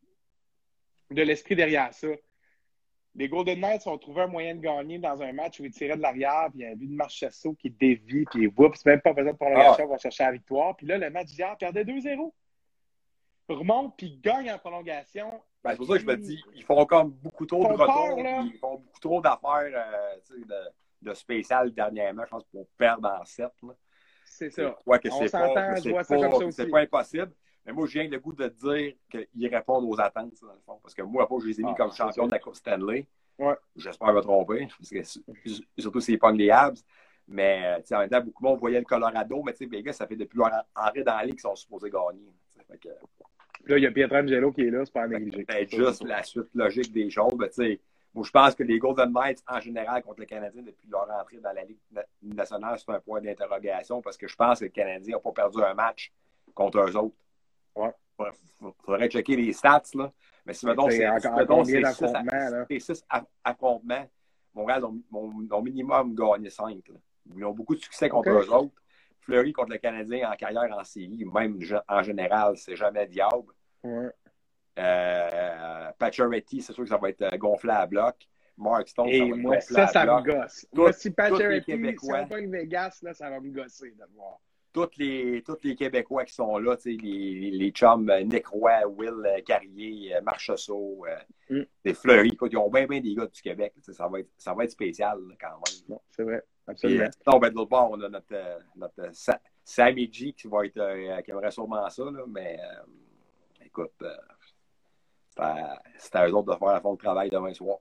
de 1.12 1.22
l'esprit 1.22 1.56
derrière 1.56 1.94
ça. 1.94 2.08
Les 3.16 3.28
Golden 3.28 3.60
Knights 3.60 3.86
ont 3.86 3.98
trouvé 3.98 4.24
un 4.24 4.28
moyen 4.28 4.56
de 4.56 4.62
gagner 4.62 4.98
dans 4.98 5.22
un 5.22 5.34
match 5.34 5.60
où 5.60 5.66
ils 5.66 5.72
tiraient 5.72 5.98
de 5.98 6.02
l'arrière, 6.02 6.48
puis 6.50 6.62
il 6.62 6.64
y 6.64 6.66
a 6.66 6.72
un 6.72 6.76
but 6.76 6.90
de 6.90 7.56
qui 7.56 7.70
dévie, 7.70 8.26
puis 8.26 8.50
c'est 8.74 8.86
même 8.88 9.02
pas 9.02 9.14
besoin 9.14 9.34
de 9.34 9.38
prolongation, 9.38 9.84
ah. 9.84 9.88
on 9.88 9.92
va 9.92 9.98
chercher 10.00 10.24
la 10.24 10.32
victoire. 10.32 10.76
Puis 10.76 10.88
là, 10.88 10.98
le 10.98 11.10
match 11.12 11.28
d'hier 11.28 11.56
perdait 11.58 11.84
2-0 11.84 12.34
remonte 13.50 13.96
puis 13.98 14.20
gagne 14.24 14.52
en 14.52 14.58
prolongation. 14.58 15.42
Ben, 15.64 15.72
c'est 15.72 15.78
pour 15.78 15.88
ça 15.88 15.94
que 15.94 16.00
je 16.00 16.06
me 16.06 16.18
dis, 16.18 16.44
ils 16.56 16.64
font 16.64 16.78
encore 16.78 17.06
beaucoup 17.06 17.46
trop 17.46 17.68
de 17.68 17.74
retours. 17.74 18.20
Ils 18.20 18.58
font 18.60 18.78
beaucoup 18.78 19.00
trop 19.00 19.22
d'affaires 19.22 19.72
euh, 19.74 20.36
de, 20.38 21.10
de 21.10 21.14
spécial 21.14 21.74
dernièrement, 21.74 22.24
je 22.26 22.30
pense, 22.30 22.44
pour 22.46 22.68
perdre 22.78 23.10
en 23.10 23.24
7. 23.24 23.48
C'est 24.26 24.50
ça. 24.50 24.78
Ouais, 24.86 25.00
que 25.00 25.10
c'est 25.10 25.32
pas, 25.32 25.76
c'est 25.76 26.70
pas, 26.70 26.80
impossible. 26.80 27.32
Mais 27.66 27.72
moi, 27.72 27.86
je 27.88 27.94
viens 27.94 28.08
le 28.08 28.20
goût 28.20 28.34
de 28.34 28.48
dire 28.48 28.94
qu'ils 29.10 29.48
répondent 29.48 29.86
aux 29.86 30.00
attentes, 30.00 30.34
dans 30.42 30.54
le 30.54 30.60
fond. 30.66 30.80
Parce 30.82 30.94
que 30.94 31.02
moi, 31.02 31.28
je 31.42 31.48
les 31.48 31.62
ai 31.62 31.64
mis 31.64 31.72
ah, 31.72 31.76
comme 31.78 31.94
champion 31.94 32.26
de 32.26 32.32
la 32.32 32.40
Coupe 32.40 32.56
Stanley. 32.56 33.08
Ouais. 33.38 33.56
J'espère 33.76 34.14
me 34.14 34.22
tromper. 34.22 34.68
Parce 34.78 34.90
que, 34.90 35.52
surtout 35.78 36.02
s'ils 36.02 36.20
pognent 36.20 36.38
les 36.38 36.50
Habs. 36.50 36.80
Mais 37.28 37.82
en 37.92 38.00
même 38.00 38.10
temps, 38.10 38.22
beaucoup 38.22 38.44
de 38.44 38.50
monde 38.50 38.60
voyait 38.60 38.80
le 38.80 38.86
Colorado. 38.86 39.44
Mais 39.44 39.82
gars, 39.82 39.94
ça 39.94 40.08
fait 40.08 40.18
depuis 40.18 40.38
leur 40.38 40.52
entrée 40.76 41.04
dans 41.04 41.16
la 41.16 41.24
ligue 41.24 41.36
qu'ils 41.36 41.42
sont 41.42 41.56
supposés 41.56 41.90
gagner. 41.90 42.34
Que, 42.82 42.90
Là, 43.66 43.78
il 43.78 43.84
y 43.84 43.88
a 43.88 43.92
Pietrangelo 43.92 44.52
qui 44.52 44.62
est 44.62 44.72
là, 44.72 44.84
c'est 44.86 44.92
pas 44.94 45.04
à 45.04 45.08
négliger. 45.08 45.46
C'est 45.50 45.72
juste 45.72 46.04
la 46.04 46.22
suite 46.24 46.50
logique 46.54 46.92
des 46.92 47.10
choses. 47.10 47.34
Ben, 47.38 47.50
moi, 48.14 48.26
je 48.26 48.32
pense 48.32 48.54
que 48.54 48.64
les 48.64 48.78
Golden 48.78 49.12
Knights, 49.12 49.44
en 49.48 49.60
général, 49.60 50.04
contre 50.04 50.20
les 50.20 50.26
Canadiens, 50.26 50.62
depuis 50.62 50.88
leur 50.90 51.10
entrée 51.10 51.38
dans 51.38 51.54
la 51.54 51.64
Ligue 51.64 51.80
nationale, 52.22 52.78
c'est 52.78 52.92
un 52.92 53.00
point 53.00 53.22
d'interrogation 53.22 54.02
parce 54.02 54.18
que 54.18 54.28
je 54.28 54.36
pense 54.36 54.60
que 54.60 54.66
les 54.66 54.72
Canadiens 54.72 55.16
n'ont 55.16 55.22
pas 55.22 55.32
perdu 55.32 55.64
un 55.64 55.74
match 55.74 56.12
contre 56.54 56.80
eux 56.80 56.96
autres. 56.96 57.16
Ouais. 57.76 57.92
Il 58.62 58.72
faudrait 58.86 59.10
checker 59.10 59.36
les 59.36 59.54
stats, 59.54 59.82
là. 59.96 60.12
Mais 60.46 60.54
si, 60.54 60.66
mettons, 60.66 60.90
c'est 60.90 62.80
six 62.80 63.04
affrontements, 63.44 64.10
Montréal 64.54 64.84
ont, 64.86 65.62
minimum 65.62 66.14
gagné 66.14 66.50
cinq. 66.50 66.92
Ils 67.34 67.46
ont 67.46 67.54
beaucoup 67.54 67.76
de 67.76 67.80
succès 67.80 68.10
contre 68.10 68.30
eux 68.30 68.54
autres. 68.54 68.76
Fleury 69.26 69.54
contre 69.54 69.72
le 69.72 69.78
Canadien 69.78 70.32
en 70.32 70.36
carrière 70.36 70.76
en 70.78 70.84
série, 70.84 71.26
même 71.34 71.60
en 71.88 72.04
général, 72.04 72.58
c'est 72.58 72.76
jamais 72.76 73.08
diable. 73.08 73.52
Ouais. 73.84 74.10
Euh, 74.80 75.92
c'est 76.00 76.62
sûr 76.62 76.84
que 76.84 76.90
ça 76.90 76.98
va 76.98 77.10
être 77.10 77.22
euh, 77.22 77.38
gonflé 77.38 77.72
à 77.72 77.86
bloc. 77.86 78.16
Mark 78.58 78.88
Stone, 78.88 79.12
ça 79.12 79.18
va 79.18 79.26
être 79.26 79.36
moi, 79.36 79.60
ça, 79.62 79.88
ça 79.88 80.06
me 80.06 80.22
gosse. 80.22 80.68
moi, 80.74 80.94
si 80.94 81.10
Pacioretty, 81.10 81.72
si 81.72 82.12
on 82.12 82.28
pas 82.28 82.40
une 82.40 82.52
Vegas, 82.52 83.00
là, 83.02 83.14
ça 83.14 83.30
va 83.30 83.40
me 83.40 83.52
gosser 83.52 83.92
de 83.92 84.02
le 84.02 84.08
voir. 84.16 84.40
Tous 84.72 84.90
les, 84.98 85.44
tous 85.44 85.58
les 85.64 85.76
Québécois 85.76 86.26
qui 86.26 86.34
sont 86.34 86.58
là, 86.58 86.76
les, 86.86 87.52
les 87.52 87.72
chums 87.72 88.10
euh, 88.10 88.24
Nick 88.24 88.48
Roy, 88.48 88.86
Will 88.88 89.26
euh, 89.26 89.42
Carrier, 89.46 90.16
Marchessault, 90.24 91.06
mm. 91.50 91.62
des 91.86 91.94
Fleury, 91.94 92.36
ils 92.52 92.58
ont 92.58 92.70
bien, 92.70 92.86
bien 92.86 93.00
des 93.00 93.14
gars 93.14 93.28
du 93.28 93.42
Québec. 93.42 93.74
Ça 93.92 94.08
va, 94.08 94.20
être, 94.20 94.30
ça 94.38 94.54
va 94.54 94.64
être 94.64 94.72
spécial 94.72 95.20
quand 95.40 95.60
même. 95.90 96.00
C'est 96.10 96.24
vrai. 96.24 96.44
Absolument. 96.68 97.10
non, 97.28 97.40
ben, 97.40 97.50
de 97.50 97.56
l'autre 97.56 97.70
bord, 97.70 97.92
on 97.92 98.02
a 98.02 98.10
notre, 98.10 98.34
euh, 98.34 98.60
notre 98.76 99.02
euh, 99.02 99.34
Sammy 99.64 100.10
G 100.12 100.34
qui 100.34 100.48
va 100.48 100.66
être 100.66 100.78
euh, 100.78 101.22
qui 101.22 101.32
aimerait 101.32 101.52
sûrement 101.52 101.90
ça, 101.90 102.04
là, 102.04 102.24
mais 102.28 102.58
écoute, 103.66 103.92
c'est 105.28 106.16
à, 106.16 106.28
eux 106.28 106.34
autres 106.34 106.54
de 106.54 106.58
faire 106.58 106.74
la 106.74 106.82
fond 106.82 106.94
de 106.94 107.00
travail 107.00 107.30
demain 107.30 107.54
soir. 107.54 107.80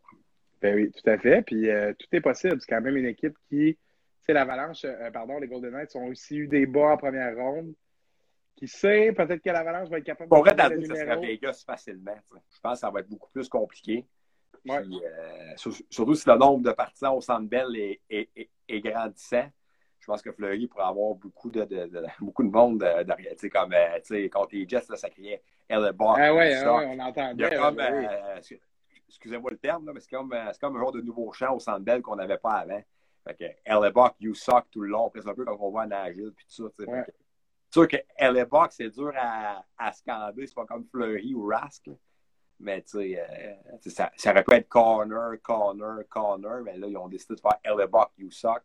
Ben 0.61 0.75
oui, 0.75 0.91
tout 0.91 1.09
à 1.09 1.19
fait. 1.19 1.43
Puis 1.43 1.69
tout 1.99 2.07
est 2.13 2.21
possible. 2.21 2.61
C'est 2.61 2.73
quand 2.73 2.81
même 2.81 2.97
une 2.97 3.07
équipe 3.07 3.37
qui 3.49 3.77
sais, 4.23 4.33
l'Avalanche, 4.33 4.85
euh, 4.85 5.11
pardon, 5.11 5.39
les 5.39 5.49
Golden 5.49 5.73
Knights 5.73 5.95
ont 5.97 6.07
aussi 6.07 6.37
eu 6.37 6.49
des 6.49 6.67
bas 6.67 6.93
en 6.93 6.97
première 6.97 7.37
ronde. 7.37 7.75
Qui 8.57 8.69
sait, 8.69 9.13
peut-être 9.13 9.43
que 9.43 9.51
l'Avalanche 9.51 9.89
va 9.89 9.99
être 9.99 10.05
capable 10.05 10.31
de 10.31 10.45
faire 10.45 10.71
le 10.71 10.77
numéro. 10.77 10.97
ça 10.97 11.17
Vegas 11.17 11.65
facilement. 11.67 12.17
Je 12.31 12.61
pense 12.61 12.75
que 12.75 12.79
ça 12.79 12.91
va 12.91 13.01
être 13.01 13.09
beaucoup 13.09 13.31
plus 13.31 13.49
compliqué. 13.49 14.07
Ouais. 14.65 14.79
Euh, 14.79 15.57
surtout 15.91 16.15
si 16.15 16.29
le 16.29 16.37
nombre 16.37 16.63
de 16.63 16.73
partisans 16.73 17.15
au 17.17 17.21
Centre 17.21 17.49
Bell 17.49 17.75
est, 17.75 18.01
est, 18.09 18.49
est, 18.69 18.81
grandissant. 18.81 19.49
Je 19.99 20.07
pense 20.07 20.23
que 20.23 20.33
Fleury 20.33 20.67
pourrait 20.67 20.85
avoir 20.85 21.15
beaucoup 21.15 21.51
de, 21.51 21.65
de, 21.65 21.87
de 21.87 22.05
beaucoup 22.21 22.45
de 22.45 22.51
monde 22.51 22.79
derrière. 22.79 23.33
Tu 23.33 23.39
sais, 23.39 23.51
comme 23.51 23.73
euh, 23.73 24.29
contre 24.29 24.51
les 24.53 24.69
Jets, 24.69 24.85
là, 24.89 24.97
ça 24.97 25.11
criait 25.11 25.43
Ellebar. 25.69 26.17
Ah 26.19 26.35
ouais, 26.35 26.55
ah 26.55 26.77
ouais, 26.77 26.87
on 26.89 26.99
entendait. 26.99 27.49
Euh, 27.53 28.41
excusez-moi 29.09 29.51
le 29.51 29.59
terme, 29.59 29.87
là, 29.87 29.93
mais 29.93 30.01
c'est 30.01 30.11
comme, 30.11 30.35
comme 30.61 30.77
un 30.77 30.81
genre 30.81 30.93
de 30.93 31.01
nouveau 31.01 31.33
chant 31.33 31.55
au 31.55 31.59
Centre 31.59 31.81
Bell 31.81 32.03
qu'on 32.03 32.17
n'avait 32.17 32.39
pas 32.39 32.55
avant. 32.55 32.83
Fait 33.25 33.35
que 33.35 33.45
Ellebuck, 33.65 34.15
you 34.21 34.35
suck 34.35 34.67
tout 34.71 34.81
le 34.81 34.89
long. 34.89 35.11
C'est 35.15 35.29
un 35.29 35.35
peu 35.35 35.45
comme 35.45 35.61
on 35.61 35.71
voit 35.71 35.87
Nashville 35.87 36.33
puis 36.37 36.45
tout 36.47 36.69
ça. 36.77 36.85
Ouais. 36.85 37.05
C'est 37.07 37.81
sûr 37.81 37.89
que 37.89 37.97
Ellebuck, 38.17 38.73
c'est 38.73 38.91
dur 38.91 39.13
à, 39.17 39.65
à 39.79 39.93
scander. 39.93 40.47
C'est 40.47 40.55
pas 40.55 40.67
comme 40.67 40.85
Fleury 40.85 41.35
ou 41.35 41.47
Rask. 41.47 41.89
Mais 42.63 42.81
tu 42.83 42.99
sais, 42.99 43.21
euh, 43.21 43.55
ça, 43.87 44.11
ça, 44.17 44.31
aurait 44.31 44.45
pu 44.45 44.55
être 44.55 44.69
corner, 44.69 45.33
corner, 45.43 45.99
corner. 46.09 46.63
Mais 46.63 46.79
là, 46.79 46.87
ils 46.87 46.97
ont 46.97 47.09
décidé 47.09 47.35
de 47.35 47.41
faire 47.41 47.59
Ellebuck, 47.65 48.11
you 48.19 48.31
suck. 48.31 48.63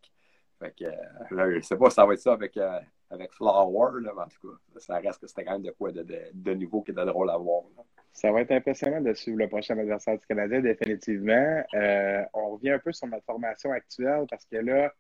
Fait 0.60 0.74
que 0.76 0.86
euh, 0.86 0.92
là, 1.32 1.52
je 1.52 1.62
sais 1.62 1.78
pas 1.78 1.90
si 1.90 1.96
ça 1.96 2.06
va 2.06 2.14
être 2.14 2.20
ça 2.20 2.34
avec, 2.34 2.58
euh, 2.58 2.80
avec 3.12 3.32
Flower, 3.34 4.02
là, 4.02 4.12
mais 4.16 4.24
en 4.24 4.28
tout 4.28 4.50
cas, 4.50 4.80
ça 4.80 4.98
reste 4.98 5.22
que 5.22 5.28
c'était 5.28 5.44
quand 5.44 5.54
même 5.54 5.62
de 5.62 5.72
quoi 5.72 5.92
de, 5.92 6.04
de, 6.34 6.52
niveau 6.54 6.82
qui 6.82 6.92
était 6.92 7.06
drôle 7.06 7.30
à 7.30 7.38
voir. 7.38 7.64
Ça 8.12 8.32
va 8.32 8.42
être 8.42 8.52
impressionnant 8.52 9.02
de 9.02 9.14
suivre 9.14 9.38
le 9.38 9.48
prochain 9.48 9.78
adversaire 9.78 10.18
du 10.18 10.26
Canadien, 10.26 10.62
définitivement. 10.62 11.64
Euh, 11.76 12.24
on 12.34 12.52
revient 12.52 12.72
un 12.72 12.80
peu 12.80 12.92
sur 12.92 13.08
notre 13.08 13.26
formation 13.26 13.72
actuelle 13.72 14.26
parce 14.30 14.46
que 14.46 14.58
là, 14.58 14.92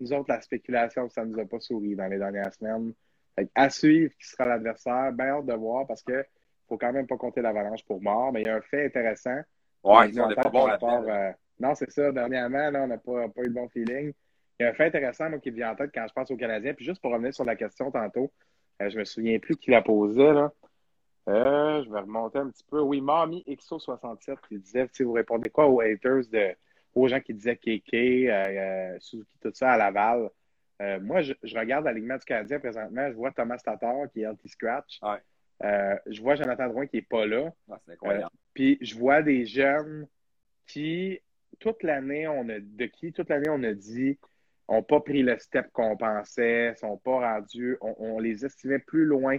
nous 0.00 0.12
autres, 0.12 0.26
la 0.28 0.40
spéculation, 0.42 1.08
ça 1.08 1.24
nous 1.24 1.38
a 1.40 1.46
pas 1.46 1.60
souri 1.60 1.96
dans 1.96 2.06
les 2.06 2.18
dernières 2.18 2.52
semaines. 2.52 2.92
à 3.54 3.70
suivre 3.70 4.12
qui 4.20 4.28
sera 4.28 4.44
l'adversaire, 4.44 5.12
bien 5.12 5.38
hâte 5.38 5.46
de 5.46 5.54
voir 5.54 5.86
parce 5.86 6.02
que 6.02 6.26
faut 6.68 6.78
quand 6.78 6.92
même 6.92 7.06
pas 7.06 7.16
compter 7.16 7.40
l'avalanche 7.40 7.84
pour 7.84 8.02
mort, 8.02 8.32
mais 8.32 8.42
il 8.42 8.46
y 8.46 8.50
a 8.50 8.56
un 8.56 8.60
fait 8.60 8.86
intéressant. 8.86 9.40
Ouais, 9.84 10.08
ils 10.08 10.20
ont 10.20 10.28
pas 10.34 10.50
bon 10.50 10.68
euh, 10.68 11.32
Non, 11.60 11.74
c'est 11.74 11.90
ça. 11.90 12.10
Dernièrement, 12.10 12.70
là, 12.70 12.82
on 12.82 12.86
n'a 12.88 12.98
pas, 12.98 13.28
pas, 13.28 13.42
eu 13.42 13.48
de 13.48 13.54
bon 13.54 13.68
feeling. 13.68 14.12
Il 14.58 14.62
y 14.62 14.66
a 14.66 14.70
un 14.70 14.72
fait 14.72 14.86
intéressant 14.86 15.30
moi, 15.30 15.38
qui 15.38 15.50
vient 15.50 15.72
en 15.72 15.74
tête 15.76 15.90
quand 15.94 16.06
je 16.08 16.12
pense 16.12 16.30
aux 16.30 16.36
Canadiens. 16.36 16.74
Puis 16.74 16.84
juste 16.84 17.00
pour 17.00 17.12
revenir 17.12 17.32
sur 17.32 17.44
la 17.44 17.56
question 17.56 17.90
tantôt, 17.90 18.32
euh, 18.82 18.90
je 18.90 18.98
me 18.98 19.04
souviens 19.04 19.38
plus 19.38 19.56
qui 19.56 19.70
la 19.70 19.82
posait. 19.82 20.32
Là. 20.32 20.52
Euh, 21.28 21.84
je 21.84 21.90
vais 21.90 22.00
remonter 22.00 22.38
un 22.38 22.50
petit 22.50 22.64
peu. 22.68 22.80
Oui, 22.80 23.00
Mami 23.00 23.44
XO67 23.46 24.36
qui 24.48 24.58
disait, 24.58 24.88
vous 25.00 25.12
répondez 25.12 25.50
quoi 25.50 25.66
aux 25.66 25.80
haters, 25.80 26.26
de, 26.32 26.54
aux 26.94 27.06
gens 27.06 27.20
qui 27.20 27.34
disaient 27.34 27.56
KK, 27.56 27.94
euh, 27.94 28.96
Suzuki, 28.98 29.38
tout 29.40 29.52
ça 29.54 29.72
à 29.72 29.76
Laval? 29.76 30.30
Moi, 31.00 31.22
je, 31.22 31.32
regarde 31.56 31.86
l'alignement 31.86 32.16
du 32.16 32.24
Canadien 32.24 32.58
présentement. 32.58 33.08
Je 33.08 33.14
vois 33.14 33.30
Thomas 33.30 33.56
Tatar 33.56 34.10
qui 34.12 34.22
est 34.22 34.26
anti-scratch. 34.26 35.00
Je 35.62 36.20
vois 36.20 36.34
Jonathan 36.34 36.68
Drouin 36.68 36.86
qui 36.86 36.96
n'est 36.96 37.02
pas 37.02 37.26
là. 37.26 37.52
Ah, 37.70 37.80
incroyable. 37.88 38.30
Puis 38.54 38.78
je 38.80 38.96
vois 38.96 39.22
des 39.22 39.46
jeunes 39.46 40.06
qui, 40.66 41.20
toute 41.58 41.82
l'année, 41.82 42.26
on 42.28 42.48
a 42.48 42.58
de 42.60 42.86
qui 42.86 43.12
toute 43.12 43.28
l'année 43.28 43.50
on 43.50 43.62
a 43.62 43.72
dit 43.72 44.18
n'ont 44.68 44.82
pas 44.82 45.00
pris 45.00 45.22
le 45.22 45.38
step 45.38 45.70
qu'on 45.72 45.96
pensait, 45.96 46.74
sont 46.76 46.96
pas 46.98 47.34
rendus, 47.34 47.76
on, 47.80 47.94
on 47.98 48.18
les 48.18 48.44
estimait 48.44 48.80
plus 48.80 49.04
loin 49.04 49.38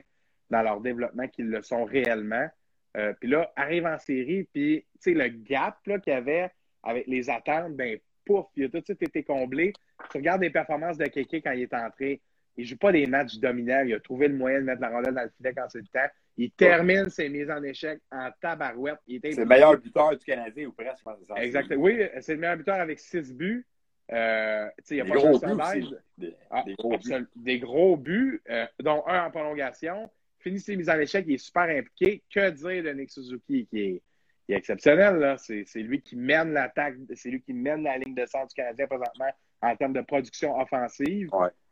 dans 0.50 0.62
leur 0.62 0.80
développement 0.82 1.28
qu'ils 1.28 1.50
le 1.50 1.62
sont 1.62 1.84
réellement. 1.84 2.48
Euh, 2.96 3.14
puis 3.20 3.30
là, 3.30 3.52
arrive 3.56 3.86
en 3.86 3.98
série, 4.00 4.48
puis 4.54 4.86
tu 4.94 5.00
sais, 5.00 5.14
le 5.14 5.28
gap 5.28 5.78
qu'il 5.84 6.02
y 6.08 6.12
avait 6.12 6.50
avec 6.84 7.06
les 7.08 7.30
attentes, 7.30 7.76
ben 7.76 8.00
pouf, 8.26 8.46
il 8.56 8.66
a 8.66 8.70
tout 8.70 8.80
de 8.80 8.86
suite 8.86 9.04
été 9.04 9.24
comblé. 9.24 9.74
Tu 10.12 10.18
regardes 10.18 10.42
les 10.42 10.50
performances 10.50 10.98
de 10.98 11.06
Kéké 11.06 11.42
quand 11.42 11.52
il 11.52 11.64
est 11.64 11.74
entré, 11.74 12.22
il 12.58 12.64
ne 12.64 12.68
joue 12.68 12.78
pas 12.78 12.92
des 12.92 13.06
matchs 13.06 13.38
dominants, 13.38 13.84
il 13.86 13.94
a 13.94 14.00
trouvé 14.00 14.28
le 14.28 14.36
moyen 14.36 14.60
de 14.60 14.66
mettre 14.66 14.82
la 14.82 14.90
rondelle 14.90 15.14
dans 15.14 15.24
le 15.24 15.30
filet 15.38 15.54
quand 15.54 15.68
c'est 15.70 15.80
le 15.80 15.86
temps. 15.86 16.10
Il 16.38 16.52
termine 16.52 17.10
ses 17.10 17.30
mises 17.30 17.50
en 17.50 17.62
échec 17.64 18.00
en 18.12 18.30
tabarouette. 18.42 19.00
C'est 19.08 19.38
le 19.38 19.46
meilleur 19.46 19.78
buteur 19.78 20.18
du 20.18 20.26
Canadien 20.26 20.68
ou 20.68 20.72
presque. 20.72 21.04
Exactement. 21.38 21.84
Oui, 21.84 22.02
c'est 22.22 22.34
le 22.34 22.40
meilleur 22.40 22.58
buteur 22.58 22.80
avec 22.80 23.00
six 23.00 23.34
buts. 23.34 23.66
Euh, 24.12 24.68
il 24.90 24.98
y 24.98 25.02
a 25.02 25.04
des, 25.04 25.10
pas 25.10 25.18
gros 25.18 25.40
buts 25.40 25.96
des, 26.18 26.34
ah, 26.50 26.64
des, 26.66 26.76
gros 26.76 26.98
buts. 26.98 27.28
des, 27.36 27.60
gros 27.60 27.98
buts. 27.98 28.42
Euh, 28.50 28.66
dont 28.80 29.04
un 29.08 29.26
en 29.26 29.32
prolongation 29.32 30.10
finit 30.40 30.60
ses 30.60 30.76
mises 30.76 30.90
en 30.90 31.00
échec, 31.00 31.26
il 31.28 31.36
est 31.36 31.40
super 31.40 31.64
impliqué. 31.64 32.24
Que 32.34 32.50
dire 32.52 32.84
de 32.84 32.98
Nick 32.98 33.12
Suzuki 33.12 33.68
qui 33.68 33.82
est, 33.82 34.02
exceptionnel? 34.48 35.36
C'est, 35.40 35.66
lui 35.76 36.02
qui 36.02 36.16
mène 36.16 36.54
l'attaque, 36.54 36.96
c'est 37.16 37.30
lui 37.30 37.42
qui 37.42 37.54
mène 37.54 37.84
la 37.84 37.98
ligne 37.98 38.16
de 38.16 38.26
centre 38.26 38.48
du 38.48 38.56
Canadien 38.56 38.88
présentement 38.88 39.32
en 39.62 39.76
termes 39.76 39.94
de 39.94 40.02
production 40.02 40.58
offensive. 40.58 41.30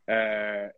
Euh, 0.08 0.68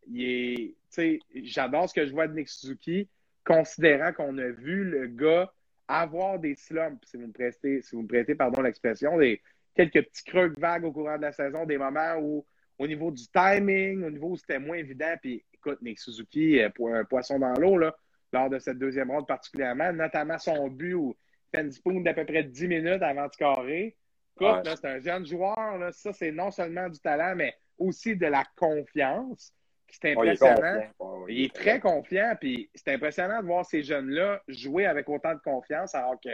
j'adore 1.43 1.88
ce 1.88 1.95
que 1.95 2.07
je 2.07 2.12
vois 2.12 2.29
de 2.29 2.35
Nick 2.35 2.49
Suzuki, 2.49 3.09
considérant 3.45 4.12
qu'on 4.12 4.38
a 4.38 4.49
vu 4.49 4.85
le 4.85 5.07
gars 5.07 5.53
avoir 5.87 6.38
des 6.38 6.55
slumps, 6.55 7.01
si 7.05 7.17
vous 7.17 7.27
me 7.27 7.33
prêtez, 7.33 7.83
si 7.83 7.97
vous 7.97 8.03
me 8.03 8.09
prêtez 8.09 8.35
pardon, 8.35 8.62
l'expression, 8.62 9.17
des 9.19 9.41
quelques 9.75 10.03
petits 10.05 10.25
creux 10.25 10.53
vagues 10.59 10.85
au 10.85 10.93
courant 10.93 11.17
de 11.17 11.23
la 11.23 11.33
saison, 11.33 11.64
des 11.64 11.79
moments 11.79 12.17
où 12.21 12.45
au 12.79 12.87
niveau 12.87 13.11
du 13.11 13.25
timing, 13.29 14.05
au 14.05 14.11
niveau 14.11 14.29
où 14.31 14.37
c'était 14.37 14.59
moins 14.59 14.77
évident, 14.77 15.14
puis 15.21 15.43
écoute, 15.53 15.81
Nick 15.83 15.99
Suzuki, 15.99 16.61
euh, 16.61 16.69
pour 16.71 16.95
un 16.95 17.05
poisson 17.05 17.38
dans 17.38 17.55
l'eau, 17.55 17.79
lors 18.33 18.51
de 18.51 18.59
cette 18.59 18.79
deuxième 18.79 19.11
ronde 19.11 19.27
particulièrement, 19.27 19.93
notamment 19.93 20.38
son 20.38 20.69
but 20.69 20.95
où 20.95 21.17
il 21.53 21.57
fait 21.57 21.64
une 21.64 21.73
spoon 21.73 22.01
d'à 22.03 22.14
peu 22.14 22.25
près 22.25 22.45
10 22.45 22.69
minutes 22.69 23.03
avant 23.03 23.27
de 23.27 23.37
carré. 23.37 23.97
Écoute, 24.41 24.69
c'est 24.77 24.88
un 24.88 25.01
jeune 25.01 25.27
joueur, 25.27 25.79
là, 25.79 25.91
ça, 25.91 26.12
c'est 26.12 26.31
non 26.31 26.51
seulement 26.51 26.88
du 26.88 27.01
talent, 27.01 27.35
mais 27.35 27.57
aussi 27.79 28.17
de 28.17 28.27
la 28.27 28.45
confiance. 28.57 29.53
C'est 29.91 30.12
impressionnant. 30.12 30.83
il, 31.29 31.47
est 31.47 31.55
très 31.55 31.81
confiant, 31.81 32.37
puis 32.38 32.69
c'est 32.75 32.93
impressionnant 32.93 33.41
de 33.41 33.47
voir 33.47 33.64
ces 33.64 33.83
jeunes-là 33.83 34.43
jouer 34.47 34.87
avec 34.87 35.09
autant 35.09 35.35
de 35.35 35.41
confiance, 35.41 35.95
alors 35.95 36.21
que 36.21 36.31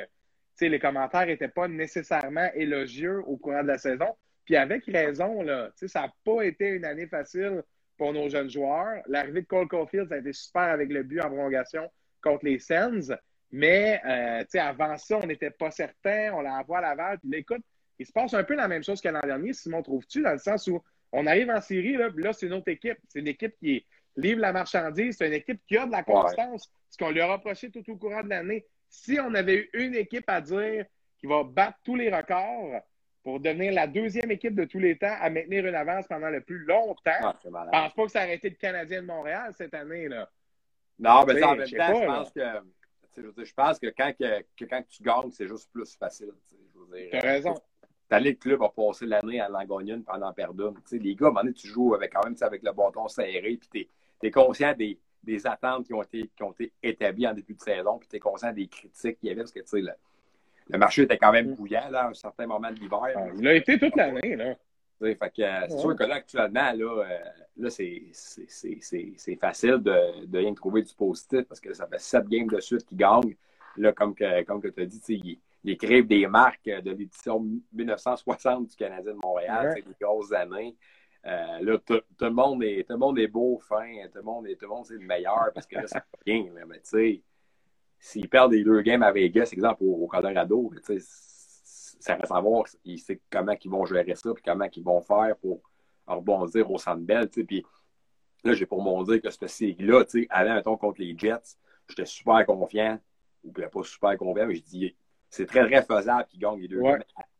les 0.60 0.78
commentaires 0.78 1.26
n'étaient 1.26 1.48
pas 1.48 1.68
nécessairement 1.68 2.48
élogieux 2.54 3.22
au 3.26 3.36
courant 3.36 3.62
de 3.62 3.68
la 3.68 3.78
saison. 3.78 4.16
Puis 4.44 4.56
avec 4.56 4.84
raison, 4.86 5.42
là, 5.42 5.70
ça 5.74 6.02
n'a 6.02 6.12
pas 6.24 6.42
été 6.42 6.68
une 6.68 6.84
année 6.84 7.06
facile 7.06 7.62
pour 7.96 8.12
nos 8.12 8.28
jeunes 8.28 8.50
joueurs. 8.50 9.02
L'arrivée 9.06 9.42
de 9.42 9.46
Cole 9.46 9.68
Caulfield, 9.68 10.08
ça 10.08 10.16
a 10.16 10.18
été 10.18 10.32
super 10.32 10.62
avec 10.62 10.90
le 10.90 11.02
but 11.02 11.20
en 11.20 11.28
prolongation 11.28 11.90
contre 12.22 12.44
les 12.44 12.58
Sens. 12.58 13.12
Mais 13.52 14.00
euh, 14.04 14.44
avant 14.60 14.96
ça, 14.98 15.18
on 15.22 15.26
n'était 15.26 15.50
pas 15.50 15.70
certain. 15.70 16.32
On 16.34 16.42
l'envoie 16.42 16.78
à 16.78 16.80
Laval. 16.80 17.18
Puis 17.20 17.38
écoute, 17.38 17.62
il 17.98 18.06
se 18.06 18.12
passe 18.12 18.34
un 18.34 18.44
peu 18.44 18.54
la 18.54 18.68
même 18.68 18.82
chose 18.82 19.00
que 19.00 19.08
l'an 19.08 19.20
dernier, 19.20 19.52
Simon, 19.52 19.82
trouves-tu, 19.82 20.22
dans 20.22 20.32
le 20.32 20.38
sens 20.38 20.66
où 20.66 20.82
on 21.14 21.26
arrive 21.26 21.50
en 21.50 21.60
série, 21.60 21.96
là, 21.96 22.08
là 22.16 22.32
c'est 22.32 22.48
notre 22.48 22.68
équipe. 22.68 22.98
C'est 23.08 23.20
une 23.20 23.28
équipe 23.28 23.54
qui 23.58 23.84
livre 24.16 24.40
la 24.40 24.52
marchandise. 24.52 25.16
C'est 25.16 25.26
une 25.26 25.34
équipe 25.34 25.60
qui 25.66 25.76
a 25.76 25.86
de 25.86 25.92
la 25.92 26.02
constance. 26.02 26.70
Ce 26.90 26.98
qu'on 26.98 27.10
lui 27.10 27.20
a 27.20 27.32
reproché 27.32 27.70
tout 27.70 27.88
au 27.88 27.96
courant 27.96 28.22
de 28.22 28.28
l'année. 28.28 28.66
Si 28.88 29.18
on 29.20 29.34
avait 29.34 29.56
eu 29.56 29.70
une 29.74 29.94
équipe 29.94 30.28
à 30.28 30.40
dire 30.40 30.84
qui 31.18 31.26
va 31.26 31.44
battre 31.44 31.78
tous 31.84 31.96
les 31.96 32.14
records, 32.14 32.82
pour 33.24 33.40
devenir 33.40 33.72
la 33.72 33.86
deuxième 33.86 34.30
équipe 34.30 34.54
de 34.54 34.64
tous 34.66 34.78
les 34.78 34.98
temps 34.98 35.16
à 35.18 35.30
maintenir 35.30 35.66
une 35.66 35.74
avance 35.74 36.06
pendant 36.06 36.28
le 36.28 36.42
plus 36.42 36.58
longtemps. 36.58 37.00
Ah, 37.06 37.34
je 37.42 37.48
ne 37.48 37.52
pense 37.52 37.92
pas 37.94 38.04
que 38.04 38.12
ça 38.12 38.20
a 38.20 38.28
été 38.28 38.50
le 38.50 38.56
Canadien 38.56 39.00
de 39.00 39.06
Montréal 39.06 39.50
cette 39.56 39.72
année. 39.72 40.08
là. 40.08 40.28
Non, 40.98 41.24
mais 41.24 41.42
en 41.42 41.56
même 41.56 41.66
temps, 41.66 41.66
je 41.66 42.06
pense 42.06 42.30
que. 42.30 42.40
Je 43.16 43.54
pense 43.54 43.78
que 43.78 43.86
quand, 43.96 44.12
que, 44.18 44.64
quand 44.64 44.82
tu 44.88 45.02
gagnes, 45.02 45.30
c'est 45.30 45.48
juste 45.48 45.70
plus 45.72 45.96
facile. 45.96 46.32
Tu 46.92 47.16
as 47.16 47.20
raison. 47.20 47.54
T'allais 48.08 48.30
le 48.30 48.36
club 48.36 48.62
a 48.62 48.68
passé 48.68 49.06
l'année 49.06 49.40
à 49.40 49.48
l'en 49.48 49.66
pendant 50.04 50.32
perdre. 50.32 50.74
Les 50.92 51.14
gars, 51.14 51.26
à 51.26 51.28
un 51.28 51.32
moment 51.32 51.40
donné, 51.42 51.54
tu 51.54 51.66
joues 51.66 51.94
avec, 51.94 52.12
quand 52.12 52.24
même 52.24 52.36
avec 52.40 52.62
le 52.62 52.72
bâton 52.72 53.08
serré, 53.08 53.58
puis 53.58 53.88
tu 54.20 54.26
es, 54.26 54.30
conscient 54.30 54.74
des, 54.74 54.98
des, 55.22 55.46
attentes 55.46 55.86
qui 55.86 55.94
ont, 55.94 56.02
été, 56.02 56.30
qui 56.36 56.42
ont 56.42 56.52
été 56.52 56.72
établies 56.82 57.26
en 57.26 57.34
début 57.34 57.54
de 57.54 57.62
saison, 57.62 57.98
puis 57.98 58.08
tu 58.08 58.16
es 58.16 58.20
conscient 58.20 58.52
des 58.52 58.66
critiques 58.68 59.18
qu'il 59.18 59.28
y 59.28 59.32
avait, 59.32 59.40
parce 59.40 59.52
que 59.52 59.60
tu 59.60 59.66
sais, 59.66 59.82
le 60.68 60.78
marché 60.78 61.02
était 61.02 61.18
quand 61.18 61.32
même 61.32 61.50
mm. 61.50 61.54
bouillant 61.54 61.88
là, 61.90 62.04
à 62.04 62.08
un 62.10 62.14
certain 62.14 62.46
moment 62.46 62.70
de 62.70 62.78
l'hiver. 62.78 63.00
Ah, 63.14 63.26
il 63.36 63.48
a 63.48 63.54
été 63.54 63.78
toute 63.78 63.96
l'année. 63.96 64.36
là. 64.36 64.54
Fait 65.00 65.16
que, 65.16 65.42
euh, 65.42 65.66
c'est 65.68 65.78
sûr 65.78 65.96
que 65.96 66.04
là, 66.04 66.14
actuellement, 66.16 66.72
là, 66.72 67.04
euh, 67.04 67.18
là 67.58 67.70
c'est, 67.70 68.06
facile 69.40 69.78
de, 69.78 70.26
de 70.26 70.38
rien 70.38 70.54
trouver 70.54 70.82
du 70.82 70.94
positif 70.94 71.42
parce 71.42 71.60
que 71.60 71.74
ça 71.74 71.86
fait 71.86 72.00
sept 72.00 72.26
games 72.28 72.46
de 72.46 72.60
suite 72.60 72.86
qui 72.86 72.96
gagnent. 72.96 73.36
Là, 73.76 73.92
comme 73.92 74.14
que, 74.14 74.42
comme 74.44 74.62
que 74.62 74.68
tu 74.68 74.80
as 74.82 74.86
dit, 74.86 75.40
ils, 75.64 75.72
écrivent 75.72 76.06
des 76.06 76.26
marques 76.26 76.64
de 76.64 76.90
l'édition 76.90 77.44
1960 77.72 78.68
du 78.68 78.76
Canadien 78.76 79.12
de 79.12 79.18
Montréal. 79.22 79.72
C'est 79.74 79.86
des 79.86 79.96
grosses 80.00 80.32
années. 80.32 80.76
Euh, 81.26 81.58
là, 81.60 81.78
tout, 81.78 82.02
le 82.20 82.30
monde 82.30 82.62
est, 82.62 82.86
tout 82.86 82.92
le 82.92 82.98
monde 82.98 83.18
est 83.18 83.28
beau, 83.28 83.58
fin, 83.66 83.90
tout 84.12 84.18
le 84.18 84.22
monde 84.22 84.46
est, 84.46 84.56
tout 84.56 84.66
le 84.66 84.68
monde 84.68 84.84
c'est 84.84 84.94
le 84.94 85.00
meilleur 85.00 85.50
parce 85.54 85.66
que 85.66 85.76
là, 85.76 85.86
fait 85.86 86.02
bien. 86.26 86.44
mais 86.66 86.80
tu 86.80 86.80
sais, 86.84 87.22
s'ils 87.98 88.28
perdent 88.28 88.52
les 88.52 88.62
deux 88.62 88.82
games 88.82 89.02
à 89.02 89.10
Vegas, 89.10 89.48
exemple, 89.52 89.84
au, 89.84 90.06
Colorado, 90.06 90.70
ça 91.98 92.16
reste 92.16 92.30
à 92.30 92.40
voir 92.40 92.64
il 92.84 92.98
sait 92.98 93.22
comment 93.30 93.54
ils 93.64 93.70
vont 93.70 93.86
gérer 93.86 94.14
ça, 94.14 94.34
puis 94.34 94.42
comment 94.44 94.68
ils 94.76 94.84
vont 94.84 95.00
faire 95.00 95.34
pour 95.40 95.62
rebondir 96.06 96.70
au 96.70 96.76
Centre 96.76 97.00
Bell. 97.00 97.30
Puis 97.30 97.64
là, 98.44 98.52
j'ai 98.52 98.66
pour 98.66 98.82
mon 98.82 99.02
dire 99.04 99.22
que 99.22 99.30
cette 99.30 99.48
série-là, 99.48 100.04
avant, 100.28 100.54
mettons, 100.54 100.76
contre 100.76 101.00
les 101.00 101.16
Jets, 101.16 101.56
j'étais 101.88 102.04
super 102.04 102.44
confiant, 102.44 103.00
ou 103.42 103.50
pas 103.50 103.82
super 103.82 104.18
confiant, 104.18 104.46
mais 104.46 104.56
je 104.56 104.62
dis, 104.62 104.96
c'est 105.34 105.46
très, 105.46 105.66
très 105.66 105.82
faisable 105.82 106.26
qu'ils 106.28 106.40
gagnent 106.40 106.60
les 106.60 106.68
deux 106.68 106.80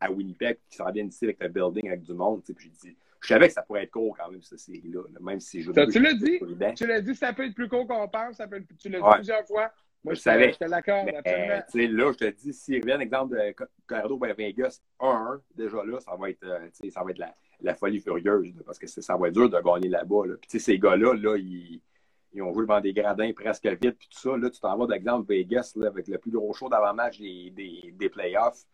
à, 0.01 0.11
Winnipeg, 0.11 0.59
qu'ils 0.69 0.77
s'en 0.77 0.91
viennent 0.91 1.09
ici 1.09 1.25
avec 1.25 1.41
le 1.41 1.49
building, 1.49 1.87
avec 1.89 2.03
du 2.03 2.13
monde. 2.13 2.43
Puis 2.43 2.73
je 2.83 2.89
dis, 2.89 2.97
je 3.21 3.29
savais 3.29 3.47
que 3.47 3.55
ça 3.55 3.63
pourrait 3.63 3.85
être 3.85 3.93
court 3.93 4.17
quand 4.19 4.31
même, 4.31 4.43
cette 4.43 4.59
série-là. 4.59 5.03
Même 5.21 5.39
si 5.39 5.63
je 5.63 5.71
Tu 5.71 6.01
l'as 6.01 6.15
dit? 6.15 6.41
Tu 6.75 6.87
l'as 6.87 7.01
dit, 7.01 7.15
ça 7.15 7.33
peut 7.33 7.47
être 7.47 7.55
plus 7.55 7.69
court 7.69 7.87
qu'on 7.87 8.09
pense. 8.09 8.37
Ça 8.37 8.49
peut 8.49 8.63
tu 8.79 8.89
l'as 8.89 8.99
dit 8.99 9.15
plusieurs 9.15 9.47
fois. 9.47 9.71
Moi, 10.03 10.15
je, 10.15 10.21
savais. 10.21 10.53
Je 10.53 10.59
te 10.59 10.65
l'accorde, 10.65 11.09
absolument. 11.17 12.05
là, 12.05 12.13
je 12.13 12.19
te 12.19 12.31
dis, 12.31 12.53
s'il 12.53 12.83
revient, 12.83 13.01
exemple 13.01 13.37
de 13.37 13.55
Colorado 13.87 14.21
Vegas 14.37 14.83
1-1, 15.01 15.41
déjà 15.55 15.83
là, 15.83 15.99
ça 16.01 16.15
va 16.15 16.29
être, 16.29 16.45
euh, 16.45 16.69
ça 16.91 17.03
va 17.03 17.11
être 17.11 17.19
la, 17.19 17.35
la, 17.63 17.75
folie 17.75 18.01
furieuse, 18.01 18.53
parce 18.67 18.79
que 18.79 18.87
ça 18.87 19.17
va 19.17 19.29
être 19.29 19.35
dur 19.35 19.49
de 19.49 19.59
gagner 19.61 19.89
là-bas. 19.89 20.27
Là. 20.27 20.35
Puis, 20.47 20.61
ces 20.61 20.79
gars-là, 20.79 21.15
là, 21.15 21.39
ils, 21.39 21.81
ils, 22.35 22.43
ont 22.43 22.53
joué 22.53 22.63
devant 22.63 22.81
des 22.81 22.93
gradins 22.93 23.33
presque 23.33 23.67
vides, 23.67 23.97
puis 23.97 24.09
tout 24.09 24.19
ça. 24.19 24.37
Là, 24.37 24.51
tu 24.51 24.61
t'en 24.61 24.77
vas 24.77 24.87
d'exemple 24.87 25.27
Vegas, 25.29 25.73
là, 25.77 25.89
avec 25.89 26.09
le 26.09 26.19
plus 26.19 26.31
gros 26.31 26.53
show 26.53 26.69
d'avant-match 26.69 27.19
des, 27.19 27.51
des, 27.51 27.95
des 27.97 28.09
playoffs 28.09 28.65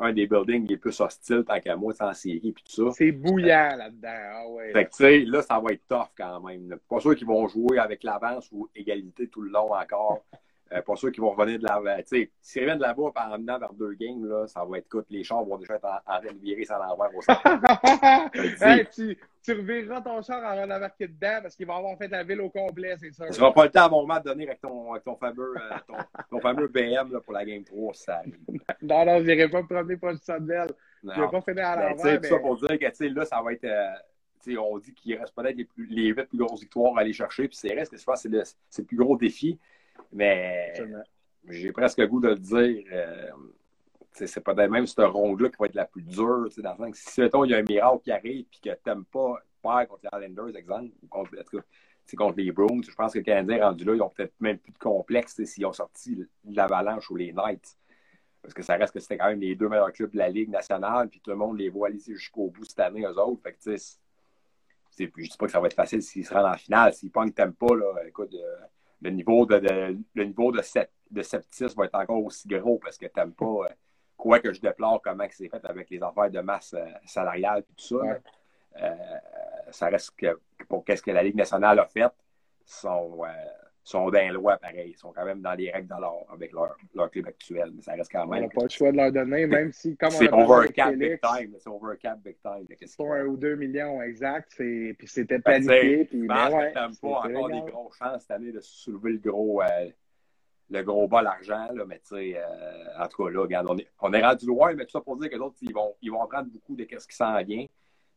un 0.00 0.12
des 0.12 0.26
buildings 0.26 0.66
les 0.66 0.76
plus 0.76 0.98
hostiles 1.00 1.44
tant 1.44 1.60
qu'à 1.60 1.76
moi, 1.76 1.92
c'est 1.92 2.04
en 2.04 2.14
série 2.14 2.52
puis 2.52 2.64
tout 2.64 2.86
ça. 2.86 2.92
C'est 2.92 3.12
bouillant 3.12 3.76
là-dedans. 3.76 4.08
Ah 4.08 4.48
ouais, 4.48 4.72
fait 4.72 4.84
que, 4.86 4.90
tu 4.90 4.96
sais, 4.96 5.18
là, 5.20 5.42
ça 5.42 5.60
va 5.60 5.72
être 5.72 5.86
tough 5.88 6.08
quand 6.16 6.40
même. 6.40 6.76
Pas 6.88 7.00
sûr 7.00 7.14
qu'ils 7.14 7.26
vont 7.26 7.46
jouer 7.48 7.78
avec 7.78 8.02
l'avance 8.02 8.48
ou 8.52 8.68
égalité 8.74 9.28
tout 9.28 9.42
le 9.42 9.50
long 9.50 9.74
encore. 9.74 10.24
Euh, 10.72 10.82
pas 10.82 10.94
sûr 10.94 11.10
qu'ils 11.10 11.20
vont 11.20 11.32
revenir 11.32 11.58
de 11.58 11.64
la. 11.64 12.02
Tu 12.02 12.08
sais, 12.08 12.30
s'ils 12.40 12.62
reviennent 12.62 12.78
de 12.78 12.82
là-bas 12.82 13.10
en 13.14 13.36
venant 13.36 13.58
vers 13.58 13.72
deux 13.72 13.92
games, 13.94 14.24
là, 14.24 14.46
ça 14.46 14.64
va 14.64 14.78
être. 14.78 14.86
Écoute, 14.86 15.06
les 15.10 15.24
chars 15.24 15.44
vont 15.44 15.58
déjà 15.58 15.74
être 15.74 15.84
en, 15.84 16.20
train 16.20 16.32
de 16.32 16.38
virer 16.38 16.64
sans 16.64 16.78
l'envers 16.78 17.14
au 17.14 17.20
centre. 17.20 17.42
hey, 18.64 18.86
tu, 18.94 19.18
tu 19.42 19.52
revireras 19.52 20.02
ton 20.02 20.20
char 20.22 20.42
en 20.42 20.58
allant 20.58 20.76
embarqué 20.76 21.08
dedans 21.08 21.38
parce 21.42 21.56
qu'il 21.56 21.66
va 21.66 21.76
avoir 21.76 21.96
fait 21.96 22.08
la 22.08 22.22
ville 22.22 22.40
au 22.40 22.50
complet, 22.50 22.94
c'est 22.98 23.12
ça. 23.12 23.28
Tu 23.28 23.40
n'auras 23.40 23.52
pas 23.52 23.64
le 23.64 23.70
temps 23.70 23.84
à 23.84 23.88
mon 23.88 24.02
moment 24.02 24.18
de 24.18 24.24
donner 24.24 24.46
avec 24.46 24.60
ton, 24.60 24.92
avec 24.92 25.04
ton 25.04 25.16
fameux, 25.16 25.54
euh, 25.56 25.76
ton, 25.86 25.94
ton, 26.30 26.40
fameux 26.40 26.68
BM 26.68 27.12
là, 27.12 27.20
pour 27.20 27.32
la 27.32 27.44
game 27.44 27.64
3, 27.64 27.94
ça 27.94 28.16
arrive. 28.16 28.36
non, 28.82 29.04
non, 29.06 29.18
je 29.18 29.24
n'irai 29.24 29.48
pas 29.48 29.62
me 29.62 29.66
promener 29.66 29.96
pour 29.96 30.10
le 30.10 30.16
Sandbell. 30.16 30.68
Je 31.02 31.08
ne 31.08 31.14
vais 31.14 31.30
pas 31.30 31.40
finir 31.40 31.66
à 31.66 31.76
ben, 31.76 31.88
l'envers. 31.90 32.20
C'est 32.22 32.28
ça 32.28 32.38
pour 32.38 32.56
dire 32.58 32.78
que 32.78 33.04
là, 33.14 33.24
ça 33.24 33.42
va 33.42 33.52
être. 33.52 33.64
Euh, 33.64 34.56
on 34.58 34.78
dit 34.78 34.94
qu'il 34.94 35.16
reste 35.16 35.34
peut-être 35.34 35.56
les, 35.56 35.64
plus, 35.64 35.86
les 35.86 36.08
8 36.08 36.24
plus 36.24 36.38
grosses 36.38 36.60
victoires 36.60 36.96
à 36.96 37.00
aller 37.00 37.12
chercher, 37.12 37.46
puis 37.46 37.56
c'est 37.56 37.74
reste, 37.74 37.96
je 37.96 38.04
pense 38.04 38.22
que 38.22 38.28
c'est 38.28 38.36
le, 38.36 38.42
le, 38.78 38.84
plus 38.84 38.96
gros 38.96 39.16
défi. 39.16 39.58
Mais 40.12 40.72
j'ai 41.48 41.72
presque 41.72 41.98
le 41.98 42.06
goût 42.06 42.20
de 42.20 42.28
le 42.28 42.36
dire. 42.36 42.84
Euh, 42.92 43.30
c'est 44.12 44.40
pas 44.40 44.54
même 44.68 44.86
cette 44.86 45.00
ronde-là 45.00 45.48
qui 45.48 45.56
va 45.58 45.66
être 45.66 45.74
la 45.74 45.84
plus 45.84 46.02
dure. 46.02 46.48
Dans 46.58 46.72
le 46.72 46.76
sens 46.76 46.90
que 46.90 47.10
si 47.10 47.20
mettons, 47.20 47.44
il 47.44 47.50
y 47.50 47.54
a 47.54 47.58
un 47.58 47.62
miracle 47.62 48.02
qui 48.02 48.12
arrive 48.12 48.46
et 48.52 48.68
que 48.68 48.74
tu 48.74 48.80
n'aimes 48.86 49.04
pas 49.04 49.36
perdre 49.62 49.88
contre 49.88 50.02
les 50.12 50.26
Islanders, 50.26 50.56
exemple, 50.56 50.90
ou 51.02 51.06
contre, 51.08 51.30
contre 52.16 52.38
les 52.38 52.50
Browns, 52.50 52.82
je 52.84 52.94
pense 52.94 53.12
que 53.12 53.18
les 53.18 53.24
Canadiens 53.24 53.66
rendus 53.66 53.84
là, 53.84 53.94
ils 53.94 54.02
ont 54.02 54.08
peut-être 54.08 54.34
même 54.40 54.58
plus 54.58 54.72
de 54.72 54.78
complexe 54.78 55.42
s'ils 55.44 55.66
ont 55.66 55.72
sorti 55.72 56.26
l'Avalanche 56.44 57.10
ou 57.10 57.16
les 57.16 57.32
Knights. 57.32 57.76
Parce 58.42 58.54
que 58.54 58.62
ça 58.62 58.76
reste 58.76 58.94
que 58.94 59.00
c'était 59.00 59.18
quand 59.18 59.28
même 59.28 59.40
les 59.40 59.54
deux 59.54 59.68
meilleurs 59.68 59.92
clubs 59.92 60.10
de 60.10 60.18
la 60.18 60.28
Ligue 60.28 60.48
nationale, 60.48 61.08
puis 61.08 61.20
tout 61.20 61.30
le 61.30 61.36
monde 61.36 61.58
les 61.58 61.68
voit 61.68 61.88
aller 61.88 61.98
jusqu'au 61.98 62.48
bout 62.48 62.64
cette 62.64 62.80
année, 62.80 63.04
eux 63.04 63.18
autres. 63.18 63.42
Je 63.66 63.70
ne 63.70 65.06
dis 65.06 65.36
pas 65.38 65.46
que 65.46 65.52
ça 65.52 65.60
va 65.60 65.66
être 65.66 65.74
facile 65.74 66.02
s'ils 66.02 66.26
se 66.26 66.32
rendent 66.32 66.52
en 66.52 66.56
finale. 66.56 66.92
S'ils 66.94 67.12
ne 67.14 67.30
t'aiment 67.30 67.52
pas, 67.52 67.68
écoute, 68.06 68.34
euh, 68.34 68.56
le 69.02 69.10
niveau 69.10 69.46
de, 69.46 69.94
le 70.14 70.24
niveau 70.24 70.52
de, 70.52 70.62
de 71.10 71.22
sceptisme 71.22 71.78
va 71.78 71.84
être 71.84 71.94
encore 71.94 72.24
aussi 72.24 72.48
gros 72.48 72.78
parce 72.78 72.96
que 72.96 73.06
tu 73.06 73.12
n'aimes 73.16 73.34
pas 73.34 73.44
euh, 73.44 73.68
quoi 74.20 74.38
que 74.38 74.52
je 74.52 74.60
déplore 74.60 75.00
comment 75.02 75.26
c'est 75.30 75.48
fait 75.48 75.64
avec 75.64 75.88
les 75.90 76.02
affaires 76.02 76.30
de 76.30 76.40
masse 76.40 76.74
euh, 76.74 76.84
salariale 77.06 77.60
et 77.60 77.62
tout 77.62 77.98
ça. 77.98 78.18
Euh, 78.80 78.94
ça 79.70 79.86
reste 79.88 80.12
que 80.16 80.38
pour 80.68 80.84
qu'est-ce 80.84 81.02
que 81.02 81.10
la 81.10 81.22
Ligue 81.22 81.36
nationale 81.36 81.78
a 81.78 81.86
fait, 81.86 82.12
sont, 82.64 83.22
sont 83.82 84.10
dans 84.10 84.32
lois 84.32 84.58
pareil. 84.58 84.90
Ils 84.90 84.96
sont 84.96 85.12
quand 85.12 85.24
même 85.24 85.40
dans 85.40 85.54
les 85.54 85.70
règles 85.70 85.88
de 85.88 86.00
l'or 86.00 86.26
avec 86.32 86.52
leur, 86.52 86.76
leur 86.94 87.10
club 87.10 87.26
actuel. 87.26 87.70
Mais 87.74 87.82
ça 87.82 87.92
reste 87.92 88.12
quand 88.12 88.26
même. 88.26 88.44
On 88.44 88.46
n'a 88.46 88.52
pas 88.52 88.62
le 88.62 88.68
choix 88.68 88.92
de 88.92 88.96
leur 88.96 89.10
donner, 89.10 89.46
même 89.46 89.72
si, 89.72 89.96
comme 89.96 90.10
C'est 90.10 90.32
overcap 90.32 90.94
big 90.94 91.20
time. 91.20 91.56
C'est 91.58 91.70
overcap 91.70 92.18
big 92.20 92.36
time. 92.42 92.66
C'est 92.86 93.02
un 93.02 93.24
ou 93.24 93.36
deux 93.36 93.56
millions 93.56 94.02
exact. 94.02 94.52
Puis 94.56 94.96
c'était 95.06 95.40
paniqué. 95.40 96.04
Puis, 96.04 96.26
ben, 96.26 96.50
ouais, 96.50 96.72
pas 96.72 96.88
encore 96.88 97.48
des 97.48 97.70
gros 97.70 97.90
chances 97.98 98.22
cette 98.22 98.30
année 98.30 98.52
de 98.52 98.60
soulever 98.60 99.12
le 99.12 99.18
gros. 99.18 99.62
Euh, 99.62 99.88
le 100.70 100.82
gros 100.82 101.08
bas 101.08 101.22
l'argent, 101.22 101.68
là, 101.72 101.84
mais 101.86 101.98
tu 101.98 102.14
sais, 102.14 102.36
euh, 102.36 103.02
en 103.02 103.08
tout 103.08 103.24
cas, 103.24 103.30
là, 103.30 103.40
regarde, 103.40 103.66
on 103.68 103.76
est, 103.76 103.88
on 104.00 104.12
est 104.12 104.24
rendu 104.24 104.46
loin, 104.46 104.72
mais 104.74 104.84
tout 104.84 104.92
ça 104.92 105.00
pour 105.00 105.16
dire 105.16 105.28
que 105.28 105.36
d'autres, 105.36 105.56
ils 105.62 105.74
vont, 105.74 105.94
ils 106.00 106.10
vont 106.10 106.22
apprendre 106.22 106.48
beaucoup 106.48 106.76
de 106.76 106.86
ce 106.88 107.06
qui 107.06 107.16
s'en 107.16 107.42
vient. 107.42 107.66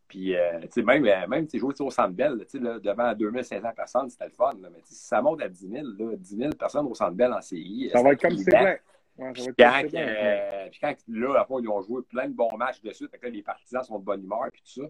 Puis, 0.08 0.36
euh, 0.36 0.60
tu 0.62 0.68
sais, 0.70 0.82
même, 0.84 1.06
euh, 1.06 1.28
même 1.28 1.48
jouer 1.52 1.74
au 1.80 1.90
Centre 1.90 2.14
Bell, 2.14 2.46
tu 2.48 2.60
sais, 2.60 2.60
devant 2.60 3.14
2500 3.14 3.72
personnes, 3.76 4.10
c'était 4.10 4.26
le 4.26 4.32
fun. 4.32 4.54
Là, 4.62 4.70
mais 4.72 4.82
si 4.84 4.94
ça 4.94 5.22
monte 5.22 5.42
à 5.42 5.50
10 5.50 5.70
000, 5.70 5.88
là, 5.98 6.16
10 6.16 6.38
000 6.38 6.52
personnes 6.52 6.86
au 6.86 6.94
Centre 6.94 7.16
Bell 7.16 7.34
en 7.34 7.42
CI. 7.42 7.90
Ça 7.92 8.04
va 8.04 8.12
être 8.12 8.22
comme 8.22 8.38
c'est. 8.38 8.80
Ouais, 9.18 9.32
puis, 9.32 9.48
quand, 9.58 9.82
euh, 9.94 10.70
puis 10.72 10.80
quand, 10.82 10.96
là, 11.08 11.40
après, 11.42 11.56
ils 11.62 11.70
ont 11.70 11.82
joué 11.82 12.02
plein 12.04 12.28
de 12.28 12.34
bons 12.34 12.56
matchs 12.58 12.82
fait 12.82 12.92
que 12.92 13.26
là, 13.26 13.30
les 13.32 13.44
partisans 13.44 13.84
sont 13.84 14.00
de 14.00 14.04
bonne 14.04 14.24
humeur, 14.24 14.50
puis 14.52 14.62
tout 14.62 14.82
ça. 14.82 14.88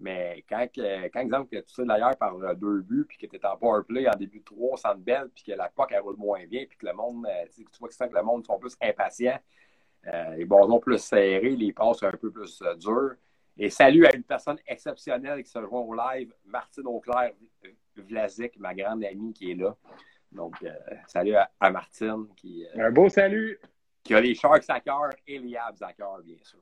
Mais 0.00 0.44
quand, 0.48 0.66
quand 0.74 1.20
exemple, 1.20 1.48
que 1.50 1.62
tu 1.62 1.72
sais 1.72 1.84
d'ailleurs 1.84 2.16
par 2.16 2.36
deux 2.56 2.80
buts, 2.80 3.06
puis 3.08 3.16
que 3.16 3.26
tu 3.26 3.36
es 3.36 3.46
en 3.46 3.56
power 3.56 3.82
play 3.86 4.08
en 4.08 4.16
début 4.16 4.40
de 4.40 4.44
trois 4.44 4.76
Centre 4.76 4.98
Bell, 4.98 5.28
puis 5.34 5.44
que 5.44 5.52
la 5.52 5.68
POC, 5.68 5.92
elle 5.92 6.00
roule 6.00 6.16
moins 6.16 6.44
bien, 6.46 6.64
puis 6.68 6.76
que 6.76 6.86
le 6.86 6.92
monde, 6.92 7.26
tu 7.54 7.64
vois 7.78 7.88
que, 7.88 7.94
que 7.94 8.14
le 8.14 8.22
monde 8.22 8.44
sont 8.44 8.58
plus 8.58 8.76
impatients, 8.82 9.38
les 10.36 10.44
bâtons 10.44 10.80
plus 10.80 10.98
serrés, 10.98 11.56
les 11.56 11.72
passes 11.72 12.02
un 12.02 12.10
peu 12.10 12.30
plus 12.30 12.60
dures. 12.78 13.14
Et 13.56 13.70
salut 13.70 14.04
à 14.04 14.14
une 14.16 14.24
personne 14.24 14.58
exceptionnelle 14.66 15.42
qui 15.44 15.50
se 15.50 15.58
rejoint 15.58 15.80
au 15.80 15.94
live, 15.94 16.34
Martine 16.44 16.86
Auclair 16.86 17.32
Vlasic, 17.96 18.58
ma 18.58 18.74
grande 18.74 19.04
amie 19.04 19.32
qui 19.32 19.52
est 19.52 19.54
là. 19.54 19.76
Donc, 20.32 20.54
euh, 20.64 20.72
salut 21.06 21.36
à, 21.36 21.70
Martine. 21.70 22.26
Qui, 22.36 22.66
euh, 22.66 22.88
Un 22.88 22.90
beau 22.90 23.08
salut. 23.08 23.60
Qui 24.02 24.14
a 24.14 24.20
les 24.20 24.34
Sharks 24.34 24.68
à 24.68 24.80
cœur 24.80 25.10
et 25.26 25.38
les 25.38 25.56
Abs 25.56 25.82
à 25.82 25.92
cœur, 25.92 26.20
bien 26.22 26.36
sûr. 26.42 26.58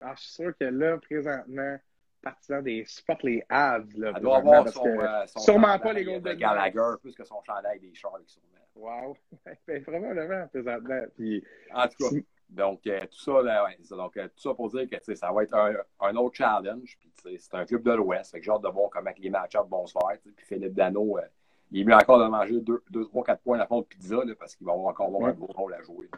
Ah, 0.00 0.14
je 0.16 0.22
suis 0.22 0.32
sûr 0.32 0.56
que 0.58 0.64
là, 0.64 0.98
présentement, 0.98 1.78
partisan 2.22 2.62
des 2.62 2.84
supports 2.84 3.18
les 3.22 3.44
Abs. 3.48 3.96
Là, 3.96 4.12
Elle 4.14 4.22
doit 4.22 4.38
avoir 4.38 4.68
son, 4.68 4.86
euh, 4.86 5.26
son, 5.26 5.40
Sûrement 5.40 5.78
pas 5.78 5.92
les 5.92 6.04
Golden 6.04 6.36
Gallagher, 6.36 6.96
plus 7.00 7.14
que 7.14 7.24
son 7.24 7.42
chandail 7.42 7.80
des 7.80 7.94
Sharks, 7.94 8.22
sûrement. 8.26 8.48
Wow. 8.74 9.16
Ben, 9.66 9.82
probablement, 9.82 10.46
présentement. 10.48 11.02
Puis, 11.16 11.44
en 11.74 11.88
tout 11.88 12.10
cas. 12.10 12.16
Donc, 12.52 12.86
euh, 12.86 13.00
tout, 13.00 13.18
ça, 13.18 13.32
ouais, 13.42 13.78
Donc 13.90 14.16
euh, 14.18 14.28
tout 14.28 14.40
ça 14.40 14.54
pour 14.54 14.70
dire 14.70 14.86
que 14.88 15.14
ça 15.14 15.32
va 15.32 15.42
être 15.42 15.54
un, 15.54 15.74
un 16.00 16.16
autre 16.16 16.36
challenge. 16.36 16.98
c'est 17.24 17.54
un 17.54 17.64
club 17.64 17.82
de 17.82 17.92
l'Ouest. 17.92 18.36
J'ai 18.40 18.50
hâte 18.50 18.62
de 18.62 18.68
voir 18.68 18.90
comment 18.90 19.10
les 19.16 19.30
match-ups 19.30 19.68
vont 19.70 19.86
se 19.86 19.92
faire. 19.92 20.18
Puis 20.22 20.34
Philippe 20.46 20.74
Dano, 20.74 21.18
euh, 21.18 21.22
il 21.70 21.80
est 21.80 21.84
mieux 21.84 21.94
encore 21.94 22.18
de 22.18 22.28
manger 22.28 22.60
2, 22.60 23.04
3, 23.04 23.24
4 23.24 23.42
points 23.42 23.58
à 23.58 23.66
fond 23.66 23.80
de 23.80 23.86
pizza 23.86 24.16
là, 24.16 24.34
parce 24.38 24.54
qu'il 24.54 24.66
va 24.66 24.74
avoir 24.74 24.88
encore 24.88 25.06
avoir 25.06 25.30
un 25.30 25.32
gros 25.32 25.46
rôle 25.46 25.72
à 25.72 25.80
jouer. 25.82 26.10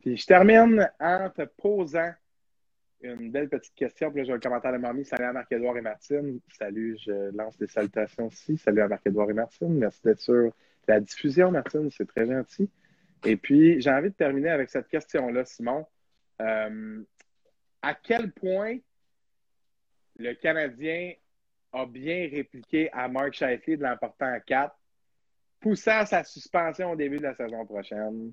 Puis 0.00 0.16
je 0.16 0.26
termine 0.26 0.90
en 0.98 1.30
te 1.30 1.42
posant 1.42 2.10
une 3.02 3.30
belle 3.30 3.48
petite 3.48 3.74
question. 3.74 4.10
Puis 4.10 4.20
là, 4.20 4.24
j'ai 4.24 4.32
un 4.32 4.38
commentaire 4.38 4.72
de 4.72 4.78
Mamie. 4.78 5.04
Salut 5.04 5.24
à 5.24 5.32
Marc-Edouard 5.32 5.76
et 5.76 5.80
Martine. 5.80 6.40
Salut, 6.58 6.96
je 7.04 7.34
lance 7.36 7.56
des 7.58 7.66
salutations 7.66 8.26
aussi. 8.26 8.56
Salut 8.56 8.82
à 8.82 8.88
Marc-Edouard 8.88 9.30
et 9.30 9.34
Martine. 9.34 9.74
Merci 9.74 10.00
d'être 10.04 10.20
sur 10.20 10.52
la 10.86 11.00
diffusion, 11.00 11.50
Martine. 11.50 11.90
C'est 11.90 12.06
très 12.06 12.26
gentil. 12.26 12.68
Et 13.24 13.36
puis, 13.36 13.80
j'ai 13.80 13.90
envie 13.90 14.10
de 14.10 14.14
terminer 14.14 14.50
avec 14.50 14.70
cette 14.70 14.88
question-là, 14.88 15.44
Simon. 15.44 15.86
Euh, 16.40 17.02
à 17.82 17.94
quel 17.94 18.32
point 18.32 18.78
le 20.16 20.34
Canadien 20.34 21.12
a 21.72 21.86
bien 21.86 22.28
répliqué 22.30 22.90
à 22.92 23.08
Mark 23.08 23.32
Shifley 23.32 23.76
de 23.76 23.82
l'emportant 23.82 24.26
à 24.26 24.40
4, 24.40 24.74
poussant 25.60 26.04
sa 26.04 26.24
suspension 26.24 26.92
au 26.92 26.96
début 26.96 27.18
de 27.18 27.24
la 27.24 27.34
saison 27.34 27.64
prochaine? 27.64 28.32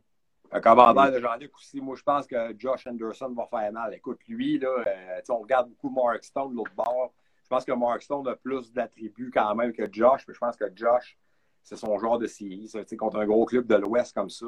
Un 0.52 0.62
commentaire 0.62 1.12
de 1.12 1.20
Jean-Luc 1.20 1.56
aussi. 1.56 1.82
Moi, 1.82 1.96
je 1.96 2.04
pense 2.04 2.26
que 2.28 2.56
Josh 2.58 2.88
Anderson 2.88 3.34
va 3.36 3.46
faire 3.48 3.72
mal. 3.72 3.94
Écoute, 3.94 4.20
lui, 4.28 4.58
là, 4.60 4.84
euh, 4.88 5.22
on 5.30 5.40
regarde 5.40 5.70
beaucoup 5.70 5.90
Mark 5.90 6.24
Stone 6.24 6.52
de 6.52 6.56
l'autre 6.56 6.74
bord. 6.76 7.14
Je 7.44 7.48
pense 7.50 7.66
que 7.66 7.72
Mark 7.72 8.02
Stone 8.02 8.28
a 8.28 8.36
plus 8.36 8.72
d'attributs 8.72 9.32
quand 9.34 9.56
même 9.56 9.74
que 9.74 9.84
Josh. 9.92 10.26
Mais 10.28 10.34
je 10.34 10.40
pense 10.40 10.56
que 10.56 10.66
Josh, 10.76 11.18
c'est 11.64 11.76
son 11.76 11.98
genre 12.00 12.18
de 12.18 12.28
série. 12.28 12.72
Contre 12.98 13.18
un 13.18 13.26
gros 13.26 13.46
club 13.46 13.68
de 13.68 13.76
l'Ouest 13.76 14.14
comme 14.14 14.30
ça. 14.30 14.48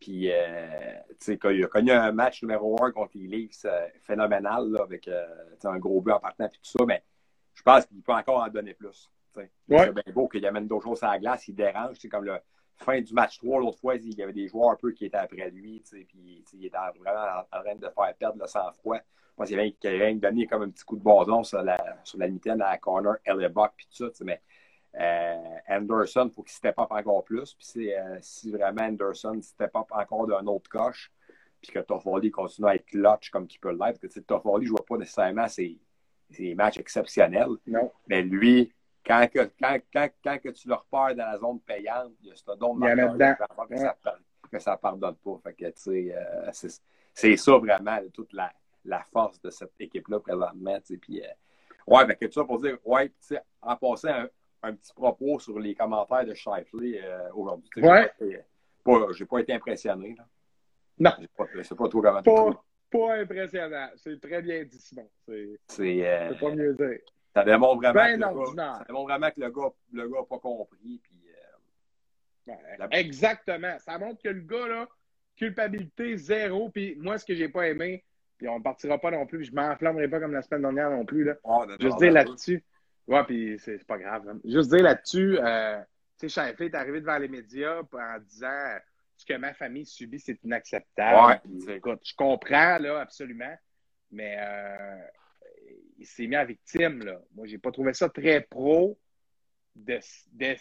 Puis, 0.00 0.32
euh, 0.32 0.94
tu 1.20 1.36
sais, 1.36 1.38
il 1.52 1.64
a 1.64 1.68
connu 1.68 1.92
un 1.92 2.10
match 2.10 2.42
numéro 2.42 2.82
un 2.82 2.90
contre 2.90 3.12
les 3.16 3.26
Leafs 3.26 3.66
euh, 3.66 3.86
phénoménal, 4.00 4.70
là, 4.70 4.82
avec 4.82 5.06
euh, 5.06 5.26
un 5.64 5.78
gros 5.78 6.00
but 6.00 6.12
en 6.12 6.18
partant 6.18 6.46
et 6.46 6.48
tout 6.48 6.58
ça, 6.62 6.84
mais 6.86 7.04
je 7.52 7.62
pense 7.62 7.84
qu'il 7.84 8.00
peut 8.00 8.12
encore 8.12 8.42
en 8.42 8.48
donner 8.48 8.72
plus. 8.72 9.10
C'est 9.34 9.50
bien 9.68 9.92
beau 10.14 10.26
qu'il 10.26 10.44
amène 10.46 10.66
d'autres 10.66 10.84
choses 10.84 11.02
à 11.02 11.12
la 11.12 11.18
glace, 11.18 11.46
il 11.48 11.54
dérange. 11.54 11.98
C'est 12.00 12.08
comme 12.08 12.24
le 12.24 12.38
fin 12.82 13.00
du 13.00 13.12
match 13.12 13.38
3, 13.38 13.60
l'autre 13.60 13.78
fois, 13.78 13.96
il 13.96 14.14
y 14.14 14.22
avait 14.22 14.32
des 14.32 14.48
joueurs 14.48 14.70
un 14.70 14.76
peu 14.76 14.92
qui 14.92 15.06
étaient 15.06 15.16
après 15.16 15.50
lui, 15.50 15.82
puis 16.08 16.44
il 16.54 16.66
était 16.66 16.76
vraiment 16.98 17.44
en, 17.52 17.62
train 17.62 17.74
de 17.74 17.88
faire 17.88 18.14
perdre 18.18 18.38
le 18.40 18.46
sang-froid. 18.46 18.96
Je 18.96 19.34
pense 19.36 19.48
qu'il 19.48 19.88
avait, 19.88 20.14
donné 20.14 20.46
comme 20.46 20.62
un 20.62 20.70
petit 20.70 20.84
coup 20.84 20.96
de 20.96 21.02
bâton 21.02 21.42
sur 21.42 21.62
la, 21.62 21.76
sur 22.04 22.18
la 22.18 22.28
mitaine 22.28 22.60
à 22.60 22.72
la 22.72 22.78
corner, 22.78 23.16
Buck, 23.50 23.72
puis 23.76 23.86
tout 23.86 24.10
ça, 24.12 24.24
mais 24.24 24.40
euh, 24.98 25.56
Anderson, 25.68 26.26
il 26.26 26.34
faut 26.34 26.42
qu'il 26.42 26.52
step 26.52 26.78
up 26.78 26.88
encore 26.90 27.24
plus. 27.24 27.54
Puis 27.54 27.92
euh, 27.92 28.18
si 28.20 28.50
vraiment 28.50 28.82
Anderson 28.82 29.40
step 29.42 29.76
up 29.76 29.86
encore 29.90 30.26
d'un 30.26 30.46
autre 30.46 30.68
coche, 30.68 31.12
puis 31.62 31.72
que 31.72 31.78
Toffoli 31.78 32.30
continue 32.30 32.68
à 32.68 32.74
être 32.74 32.86
clutch 32.86 33.30
comme 33.30 33.46
qu'il 33.46 33.60
peut 33.60 33.70
l'être, 33.70 34.00
parce 34.00 34.14
que 34.14 34.20
Toffoli 34.20 34.64
ne 34.64 34.68
joue 34.68 34.76
pas 34.76 34.96
nécessairement 34.96 35.46
ses, 35.48 35.78
matchs 36.54 36.78
exceptionnels. 36.78 37.56
Non. 37.66 37.92
Mais 38.08 38.22
lui, 38.22 38.72
quand, 39.04 39.26
que, 39.32 39.50
quand, 39.60 39.78
quand, 39.92 40.08
quand 40.22 40.38
que 40.38 40.48
tu 40.50 40.68
le 40.68 40.74
repères 40.74 41.16
dans 41.16 41.30
la 41.32 41.38
zone 41.38 41.60
payante, 41.60 42.12
il 42.22 42.28
y 42.28 42.32
a 42.32 42.36
ce 42.36 42.44
don 42.58 42.76
de 42.76 43.68
que, 43.68 43.76
ça, 43.76 43.96
que 44.50 44.58
ça 44.58 44.76
pardonne 44.76 45.16
pas. 45.16 45.40
Fait 45.42 45.54
que, 45.54 45.90
euh, 45.90 46.50
c'est 47.14 47.36
ça 47.36 47.58
vraiment, 47.58 47.98
toute 48.12 48.32
la, 48.32 48.52
la 48.84 49.00
force 49.12 49.40
de 49.40 49.50
cette 49.50 49.72
équipe-là 49.80 50.20
présentement. 50.20 50.78
Puis, 51.00 51.22
Ouais, 51.86 52.06
ben 52.06 52.14
que 52.14 52.26
tu 52.26 52.44
pour 52.44 52.60
dire, 52.60 52.78
ouais, 52.84 53.08
tu 53.08 53.14
sais, 53.20 53.40
en 53.60 53.76
passant 53.76 54.10
un, 54.10 54.28
un, 54.62 54.74
petit 54.74 54.92
propos 54.92 55.38
sur 55.40 55.58
les 55.58 55.74
commentaires 55.74 56.24
de 56.24 56.34
Shifley 56.34 57.00
euh, 57.02 57.28
aujourd'hui. 57.34 57.68
Ouais. 57.82 58.12
J'ai 59.12 59.24
pas, 59.24 59.40
été 59.40 59.52
impressionné. 59.52 60.14
Là. 60.16 60.24
Non. 60.98 61.10
C'est 61.62 61.76
pas 61.76 61.88
trop 61.88 62.00
comment 62.00 62.22
pas, 62.22 62.64
pas 62.90 63.14
impressionnant. 63.14 63.88
C'est 63.96 64.20
très 64.20 64.42
bien 64.42 64.64
dit, 64.64 64.78
Simon. 64.78 65.08
C'est 65.66 66.06
euh, 66.06 66.34
pas 66.34 66.54
mieux 66.54 66.74
dire. 66.74 67.00
Ça 67.34 67.44
démontre 67.44 67.76
vraiment, 67.76 67.94
ben 67.94 68.20
que, 68.20 68.26
le 68.26 68.54
gars, 68.54 68.76
ça 68.78 68.84
démontre 68.86 69.08
vraiment 69.08 69.30
que 69.30 69.40
le 69.40 69.50
gars 69.50 69.68
n'a 69.92 70.02
le 70.02 70.08
gars 70.08 70.22
pas 70.28 70.38
compris. 70.38 71.00
Puis, 71.02 71.22
euh, 72.48 72.52
la... 72.78 72.88
Exactement. 72.98 73.78
Ça 73.78 73.98
montre 73.98 74.20
que 74.22 74.28
le 74.28 74.40
gars, 74.40 74.66
là, 74.66 74.88
culpabilité 75.36 76.16
zéro. 76.16 76.70
Puis 76.70 76.96
moi, 76.98 77.18
ce 77.18 77.24
que 77.24 77.34
j'ai 77.34 77.48
pas 77.48 77.68
aimé, 77.68 78.04
puis 78.36 78.48
on 78.48 78.58
ne 78.58 78.62
partira 78.62 78.98
pas 78.98 79.10
non 79.10 79.26
plus, 79.26 79.44
je 79.44 79.52
m'enflammerai 79.52 80.08
pas 80.08 80.18
comme 80.18 80.32
la 80.32 80.42
semaine 80.42 80.62
dernière 80.62 80.90
non 80.90 81.04
plus. 81.04 81.24
Là. 81.24 81.34
Oh, 81.44 81.64
Juste 81.78 81.98
dire 81.98 82.12
là-dessus. 82.12 82.64
Ouais, 83.06 83.24
puis 83.24 83.58
c'est 83.58 83.84
pas 83.86 83.98
grave. 83.98 84.28
Hein. 84.28 84.38
Juste 84.44 84.70
dire 84.70 84.82
là-dessus, 84.82 85.38
euh, 85.38 85.80
tu 86.18 86.28
sais, 86.28 86.48
Shifley 86.48 86.66
est 86.66 86.74
arrivé 86.74 87.00
devant 87.00 87.18
les 87.18 87.28
médias 87.28 87.80
en 87.80 88.18
disant 88.20 88.78
ce 89.16 89.26
que 89.26 89.34
ma 89.34 89.52
famille 89.52 89.84
subit, 89.84 90.18
c'est 90.18 90.42
inacceptable. 90.44 91.40
Ouais, 91.66 91.76
écoute, 91.76 92.00
je 92.04 92.14
comprends, 92.14 92.78
là, 92.78 93.00
absolument. 93.00 93.54
Mais 94.10 94.36
euh, 94.38 94.98
il 96.00 96.06
s'est 96.06 96.26
mis 96.26 96.36
en 96.36 96.44
victime, 96.44 97.04
là. 97.04 97.20
Moi, 97.34 97.46
j'ai 97.46 97.58
pas 97.58 97.70
trouvé 97.70 97.94
ça 97.94 98.08
très 98.08 98.40
pro 98.40 98.98
de, 99.76 99.98
de 100.32 100.56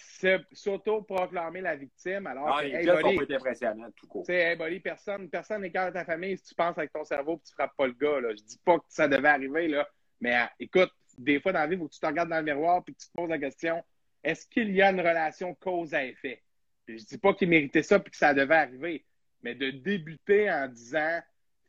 s'auto-proclamer 0.54 1.62
la 1.62 1.76
victime. 1.76 2.28
Alors, 2.28 2.48
non, 2.48 2.60
les 2.60 2.70
hey, 2.70 2.86
buddy, 2.86 3.26
pas 3.26 3.36
impressionnants, 3.36 3.92
tout 3.96 4.08
court. 4.08 4.30
Hey, 4.30 4.56
buddy, 4.56 4.80
personne, 4.80 5.30
personne 5.30 5.62
n'écarte 5.62 5.94
ta 5.94 6.06
famille 6.06 6.38
si 6.38 6.44
tu 6.44 6.56
penses 6.56 6.78
avec 6.78 6.94
ton 6.94 7.04
cerveau 7.04 7.38
et 7.38 7.48
tu 7.48 7.54
frappes 7.54 7.76
pas 7.76 7.88
le 7.88 7.94
gars. 7.94 8.20
Là. 8.20 8.30
Je 8.36 8.44
dis 8.44 8.60
pas 8.64 8.78
que 8.78 8.86
ça 8.90 9.08
devait 9.08 9.30
arriver, 9.30 9.68
là. 9.68 9.90
Mais 10.22 10.36
euh, 10.36 10.46
écoute, 10.60 10.92
des 11.18 11.40
fois 11.40 11.54
dans 11.54 11.60
la 11.60 11.68
vie, 11.68 11.76
il 11.76 11.80
faut 11.80 11.88
que 11.88 11.94
tu 11.94 12.00
te 12.00 12.06
regardes 12.06 12.30
dans 12.30 12.38
le 12.38 12.44
miroir 12.44 12.84
et 12.88 12.92
que 12.92 12.98
tu 12.98 13.08
te 13.08 13.14
poses 13.14 13.30
la 13.30 13.40
question 13.40 13.84
est-ce 14.24 14.48
qu'il 14.48 14.72
y 14.72 14.82
a 14.82 14.92
une 14.92 15.00
relation 15.00 15.56
cause 15.56 15.94
à 15.94 16.04
effet? 16.04 16.44
Je 16.88 17.04
dis 17.04 17.18
pas 17.18 17.34
qu'il 17.34 17.50
méritait 17.50 17.84
ça 17.84 17.98
et 17.98 18.10
que 18.10 18.18
ça 18.18 18.34
devait 18.34 18.56
arriver, 18.56 19.06
mais 19.44 19.56
de 19.56 19.72
débuter 19.72 20.52
en 20.52 20.68
disant 20.68 21.20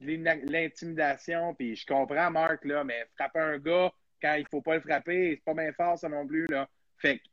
l'intimidation, 0.01 1.55
puis 1.55 1.77
je 1.77 1.87
comprends, 1.87 2.31
Marc, 2.31 2.65
là, 2.65 2.85
mais 2.85 3.07
frapper 3.17 3.41
un 3.41 3.59
gars 3.59 3.93
quand 4.21 4.35
il 4.35 4.47
faut 4.51 4.61
pas 4.61 4.75
le 4.75 4.81
frapper, 4.81 5.37
c'est 5.37 5.45
pas 5.45 5.55
bien 5.55 5.73
fort, 5.73 5.99
ça 5.99 6.09
non 6.09 6.27
plus, 6.27 6.47
là. 6.49 6.69
Fait 6.97 7.19
que 7.19 7.25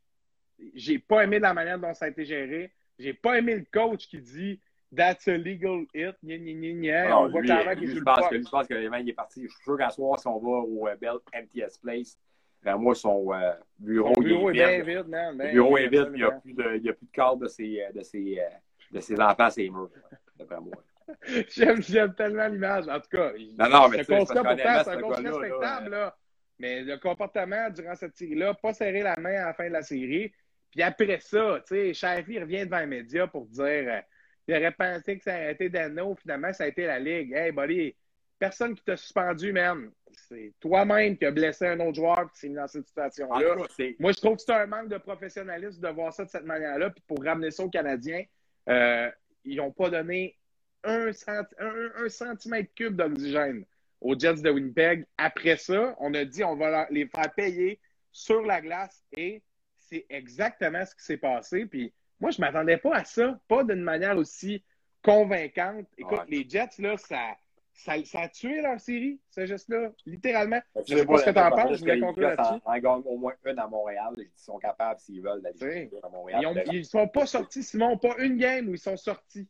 j'ai 0.74 0.98
pas 0.98 1.24
aimé 1.24 1.38
la 1.38 1.54
manière 1.54 1.78
dont 1.78 1.94
ça 1.94 2.06
a 2.06 2.08
été 2.08 2.24
géré. 2.24 2.72
J'ai 2.98 3.12
pas 3.12 3.38
aimé 3.38 3.54
le 3.54 3.66
coach 3.70 4.08
qui 4.08 4.20
dit 4.20 4.60
That's 4.94 5.28
a 5.28 5.36
legal 5.36 5.84
hit. 5.94 6.16
Gna, 6.24 6.38
gna, 6.38 6.72
gna, 6.72 7.08
non, 7.10 7.16
on 7.18 7.28
voit 7.28 7.42
clairement 7.42 7.74
qu'il 7.74 7.88
joue 7.88 7.98
je 7.98 8.02
pense, 8.02 8.28
que, 8.28 8.38
je 8.38 8.48
pense 8.48 8.66
que 8.66 9.00
il 9.00 9.08
est 9.08 9.12
parti. 9.12 9.42
Je 9.42 9.48
suis 9.48 9.62
sûr 9.62 9.76
qu'à 9.76 9.90
soir, 9.90 10.18
si 10.18 10.26
on 10.26 10.38
va 10.38 10.48
au 10.48 10.88
euh, 10.88 10.96
Bell 10.96 11.18
MTS 11.34 11.78
Place, 11.80 12.18
ben 12.62 12.76
moi, 12.76 12.94
son 12.94 13.32
euh, 13.32 13.52
bureau, 13.78 14.14
son 14.14 14.20
bureau 14.22 14.50
il 14.50 14.58
est, 14.58 14.82
vide, 14.82 15.06
man. 15.08 15.36
Le 15.36 15.52
bureau 15.52 15.76
est 15.76 15.88
vide, 15.88 16.08
il 16.14 16.16
n'y 16.16 16.22
a, 16.22 16.30
plus 16.32 16.54
de, 16.54 16.76
il 16.76 16.84
y 16.84 16.88
a 16.88 16.92
plus 16.94 17.06
de 17.06 17.12
cadre 17.12 17.36
de 17.36 17.48
ses, 17.48 17.84
de 17.94 18.02
ses, 18.02 18.40
euh, 18.40 18.48
de 18.90 19.00
ses 19.00 19.20
enfants 19.20 19.50
ses 19.50 19.68
murs, 19.68 19.90
d'après 20.36 20.60
moi. 20.60 20.72
j'aime, 21.50 21.82
j'aime 21.82 22.14
tellement 22.14 22.48
l'image. 22.48 22.88
En 22.88 23.00
tout 23.00 23.08
cas, 23.10 23.32
non, 23.58 23.68
non, 23.68 23.88
mais 23.88 24.04
ce 24.04 24.12
constat, 24.12 24.42
pourtant, 24.42 24.84
c'est 24.84 24.90
un 24.90 25.00
constat 25.00 25.22
respectable. 25.22 25.90
Là, 25.90 26.16
Mais 26.58 26.82
le 26.82 26.98
comportement 26.98 27.70
durant 27.70 27.94
cette 27.94 28.16
série-là, 28.16 28.54
pas 28.54 28.72
serrer 28.72 29.02
la 29.02 29.16
main 29.18 29.42
à 29.42 29.46
la 29.46 29.54
fin 29.54 29.68
de 29.68 29.72
la 29.72 29.82
série. 29.82 30.32
Puis 30.70 30.82
après 30.82 31.18
ça, 31.20 31.60
tu 31.66 31.74
sais, 31.74 31.94
Shafie 31.94 32.40
revient 32.40 32.66
devant 32.66 32.80
les 32.80 32.86
médias 32.86 33.26
pour 33.26 33.46
dire 33.46 33.64
euh, 33.64 34.00
il 34.46 34.56
aurait 34.56 34.72
pensé 34.72 35.18
que 35.18 35.24
ça 35.24 35.34
aurait 35.34 35.52
été 35.52 35.68
Dano. 35.68 36.14
Finalement, 36.16 36.52
ça 36.52 36.64
a 36.64 36.66
été 36.68 36.86
la 36.86 36.98
Ligue. 36.98 37.32
Hey, 37.32 37.52
buddy, 37.52 37.94
personne 38.38 38.74
qui 38.74 38.82
t'a 38.82 38.96
suspendu, 38.96 39.52
même. 39.52 39.92
C'est 40.10 40.52
toi-même 40.58 41.16
qui 41.16 41.26
as 41.26 41.30
blessé 41.30 41.66
un 41.66 41.80
autre 41.80 41.96
joueur 41.96 42.30
qui 42.32 42.40
s'est 42.40 42.48
mis 42.48 42.54
dans 42.54 42.66
cette 42.66 42.86
situation-là. 42.86 43.56
Moi, 43.98 44.12
je 44.12 44.20
trouve 44.20 44.36
que 44.36 44.42
c'est 44.42 44.52
un 44.52 44.66
manque 44.66 44.88
de 44.88 44.98
professionnalisme 44.98 45.80
de 45.80 45.88
voir 45.88 46.12
ça 46.12 46.24
de 46.24 46.30
cette 46.30 46.44
manière-là. 46.44 46.90
Puis 46.90 47.04
pour 47.06 47.22
ramener 47.22 47.50
ça 47.50 47.62
aux 47.62 47.68
Canadiens, 47.68 48.24
euh, 48.68 49.10
ils 49.44 49.56
n'ont 49.56 49.70
pas 49.70 49.90
donné 49.90 50.37
un, 50.84 52.08
centimètre 52.08 52.72
cube 52.74 52.96
d'oxygène 52.96 53.64
aux 54.00 54.18
Jets 54.18 54.42
de 54.42 54.50
Winnipeg. 54.50 55.06
Après 55.16 55.56
ça, 55.56 55.96
on 55.98 56.14
a 56.14 56.24
dit 56.24 56.44
on 56.44 56.56
va 56.56 56.86
les 56.90 57.06
faire 57.06 57.32
payer 57.34 57.80
sur 58.12 58.42
la 58.42 58.60
glace 58.60 59.04
et 59.16 59.42
c'est 59.76 60.06
exactement 60.08 60.84
ce 60.84 60.94
qui 60.94 61.04
s'est 61.04 61.16
passé. 61.16 61.66
Puis 61.66 61.92
moi, 62.20 62.30
je 62.30 62.40
ne 62.40 62.46
m'attendais 62.46 62.76
pas 62.76 62.96
à 62.96 63.04
ça, 63.04 63.40
pas 63.48 63.64
d'une 63.64 63.82
manière 63.82 64.16
aussi 64.16 64.62
convaincante. 65.02 65.86
Écoute, 65.96 66.24
les 66.28 66.48
Jets, 66.48 66.78
là, 66.78 66.96
ça, 66.96 67.36
ça, 67.72 68.20
a 68.20 68.28
tué 68.28 68.60
leur 68.60 68.80
série, 68.80 69.20
ce 69.30 69.46
geste-là, 69.46 69.92
littéralement. 70.04 70.60
Je 70.86 70.94
ne 70.94 70.98
sais 70.98 71.06
pas 71.06 71.18
ce 71.18 71.24
que 71.24 71.30
tu 71.30 71.38
en 71.38 71.50
penses, 71.50 71.74
je 71.74 71.80
voulais 71.80 72.00
conclure 72.00 72.28
là-dessus. 72.28 72.60
Ils 72.74 72.80
gagnent 72.80 73.02
au 73.04 73.16
moins 73.16 73.34
une 73.44 73.58
à 73.58 73.66
Montréal. 73.66 74.14
Ils 74.16 74.30
sont 74.34 74.58
capables, 74.58 75.00
s'ils 75.00 75.22
veulent, 75.22 75.42
d'aller 75.42 75.90
à 76.02 76.08
Montréal. 76.08 76.64
Ils 76.72 76.78
ne 76.80 76.82
sont 76.82 77.08
pas 77.08 77.26
sortis, 77.26 77.62
Simon, 77.62 77.96
pas 77.96 78.16
une 78.18 78.36
game 78.36 78.68
où 78.68 78.74
ils 78.74 78.80
sont 78.80 78.96
sortis. 78.96 79.48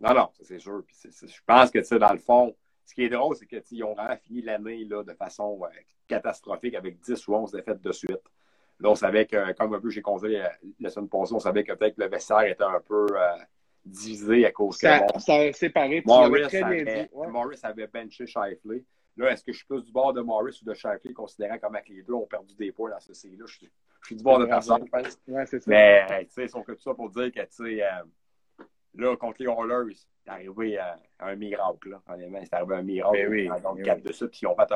Non, 0.00 0.14
non, 0.14 0.28
c'est 0.40 0.58
sûr. 0.58 0.82
Puis 0.86 0.96
je 1.04 1.40
pense 1.46 1.70
que, 1.70 1.78
tu 1.78 1.84
sais, 1.84 1.98
dans 1.98 2.12
le 2.12 2.18
fond, 2.18 2.54
ce 2.84 2.94
qui 2.94 3.04
est 3.04 3.08
drôle, 3.08 3.36
c'est 3.36 3.46
qu'ils 3.46 3.84
ont 3.84 3.94
vraiment 3.94 4.16
fini 4.16 4.42
l'année 4.42 4.84
de 4.84 5.14
façon 5.18 5.60
catastrophique 6.08 6.74
avec 6.74 6.98
10 7.00 7.28
ou 7.28 7.34
11 7.34 7.52
défaites 7.52 7.80
de 7.80 7.92
suite. 7.92 8.22
Là, 8.80 8.90
on 8.90 8.94
savait 8.94 9.26
que, 9.26 9.52
comme 9.52 9.74
un 9.74 9.80
peu 9.80 9.90
j'ai 9.90 10.00
conduit 10.00 10.38
la 10.80 10.90
semaine 10.90 11.08
passée, 11.08 11.34
on 11.34 11.38
savait 11.38 11.64
que 11.64 11.72
peut-être 11.74 11.98
le 11.98 12.08
vestiaire 12.08 12.40
était 12.40 12.64
un 12.64 12.80
peu 12.80 13.06
euh, 13.12 13.36
divisé 13.84 14.46
à 14.46 14.52
cause 14.52 14.78
ça, 14.78 15.00
que. 15.00 15.20
Ça 15.20 15.34
a 15.34 15.52
séparé. 15.52 16.02
Morris, 16.06 16.44
avait, 16.56 17.10
Morris 17.28 17.60
avait 17.62 17.86
benché 17.86 18.26
Shifley. 18.26 18.84
Là, 19.16 19.32
est-ce 19.32 19.44
que 19.44 19.52
je 19.52 19.58
suis 19.58 19.66
plus 19.66 19.82
du 19.82 19.92
bord 19.92 20.14
de 20.14 20.22
Morris 20.22 20.58
ou 20.62 20.64
de 20.64 20.72
Shifley, 20.72 21.12
considérant 21.12 21.58
comme 21.58 21.74
que 21.74 21.92
les 21.92 22.02
deux 22.02 22.14
ont 22.14 22.26
perdu 22.26 22.54
des 22.54 22.72
points 22.72 22.90
dans 22.90 23.00
ce 23.00 23.12
série-là? 23.12 23.44
Je, 23.46 23.66
je, 24.00 24.06
suis 24.06 24.16
du 24.16 24.22
bord 24.22 24.38
de 24.38 24.46
personne, 24.46 24.82
je 24.86 24.90
pense. 24.90 25.18
Ouais, 25.28 25.44
ça. 25.44 25.58
Mais, 25.66 26.06
tu 26.24 26.30
sais, 26.30 26.44
ils 26.44 26.48
sont 26.48 26.62
que 26.62 26.72
tout 26.72 26.80
ça 26.80 26.94
pour 26.94 27.10
dire 27.10 27.30
que, 27.30 27.40
tu 27.40 27.46
sais, 27.50 27.82
euh, 27.82 28.02
Là, 28.94 29.16
contre 29.16 29.36
les 29.40 29.46
Oilers, 29.46 29.94
c'est 29.94 30.30
arrivé 30.30 30.78
à, 30.78 30.98
un 31.20 31.36
miracle. 31.36 31.90
Là. 31.90 32.02
Honnêtement, 32.08 32.40
c'est 32.42 32.54
arrivé 32.54 32.74
à 32.74 32.78
un 32.78 32.82
miracle. 32.82 33.16
Ben 33.16 33.30
oui, 33.30 33.50
donc, 33.62 33.82
quatre 33.82 34.02
de 34.02 34.12
suite, 34.12 34.30
puis 34.30 34.40
ils 34.42 34.46
ont 34.46 34.56
fait 34.56 34.72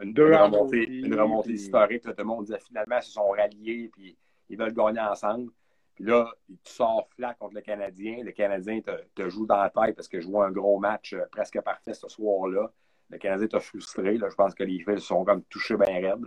une, 0.00 0.14
une, 0.16 0.34
remontée, 0.34 0.88
une 0.88 1.20
remontée 1.20 1.52
historique. 1.52 2.04
Là, 2.04 2.12
tout 2.12 2.22
le 2.22 2.24
monde 2.24 2.44
disait 2.46 2.60
finalement, 2.60 2.96
ils 2.96 3.02
se 3.02 3.12
sont 3.12 3.28
ralliés, 3.28 3.90
puis 3.92 4.16
ils 4.48 4.56
veulent 4.56 4.72
gagner 4.72 5.00
ensemble. 5.00 5.50
Puis 5.98 6.04
là, 6.04 6.32
tu 6.46 6.72
sors 6.72 7.08
flat 7.16 7.34
contre 7.34 7.56
le 7.56 7.60
Canadien. 7.60 8.22
Le 8.22 8.30
Canadien 8.30 8.80
te, 8.80 8.92
te, 9.16 9.28
joue 9.28 9.46
dans 9.46 9.56
la 9.56 9.68
tête 9.68 9.96
parce 9.96 10.06
que 10.06 10.20
je 10.20 10.28
vois 10.28 10.46
un 10.46 10.52
gros 10.52 10.78
match 10.78 11.12
euh, 11.12 11.24
presque 11.32 11.60
parfait 11.60 11.92
ce 11.92 12.08
soir-là. 12.08 12.70
Le 13.10 13.18
Canadien 13.18 13.48
t'a 13.48 13.58
frustré. 13.58 14.16
Là. 14.16 14.28
Je 14.30 14.34
pense 14.36 14.54
que 14.54 14.62
les 14.62 14.78
fils 14.78 15.00
sont 15.00 15.24
comme 15.24 15.42
touchés 15.44 15.76
bien 15.76 15.94
raides. 15.94 16.24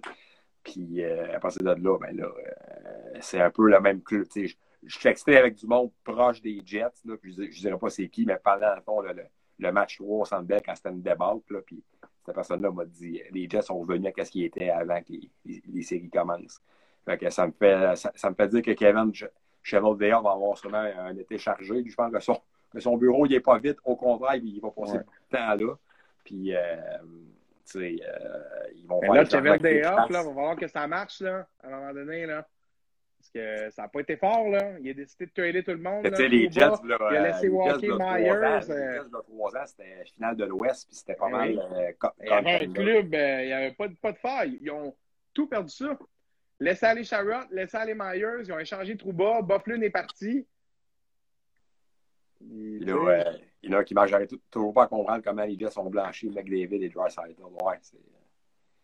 Puis 0.64 1.02
euh, 1.04 1.34
à 1.36 1.40
partir 1.40 1.64
de 1.64 1.82
là, 1.82 1.98
ben 1.98 2.16
là, 2.18 2.26
euh, 2.26 3.18
c'est 3.22 3.40
un 3.40 3.50
peu 3.50 3.70
le 3.70 3.80
même 3.80 4.02
club 4.02 4.26
je 4.84 4.98
suis 4.98 5.10
excité 5.10 5.38
avec 5.38 5.56
du 5.56 5.68
monde 5.68 5.92
proche 6.04 6.42
des 6.42 6.62
Jets. 6.66 6.90
Là, 7.06 7.16
puis 7.18 7.34
je 7.34 7.42
ne 7.42 7.48
dirais 7.48 7.78
pas 7.78 7.90
c'est 7.90 8.08
qui, 8.08 8.26
mais 8.26 8.38
pendant 8.44 8.76
le, 8.76 8.82
fond, 8.82 9.02
le, 9.02 9.14
le, 9.60 9.72
match 9.72 9.98
3 9.98 10.22
au 10.22 10.26
Centre 10.26 10.48
quand 10.66 10.76
c'était 10.76 10.90
une 10.90 11.02
débâcle, 11.02 11.54
là, 11.54 11.60
puis 11.66 11.84
cette 12.26 12.36
personne-là 12.36 12.72
m'a 12.72 12.86
dit 12.86 13.22
les 13.32 13.50
Jets 13.50 13.64
sont 13.64 13.80
revenus 13.80 14.12
à 14.18 14.26
ce 14.26 14.32
qui 14.32 14.44
était 14.44 14.70
avant 14.70 15.02
que 15.02 15.14
les, 15.14 15.62
les, 15.68 15.84
séries 15.84 16.10
commencent. 16.10 16.62
Fait 17.06 17.18
que 17.18 17.30
ça 17.30 17.48
me 17.48 17.52
fait 17.52 17.96
ça, 17.96 18.30
me 18.30 18.36
fait 18.36 18.48
dire 18.48 18.62
que 18.62 18.72
Kevin 18.72 19.12
Cheval 19.64 19.96
va 19.98 20.18
avoir 20.18 20.58
sûrement 20.58 20.78
un 20.78 21.16
été 21.18 21.38
chargé. 21.38 21.84
je 21.88 21.96
pense 21.96 22.12
que 22.12 22.20
son, 22.20 22.40
que 22.72 22.80
son 22.80 22.98
bureau 22.98 23.26
il 23.26 23.32
n'est 23.32 23.40
pas 23.40 23.58
vite. 23.58 23.78
Au 23.84 23.96
contraire, 23.96 24.36
il 24.36 24.60
va 24.62 24.70
passer 24.72 24.98
ouais. 24.98 25.00
du 25.00 25.38
temps 25.38 25.56
là. 25.56 25.76
Puis 26.24 26.56
euh, 26.56 26.76
tu 27.66 27.80
sais, 27.80 27.96
euh, 28.04 28.40
ils 28.76 28.88
vont 28.88 29.02
faire. 29.02 29.14
Là, 29.14 29.26
Cheval 29.26 29.62
là, 29.62 30.08
on 30.10 30.10
va 30.10 30.32
voir 30.32 30.56
que 30.56 30.68
ça 30.68 30.88
marche 30.88 31.22
là, 31.22 31.48
à 31.64 31.68
un 31.68 31.72
moment 31.72 31.94
donné. 31.94 32.26
là. 32.26 32.48
Parce 33.22 33.30
que 33.30 33.70
ça 33.70 33.84
n'a 33.84 33.88
pas 33.88 34.00
été 34.00 34.18
fort, 34.18 34.50
là. 34.50 34.80
Il 34.80 34.90
a 34.90 34.94
décidé 34.96 35.28
de 35.28 35.32
trader 35.32 35.64
tout 35.64 35.72
le 35.72 35.78
monde. 35.78 36.04
Là, 36.08 36.28
les 36.28 36.50
Jets, 36.50 36.60
là, 36.60 36.98
il 37.12 37.18
a 37.18 37.28
laissé 37.28 37.50
walker 37.50 37.90
Myers. 37.90 38.24
Les 38.24 38.26
Jets, 38.26 38.72
euh, 38.72 39.04
de 39.04 39.22
trois 39.22 39.56
ans, 39.56 39.66
c'était 39.68 40.06
finale 40.06 40.36
de 40.38 40.46
l'Ouest, 40.46 40.88
puis 40.88 40.96
c'était 40.98 41.14
pas 41.14 41.30
ben 41.30 41.38
mal. 41.38 41.60
Euh, 41.60 41.92
il 42.20 42.28
y 42.28 42.32
avait 42.32 42.66
un 42.66 42.74
club, 42.74 43.14
euh, 43.14 43.42
il 43.44 43.46
n'y 43.46 43.54
avait 43.54 43.74
pas 43.74 43.88
de, 43.90 43.94
pas 43.94 44.12
de 44.12 44.18
faille. 44.18 44.58
Ils 44.60 44.72
ont 44.72 44.96
tout 45.36 45.46
perdu 45.46 45.70
ça. 45.70 45.96
Laissez 46.60 46.86
aller 46.88 47.04
Charrot, 47.04 47.46
laissez 47.52 47.78
aller 47.78 47.94
Myers, 47.94 48.44
ils 48.44 48.54
ont 48.54 48.60
échangé 48.60 48.98
Trouba, 48.98 49.44
Bufflin 49.44 49.82
est 49.82 49.92
parti. 49.92 50.48
Il, 52.40 52.84
là, 52.86 53.36
il 53.62 53.70
y 53.70 53.76
en 53.76 53.78
a 53.78 53.84
qui 53.84 53.94
m'arrêtent 53.94 54.34
toujours 54.50 54.74
pas 54.74 54.86
à 54.86 54.88
comprendre 54.88 55.24
comment 55.24 55.46
les 55.46 55.60
Jets 55.60 55.70
sont 55.70 55.92
blanchis, 55.92 56.32
McDavid 56.32 56.84
et 56.84 56.90
Dryside. 56.90 57.38
Ouais, 57.64 57.78
c'est. 57.82 58.00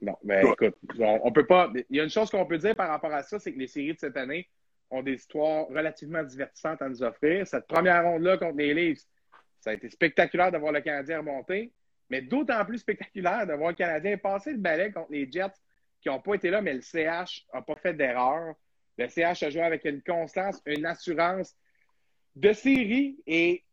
Non, 0.01 0.15
mais 0.23 0.43
écoute, 0.43 0.75
on, 0.99 1.31
peut 1.31 1.45
pas. 1.45 1.71
Il 1.89 1.97
y 1.97 1.99
a 1.99 2.03
une 2.03 2.09
chose 2.09 2.29
qu'on 2.29 2.45
peut 2.45 2.57
dire 2.57 2.75
par 2.75 2.89
rapport 2.89 3.11
à 3.13 3.23
ça, 3.23 3.39
c'est 3.39 3.53
que 3.53 3.59
les 3.59 3.67
séries 3.67 3.93
de 3.93 3.99
cette 3.99 4.17
année 4.17 4.47
ont 4.89 5.01
des 5.01 5.13
histoires 5.13 5.67
relativement 5.67 6.23
divertissantes 6.23 6.81
à 6.81 6.89
nous 6.89 7.01
offrir. 7.01 7.47
Cette 7.47 7.67
première 7.67 8.03
ronde-là 8.03 8.37
contre 8.37 8.57
les 8.57 8.73
Leafs, 8.73 9.01
ça 9.59 9.71
a 9.71 9.73
été 9.73 9.89
spectaculaire 9.89 10.51
de 10.51 10.57
voir 10.57 10.71
le 10.71 10.81
Canadien 10.81 11.19
remonter, 11.19 11.73
mais 12.09 12.21
d'autant 12.21 12.63
plus 12.63 12.77
spectaculaire 12.77 13.47
de 13.47 13.53
voir 13.53 13.69
le 13.69 13.75
Canadien 13.75 14.17
passer 14.17 14.51
le 14.51 14.59
balai 14.59 14.91
contre 14.91 15.11
les 15.11 15.29
Jets 15.29 15.53
qui 16.01 16.09
n'ont 16.09 16.21
pas 16.21 16.35
été 16.35 16.51
là, 16.51 16.61
mais 16.61 16.73
le 16.73 16.81
CH 16.81 17.45
n'a 17.53 17.61
pas 17.61 17.75
fait 17.75 17.93
d'erreur. 17.93 18.53
Le 18.97 19.07
CH 19.07 19.43
a 19.43 19.49
joué 19.49 19.63
avec 19.63 19.83
une 19.85 20.01
constance, 20.01 20.61
une 20.65 20.85
assurance 20.85 21.55
de 22.35 22.53
série 22.53 23.17
et 23.25 23.63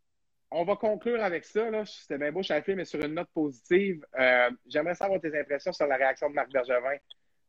on 0.55 0.65
va 0.65 0.77
conclure 0.77 1.23
avec 1.23 1.45
ça. 1.45 1.69
C'était 1.85 2.19
bien 2.19 2.33
beau, 2.33 2.43
Chaffé, 2.43 2.75
mais 2.75 2.85
sur 2.85 3.05
une 3.05 3.15
note 3.15 3.29
positive. 3.35 4.07
Euh, 4.19 4.51
j'aimerais 4.67 4.95
savoir 4.95 5.21
tes 5.21 5.39
impressions 5.39 5.73
sur 5.73 5.87
la 5.87 5.97
réaction 5.97 6.31
de 6.31 6.35
Marc 6.35 6.51
Bergevin. 6.53 6.97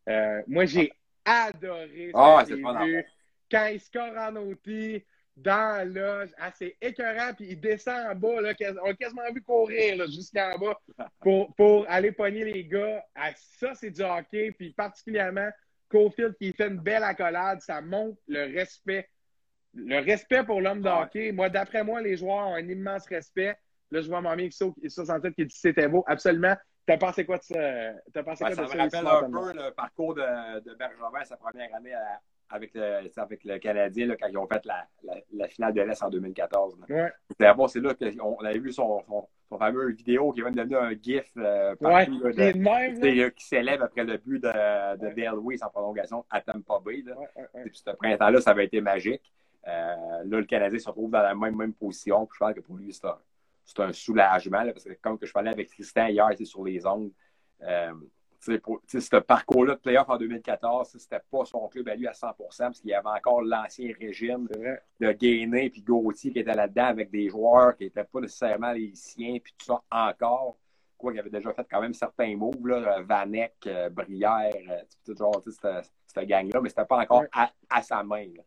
Euh, 0.09 0.41
moi, 0.47 0.65
j'ai 0.65 0.91
adoré 1.23 2.11
ah, 2.13 2.43
ce 2.47 2.53
que 2.53 3.05
Quand 3.49 3.67
il 3.67 3.79
score 3.79 4.17
en 4.17 4.35
OT, 4.35 5.03
dans 5.37 5.77
la 5.77 5.85
loge, 5.85 6.29
assez 6.37 6.77
écœurant, 6.81 7.33
puis 7.35 7.47
il 7.49 7.59
descend 7.59 8.11
en 8.11 8.15
bas. 8.15 8.41
Là, 8.41 8.53
on 8.83 8.89
a 8.89 8.93
quasiment 8.95 9.31
vu 9.33 9.41
courir 9.41 10.05
jusqu'en 10.07 10.57
bas 10.57 10.79
pour, 11.21 11.53
pour 11.55 11.85
aller 11.89 12.11
pogner 12.11 12.43
les 12.45 12.65
gars. 12.65 13.05
Ah, 13.13 13.31
ça, 13.35 13.75
c'est 13.75 13.91
du 13.91 14.01
hockey, 14.01 14.51
puis 14.51 14.71
particulièrement 14.73 15.49
Cofield 15.89 16.35
qui 16.37 16.53
fait 16.53 16.67
une 16.67 16.79
belle 16.79 17.03
accolade, 17.03 17.61
ça 17.61 17.81
montre 17.81 18.17
le 18.27 18.51
respect 18.55 19.07
le 19.75 19.99
respect 19.99 20.43
pour 20.43 20.61
l'homme 20.61 20.81
de 20.81 20.89
hockey. 20.89 21.31
Moi, 21.31 21.49
d'après 21.49 21.83
moi, 21.83 22.01
les 22.01 22.17
joueurs 22.17 22.47
ont 22.47 22.55
un 22.55 22.67
immense 22.67 23.05
respect. 23.07 23.57
Là, 23.91 24.01
je 24.01 24.07
vois 24.07 24.21
Mamie 24.21 24.49
qui 24.49 24.57
saute 24.89 25.09
en 25.09 25.19
tête 25.19 25.35
qui 25.35 25.45
dit 25.45 25.55
c'était 25.55 25.87
beau. 25.87 26.03
Absolument. 26.07 26.55
T'as 26.85 26.97
pensé 26.97 27.25
quoi 27.25 27.37
de 27.37 27.43
ça? 27.43 27.93
T'as 28.13 28.23
pensé 28.23 28.43
quoi 28.43 28.51
de 28.51 28.55
ça? 28.55 28.67
Ça 28.67 28.75
me 28.75 28.81
rappelle 28.81 29.07
un 29.07 29.29
peu 29.29 29.53
le 29.53 29.71
parcours 29.71 30.13
de, 30.15 30.59
de 30.59 30.75
Bergevin, 30.75 31.23
sa 31.23 31.37
première 31.37 31.73
année 31.75 31.95
avec, 32.49 32.71
le, 32.73 33.09
avec 33.17 33.43
le 33.43 33.57
Canadien, 33.57 34.07
là, 34.07 34.15
quand 34.19 34.27
ils 34.27 34.37
ont 34.37 34.47
fait 34.47 34.63
la, 34.65 34.87
la, 35.33 35.47
finale 35.47 35.73
de 35.73 35.81
l'Est 35.81 36.03
en 36.03 36.09
2014. 36.09 36.77
Ouais. 36.89 37.11
Bon, 37.55 37.67
c'est 37.67 37.79
là 37.79 37.93
qu'on 37.93 38.37
avait 38.37 38.59
vu 38.59 38.71
son, 38.71 39.01
son, 39.07 39.27
son, 39.49 39.57
fameux 39.57 39.91
vidéo 39.91 40.31
qui 40.31 40.41
est 40.41 40.43
même 40.43 40.55
devenu 40.55 40.75
un 40.75 40.91
GIF 40.91 41.31
euh, 41.37 41.75
partout, 41.75 42.21
ouais. 42.21 42.33
là, 42.33 42.53
de, 42.53 42.57
même, 42.57 43.03
euh, 43.03 43.29
qui 43.31 43.45
s'élève 43.45 43.81
après 43.81 44.03
le 44.03 44.17
but 44.17 44.39
de, 44.39 44.97
de 44.97 45.15
Dale 45.15 45.39
Weiss 45.39 45.63
en 45.63 45.69
prolongation 45.69 46.25
à 46.29 46.41
Tampa 46.41 46.79
Bay. 46.85 47.03
Là. 47.05 47.15
Ouais, 47.17 47.63
ce 47.71 47.91
printemps-là, 47.91 48.41
ça 48.41 48.51
avait 48.51 48.65
été 48.65 48.81
magique. 48.81 49.33
Euh, 49.67 50.23
là, 50.23 50.39
le 50.39 50.45
Canadien 50.45 50.79
se 50.79 50.87
retrouve 50.87 51.11
dans 51.11 51.21
la 51.21 51.33
même, 51.33 51.55
même 51.55 51.73
position. 51.73 52.25
Puis 52.25 52.37
je 52.39 52.45
pense 52.45 52.53
que 52.53 52.59
pour 52.59 52.77
lui, 52.77 52.93
c'est 52.93 53.05
un, 53.05 53.87
un, 53.87 53.93
soulagement. 53.93 54.63
parce 54.65 54.83
que 54.83 54.93
comme 55.01 55.17
que 55.17 55.25
je 55.25 55.33
parlais 55.33 55.51
avec 55.51 55.69
Tristan 55.69 56.07
hier 56.07 56.29
sur 56.43 56.63
les 56.63 56.85
ongles, 56.85 57.11
euh, 57.63 57.93
ce 58.39 59.17
parcours-là 59.17 59.75
de 59.75 59.79
playoff 59.79 60.07
en 60.09 60.17
2014, 60.17 60.95
c'était 60.97 61.21
pas 61.31 61.45
son 61.45 61.67
club 61.67 61.87
à 61.89 61.95
lui 61.95 62.07
à 62.07 62.11
100% 62.11 62.35
parce 62.57 62.79
qu'il 62.79 62.91
y 62.91 62.93
avait 62.93 63.09
encore 63.09 63.41
l'ancien 63.41 63.91
régime 63.99 64.47
de 64.99 65.11
Gainé 65.13 65.65
et 65.65 65.81
Gauthier 65.81 66.31
qui 66.31 66.39
était 66.39 66.53
là-dedans 66.53 66.85
avec 66.85 67.09
des 67.09 67.29
joueurs 67.29 67.75
qui 67.75 67.85
n'étaient 67.85 68.03
pas 68.03 68.19
nécessairement 68.19 68.71
les 68.71 68.91
siens, 68.93 69.37
puis 69.43 69.53
tout 69.57 69.65
ça 69.65 69.81
encore. 69.89 70.57
Quoi 70.97 71.11
qu'il 71.11 71.19
avait 71.19 71.29
déjà 71.29 71.53
fait 71.53 71.67
quand 71.69 71.81
même 71.81 71.93
certains 71.93 72.35
moves, 72.37 72.67
là, 72.67 73.01
Vanek, 73.01 73.55
euh, 73.67 73.89
Brière, 73.89 74.53
euh, 74.69 74.81
tout 75.05 75.15
genre, 75.15 75.41
cette, 75.43 76.27
gang-là, 76.27 76.61
mais 76.61 76.69
c'était 76.69 76.85
pas 76.85 76.99
encore 76.99 77.25
à, 77.33 77.51
à, 77.69 77.81
sa 77.81 78.01
main. 78.01 78.27
Là. 78.27 78.43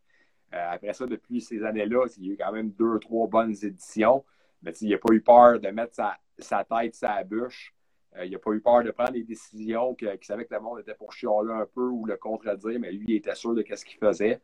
Euh, 0.53 0.67
après 0.71 0.93
ça, 0.93 1.05
depuis 1.05 1.41
ces 1.41 1.63
années-là, 1.63 2.05
il 2.17 2.25
y 2.25 2.29
a 2.29 2.33
eu 2.33 2.37
quand 2.37 2.51
même 2.51 2.71
deux, 2.71 2.99
trois 2.99 3.27
bonnes 3.27 3.55
éditions. 3.61 4.23
Mais 4.61 4.71
il 4.81 4.89
n'a 4.89 4.97
pas 4.97 5.13
eu 5.13 5.21
peur 5.21 5.59
de 5.59 5.69
mettre 5.69 5.95
sa, 6.37 6.63
tête 6.63 6.95
sa 6.95 7.23
bûche. 7.23 7.73
Euh, 8.17 8.25
il 8.25 8.31
n'a 8.31 8.39
pas 8.39 8.51
eu 8.51 8.59
peur 8.59 8.83
de 8.83 8.91
prendre 8.91 9.11
des 9.11 9.23
décisions 9.23 9.93
qu'il 9.95 10.17
savait 10.21 10.45
que 10.45 10.53
le 10.53 10.59
monde 10.59 10.79
était 10.79 10.95
pour 10.95 11.13
chialer 11.13 11.53
un 11.53 11.65
peu 11.65 11.83
ou 11.83 12.05
le 12.05 12.17
contredire, 12.17 12.79
mais 12.79 12.91
lui, 12.91 13.05
il 13.07 13.15
était 13.15 13.35
sûr 13.35 13.53
de 13.53 13.63
ce 13.63 13.85
qu'il 13.85 13.99
faisait. 13.99 14.41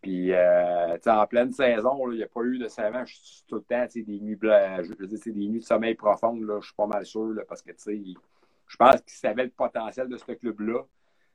Puis, 0.00 0.32
euh, 0.32 0.98
en 1.06 1.26
pleine 1.26 1.52
saison, 1.52 2.10
il 2.10 2.18
n'y 2.18 2.22
a 2.22 2.28
pas 2.28 2.42
eu 2.42 2.58
nécessairement 2.58 3.04
tout 3.48 3.56
le 3.56 3.62
temps 3.62 3.86
des 3.94 4.20
nuits, 4.20 4.38
je 4.40 4.94
veux 4.98 5.06
dire, 5.06 5.18
des 5.24 5.48
nuits 5.48 5.60
de 5.60 5.64
sommeil 5.64 5.94
profondes. 5.94 6.44
je 6.60 6.66
suis 6.66 6.74
pas 6.76 6.86
mal 6.86 7.04
sûr 7.04 7.34
parce 7.48 7.62
que 7.62 7.72
je 7.76 8.76
pense 8.76 9.00
qu'il 9.00 9.12
savait 9.12 9.44
le 9.44 9.50
potentiel 9.50 10.08
de 10.08 10.16
ce 10.16 10.32
club-là. 10.32 10.82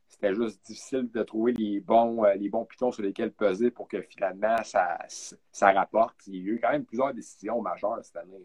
C'était 0.09 0.33
juste 0.33 0.65
difficile 0.65 1.09
de 1.11 1.21
trouver 1.23 1.53
les 1.53 1.79
bons, 1.79 2.25
euh, 2.25 2.33
les 2.33 2.49
bons 2.49 2.65
pitons 2.65 2.91
sur 2.91 3.03
lesquels 3.03 3.31
peser 3.31 3.69
pour 3.69 3.87
que 3.87 4.01
finalement 4.01 4.61
ça, 4.63 4.97
ça 5.51 5.71
rapporte. 5.71 6.15
Il 6.27 6.35
y 6.35 6.49
a 6.49 6.53
eu 6.53 6.59
quand 6.59 6.71
même 6.71 6.83
plusieurs 6.83 7.13
décisions 7.13 7.61
majeures 7.61 7.99
cette 8.03 8.17
année. 8.17 8.43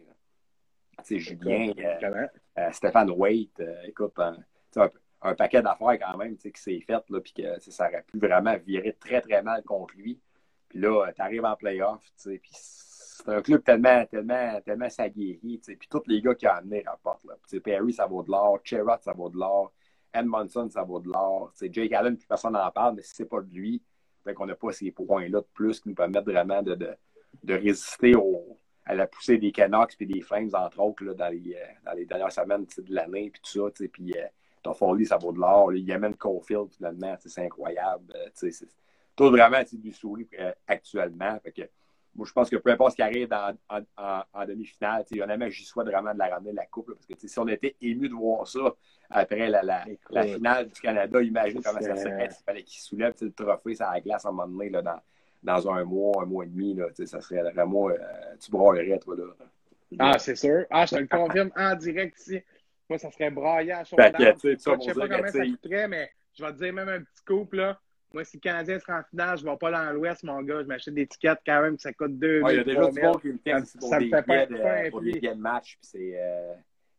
C'est 1.03 1.19
Julien, 1.19 1.71
euh, 1.77 2.27
euh, 2.59 2.71
Stéphane 2.71 3.09
Waite, 3.09 3.61
écoute, 3.83 4.13
un, 4.19 5.35
paquet 5.35 5.61
d'affaires 5.61 5.99
quand 5.99 6.17
même 6.17 6.37
qui 6.37 6.51
s'est 6.53 6.79
fait, 6.79 7.03
puis 7.21 7.33
que 7.33 7.59
ça 7.59 7.89
aurait 7.89 8.03
pu 8.03 8.19
vraiment 8.19 8.55
virer 8.57 8.93
très 8.93 9.19
très 9.21 9.41
mal 9.41 9.63
contre 9.63 9.95
lui. 9.97 10.21
Puis 10.69 10.79
là, 10.79 11.11
tu 11.13 11.21
arrives 11.21 11.45
en 11.45 11.55
playoff, 11.55 11.99
puis 12.23 12.39
c'est 12.53 13.27
un 13.27 13.41
club 13.41 13.63
tellement, 13.63 14.05
tellement, 14.05 14.61
tellement 14.61 14.89
s'aguerri, 14.89 15.59
puis 15.65 15.89
tous 15.89 16.03
les 16.05 16.21
gars 16.21 16.35
qui 16.35 16.47
ont 16.47 16.51
amené 16.51 16.83
rapportent. 16.85 17.25
Là. 17.25 17.35
Perry, 17.59 17.91
ça 17.91 18.05
vaut 18.05 18.21
de 18.23 18.29
l'or, 18.29 18.59
Cherrott, 18.63 19.01
ça 19.01 19.13
vaut 19.13 19.29
de 19.29 19.37
l'or. 19.37 19.73
Edmondson, 20.15 20.69
ça 20.69 20.83
vaut 20.83 20.99
de 20.99 21.09
l'or. 21.11 21.51
Jake 21.61 21.91
Allen, 21.93 22.17
plus 22.17 22.27
personne 22.27 22.53
n'en 22.53 22.71
parle, 22.71 22.95
mais 22.95 23.01
si 23.01 23.15
c'est 23.15 23.25
pas 23.25 23.41
de 23.41 23.53
lui, 23.53 23.81
fait 24.23 24.33
qu'on 24.33 24.45
n'a 24.45 24.55
pas 24.55 24.71
ces 24.71 24.91
points-là 24.91 25.41
de 25.41 25.47
plus 25.53 25.79
qui 25.79 25.89
nous 25.89 25.95
permettent 25.95 26.25
vraiment 26.25 26.61
de, 26.63 26.75
de, 26.75 27.53
résister 27.53 28.15
au, 28.15 28.57
à 28.85 28.95
la 28.95 29.07
poussée 29.07 29.37
des 29.37 29.51
Canucks 29.51 29.95
et 29.99 30.05
des 30.05 30.21
Flames, 30.21 30.49
entre 30.53 30.79
autres, 30.79 31.03
là, 31.03 31.13
dans, 31.13 31.29
les, 31.29 31.53
euh, 31.53 31.65
dans 31.85 31.93
les 31.93 32.05
dernières 32.05 32.31
semaines 32.31 32.65
de 32.65 32.95
l'année, 32.95 33.29
puis 33.29 33.41
tout 33.43 33.69
ça. 33.69 33.87
Puis 33.91 34.13
euh, 34.17 34.25
ton 34.65 34.73
ça 35.05 35.17
vaut 35.17 35.31
de 35.31 35.39
l'or. 35.39 35.73
Il 35.73 35.85
y 35.85 35.93
a 35.93 35.99
même 35.99 36.15
Caulfield, 36.15 36.71
finalement, 36.75 37.15
c'est 37.19 37.45
incroyable. 37.45 38.11
Euh, 38.15 38.29
c'est 38.33 38.67
tout 39.15 39.29
vraiment 39.29 39.61
du 39.71 39.93
souris 39.93 40.27
euh, 40.39 40.51
actuellement. 40.67 41.39
Que, 41.55 41.61
moi, 42.15 42.25
je 42.25 42.31
pense 42.31 42.49
que 42.49 42.55
peu 42.55 42.71
importe 42.71 42.91
ce 42.91 42.95
qui 42.95 43.01
arrive 43.01 43.31
en, 43.33 43.81
en, 43.97 44.45
demi-finale, 44.45 45.03
honnêtement, 45.21 45.49
j'y 45.49 45.65
souhaite 45.65 45.87
vraiment 45.87 46.13
de 46.13 46.19
la 46.19 46.29
ramener 46.29 46.53
la 46.53 46.65
coupe. 46.65 46.93
parce 46.93 47.05
que 47.05 47.27
si 47.27 47.39
on 47.39 47.47
était 47.47 47.75
ému 47.81 48.07
de 48.07 48.13
voir 48.13 48.47
ça 48.47 48.73
après 49.09 49.49
la, 49.49 49.61
la, 49.61 49.85
la 50.09 50.23
finale 50.23 50.69
du 50.69 50.79
Canada, 50.79 51.21
imagine 51.21 51.61
comment 51.61 51.81
ça 51.81 51.95
serait 51.95 52.29
s'il 52.29 52.43
fallait 52.45 52.63
qu'il 52.63 52.81
soulève 52.81 53.13
le 53.19 53.31
trophée 53.31 53.75
sur 53.75 53.85
la 53.85 53.99
glace 53.99 54.25
à 54.25 54.29
un 54.29 54.31
moment 54.31 54.47
donné 54.47 54.69
là, 54.69 54.81
dans, 54.81 55.01
dans 55.43 55.69
un 55.69 55.83
mois, 55.83 56.23
un 56.23 56.25
mois 56.25 56.45
et 56.45 56.47
demi. 56.47 56.73
Là, 56.73 56.85
ça 57.05 57.19
serait 57.21 57.41
vraiment. 57.51 57.89
Euh, 57.89 57.95
tu 58.39 58.49
braillerais, 58.49 58.99
toi. 58.99 59.15
Là. 59.17 59.23
Ah, 59.99 60.17
c'est 60.17 60.35
sûr. 60.35 60.65
Ah, 60.69 60.85
je 60.85 60.95
te 60.95 61.01
le 61.01 61.07
confirme 61.07 61.51
en 61.55 61.75
direct 61.75 62.17
ici. 62.19 62.41
Moi, 62.89 62.97
ça 62.97 63.11
serait 63.11 63.31
braillé 63.31 63.73
à 63.73 63.83
chaud. 63.83 63.97
Je 63.99 64.49
ne 64.49 64.57
sais 64.57 64.93
pas 64.93 65.07
combien 65.07 65.27
ça 65.27 65.45
coûterait, 65.45 65.87
mais 65.87 66.11
je 66.33 66.45
vais 66.45 66.51
te 66.53 66.57
dire 66.57 66.73
même 66.73 66.89
un 66.89 67.01
petit 67.01 67.23
couple. 67.25 67.57
Là. 67.57 67.79
Moi, 68.15 68.23
si 68.23 68.37
le 68.37 68.39
Canadien 68.39 68.79
sera 68.79 68.99
en 68.99 69.03
finale, 69.03 69.37
je 69.37 69.45
ne 69.45 69.51
vais 69.51 69.57
pas 69.57 69.71
dans 69.71 69.91
l'Ouest, 69.91 70.23
mon 70.23 70.41
gars. 70.41 70.61
Je 70.61 70.67
m'achète 70.67 70.93
des 70.93 71.05
tickets 71.05 71.37
quand 71.45 71.61
même, 71.61 71.77
ça 71.77 71.91
coûte 71.91 72.17
2 72.17 72.43
Il 72.47 72.55
y 72.55 72.59
a 72.59 72.63
déjà 72.63 72.89
du 72.89 73.01
monde 73.01 73.21
qui 73.21 73.27
me 73.27 73.37
texte 73.37 73.77
pour, 73.77 73.89
des 73.89 74.05
billets 74.05 75.35
de, 75.35 75.41
match. 75.41 75.77
Puis 75.81 76.15
euh, 76.15 76.53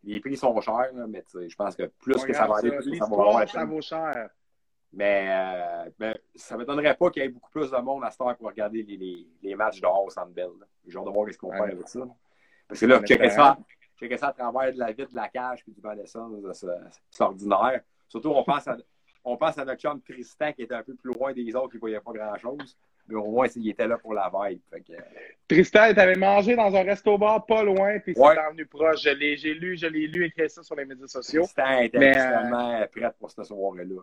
les 0.04 0.20
prix 0.20 0.36
sont 0.36 0.60
chers, 0.60 0.92
mais 1.08 1.24
je 1.34 1.56
pense 1.56 1.74
que 1.74 1.84
plus 1.84 2.22
que 2.22 2.34
ça 2.34 2.46
va 2.46 2.58
aller, 2.58 2.70
plus 2.72 2.98
ça 2.98 3.06
va 3.06 3.46
ça 3.46 3.64
vaut 3.64 3.80
cher. 3.80 4.28
Mais, 4.92 5.88
euh, 6.02 6.12
ça 6.34 6.54
ne 6.54 6.60
m'étonnerait 6.60 6.94
pas 6.94 7.08
qu'il 7.08 7.22
y 7.22 7.24
ait 7.24 7.30
beaucoup 7.30 7.50
plus 7.50 7.70
de 7.70 7.78
monde 7.78 8.04
à 8.04 8.10
cette 8.10 8.20
heure 8.20 8.36
pour 8.36 8.48
regarder 8.48 8.82
les, 8.82 9.54
matchs 9.54 9.80
dehors 9.80 10.04
au 10.04 10.10
Centre 10.10 10.32
Bell. 10.32 10.50
J'ai 10.86 10.98
hâte 10.98 11.06
de 11.06 11.10
voir 11.10 11.32
ce 11.32 11.38
qu'on 11.38 11.50
fait 11.50 11.60
avec 11.60 11.88
ça. 11.88 12.00
Parce 12.68 12.78
que 12.78 12.84
là, 12.84 13.00
checker 13.00 13.30
ça, 13.30 13.56
ça 14.18 14.26
à 14.26 14.32
travers 14.34 14.70
de 14.70 14.78
la 14.78 14.92
vitre 14.92 15.12
de 15.12 15.16
la 15.16 15.28
cage 15.28 15.62
puis 15.62 15.72
du 15.72 15.80
banc 15.80 15.94
c'est 16.04 17.22
ordinaire. 17.22 17.80
Surtout, 18.06 18.32
on 18.32 18.44
pense 18.44 18.68
à 18.68 18.76
on 19.26 19.36
pense 19.36 19.58
à 19.58 19.64
notre 19.64 19.80
chum 19.80 20.00
Tristan 20.00 20.52
qui 20.52 20.62
était 20.62 20.74
un 20.74 20.84
peu 20.84 20.94
plus 20.94 21.12
loin 21.12 21.32
des 21.32 21.54
autres, 21.56 21.70
qui 21.70 21.76
ne 21.76 21.80
voyait 21.80 22.00
pas 22.00 22.12
grand-chose. 22.12 22.76
Mais 23.08 23.16
au 23.16 23.30
moins, 23.30 23.46
il 23.54 23.68
était 23.68 23.86
là 23.86 23.98
pour 23.98 24.14
la 24.14 24.30
vibe. 24.32 24.60
Que... 24.70 24.92
Tristan, 25.48 25.92
tu 25.92 26.00
avais 26.00 26.14
mangé 26.14 26.54
dans 26.54 26.74
un 26.74 26.82
resto-bar 26.82 27.44
pas 27.44 27.62
loin, 27.64 27.98
puis 27.98 28.14
ouais. 28.16 28.34
c'est 28.34 28.50
venu 28.50 28.66
proche. 28.66 29.02
Je 29.02 29.10
l'ai, 29.10 29.36
j'ai 29.36 29.54
lu, 29.54 29.76
je 29.76 29.86
l'ai 29.86 30.06
lu 30.06 30.26
écrit 30.26 30.48
ça 30.48 30.62
sur 30.62 30.76
les 30.76 30.84
médias 30.84 31.08
sociaux. 31.08 31.42
Tristan 31.42 31.80
était 31.80 31.98
mais, 31.98 32.08
extrêmement 32.10 32.80
euh... 32.80 32.86
prêt 32.86 33.12
pour 33.18 33.30
cette 33.30 33.44
soirée-là. 33.44 34.00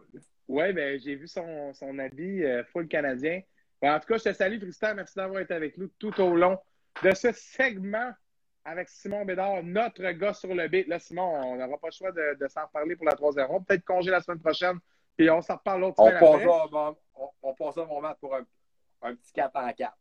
Oui, 0.50 0.74
ben, 0.74 1.00
j'ai 1.00 1.16
vu 1.16 1.28
son, 1.28 1.74
son 1.74 1.98
habit 2.00 2.44
euh, 2.44 2.64
full 2.66 2.88
canadien. 2.88 3.42
Ben, 3.82 3.96
en 3.96 4.00
tout 4.00 4.08
cas, 4.08 4.18
je 4.18 4.24
te 4.24 4.34
salue, 4.34 4.60
Tristan. 4.60 4.94
Merci 4.96 5.16
d'avoir 5.16 5.40
été 5.40 5.54
avec 5.54 5.78
nous 5.78 5.88
tout 6.00 6.20
au 6.22 6.36
long 6.36 6.58
de 7.02 7.14
ce 7.14 7.32
segment 7.32 8.12
avec 8.66 8.88
Simon 8.88 9.26
Bédard, 9.26 9.64
notre 9.64 10.10
gars 10.12 10.34
sur 10.34 10.54
le 10.54 10.68
beat. 10.68 10.88
Là, 10.88 11.00
Simon, 11.00 11.30
on 11.46 11.56
n'aura 11.56 11.78
pas 11.78 11.88
le 11.88 11.94
choix 11.94 12.12
de, 12.12 12.38
de 12.40 12.48
s'en 12.48 12.66
reparler 12.66 12.96
pour 12.96 13.06
la 13.06 13.14
troisième 13.14 13.48
ronde. 13.48 13.66
Peut-être 13.66 13.84
congé 13.84 14.12
la 14.12 14.22
semaine 14.22 14.40
prochaine 14.40 14.80
puis 15.18 15.30
on 15.30 15.42
s'en 15.42 15.56
reparle 15.56 15.82
l'autre 15.82 15.98
semaine. 15.98 16.18
On 16.22 16.70
passe, 16.70 16.96
on, 17.16 17.30
on 17.42 17.54
passe 17.54 17.78
un 17.78 17.86
moment 17.86 18.14
pour 18.20 18.36
un, 18.36 18.46
un, 19.02 19.16
petit 19.16 19.32
4 19.34 19.56
en 19.56 19.72
4. 19.72 19.94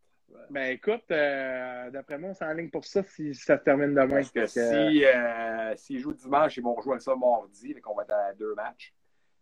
Ben 0.48 0.72
écoute, 0.72 1.04
euh, 1.10 1.90
d'après 1.90 2.16
moi, 2.16 2.30
on 2.30 2.34
s'enligne 2.34 2.70
pour 2.70 2.84
ça 2.84 3.02
si 3.02 3.34
ça 3.34 3.58
se 3.58 3.62
termine 3.62 3.94
demain. 3.94 4.22
Parce 4.22 4.30
que, 4.30 4.46
si 4.46 5.04
euh, 5.04 5.76
s'ils 5.76 5.98
jouent 5.98 6.14
dimanche, 6.14 6.56
ils 6.56 6.62
vont 6.62 6.80
jouer 6.80 6.98
ça 7.00 7.14
mardi, 7.14 7.74
donc 7.74 7.86
on 7.86 7.94
va 7.94 8.04
être 8.04 8.14
à 8.14 8.32
deux 8.32 8.54
matchs. 8.54 8.94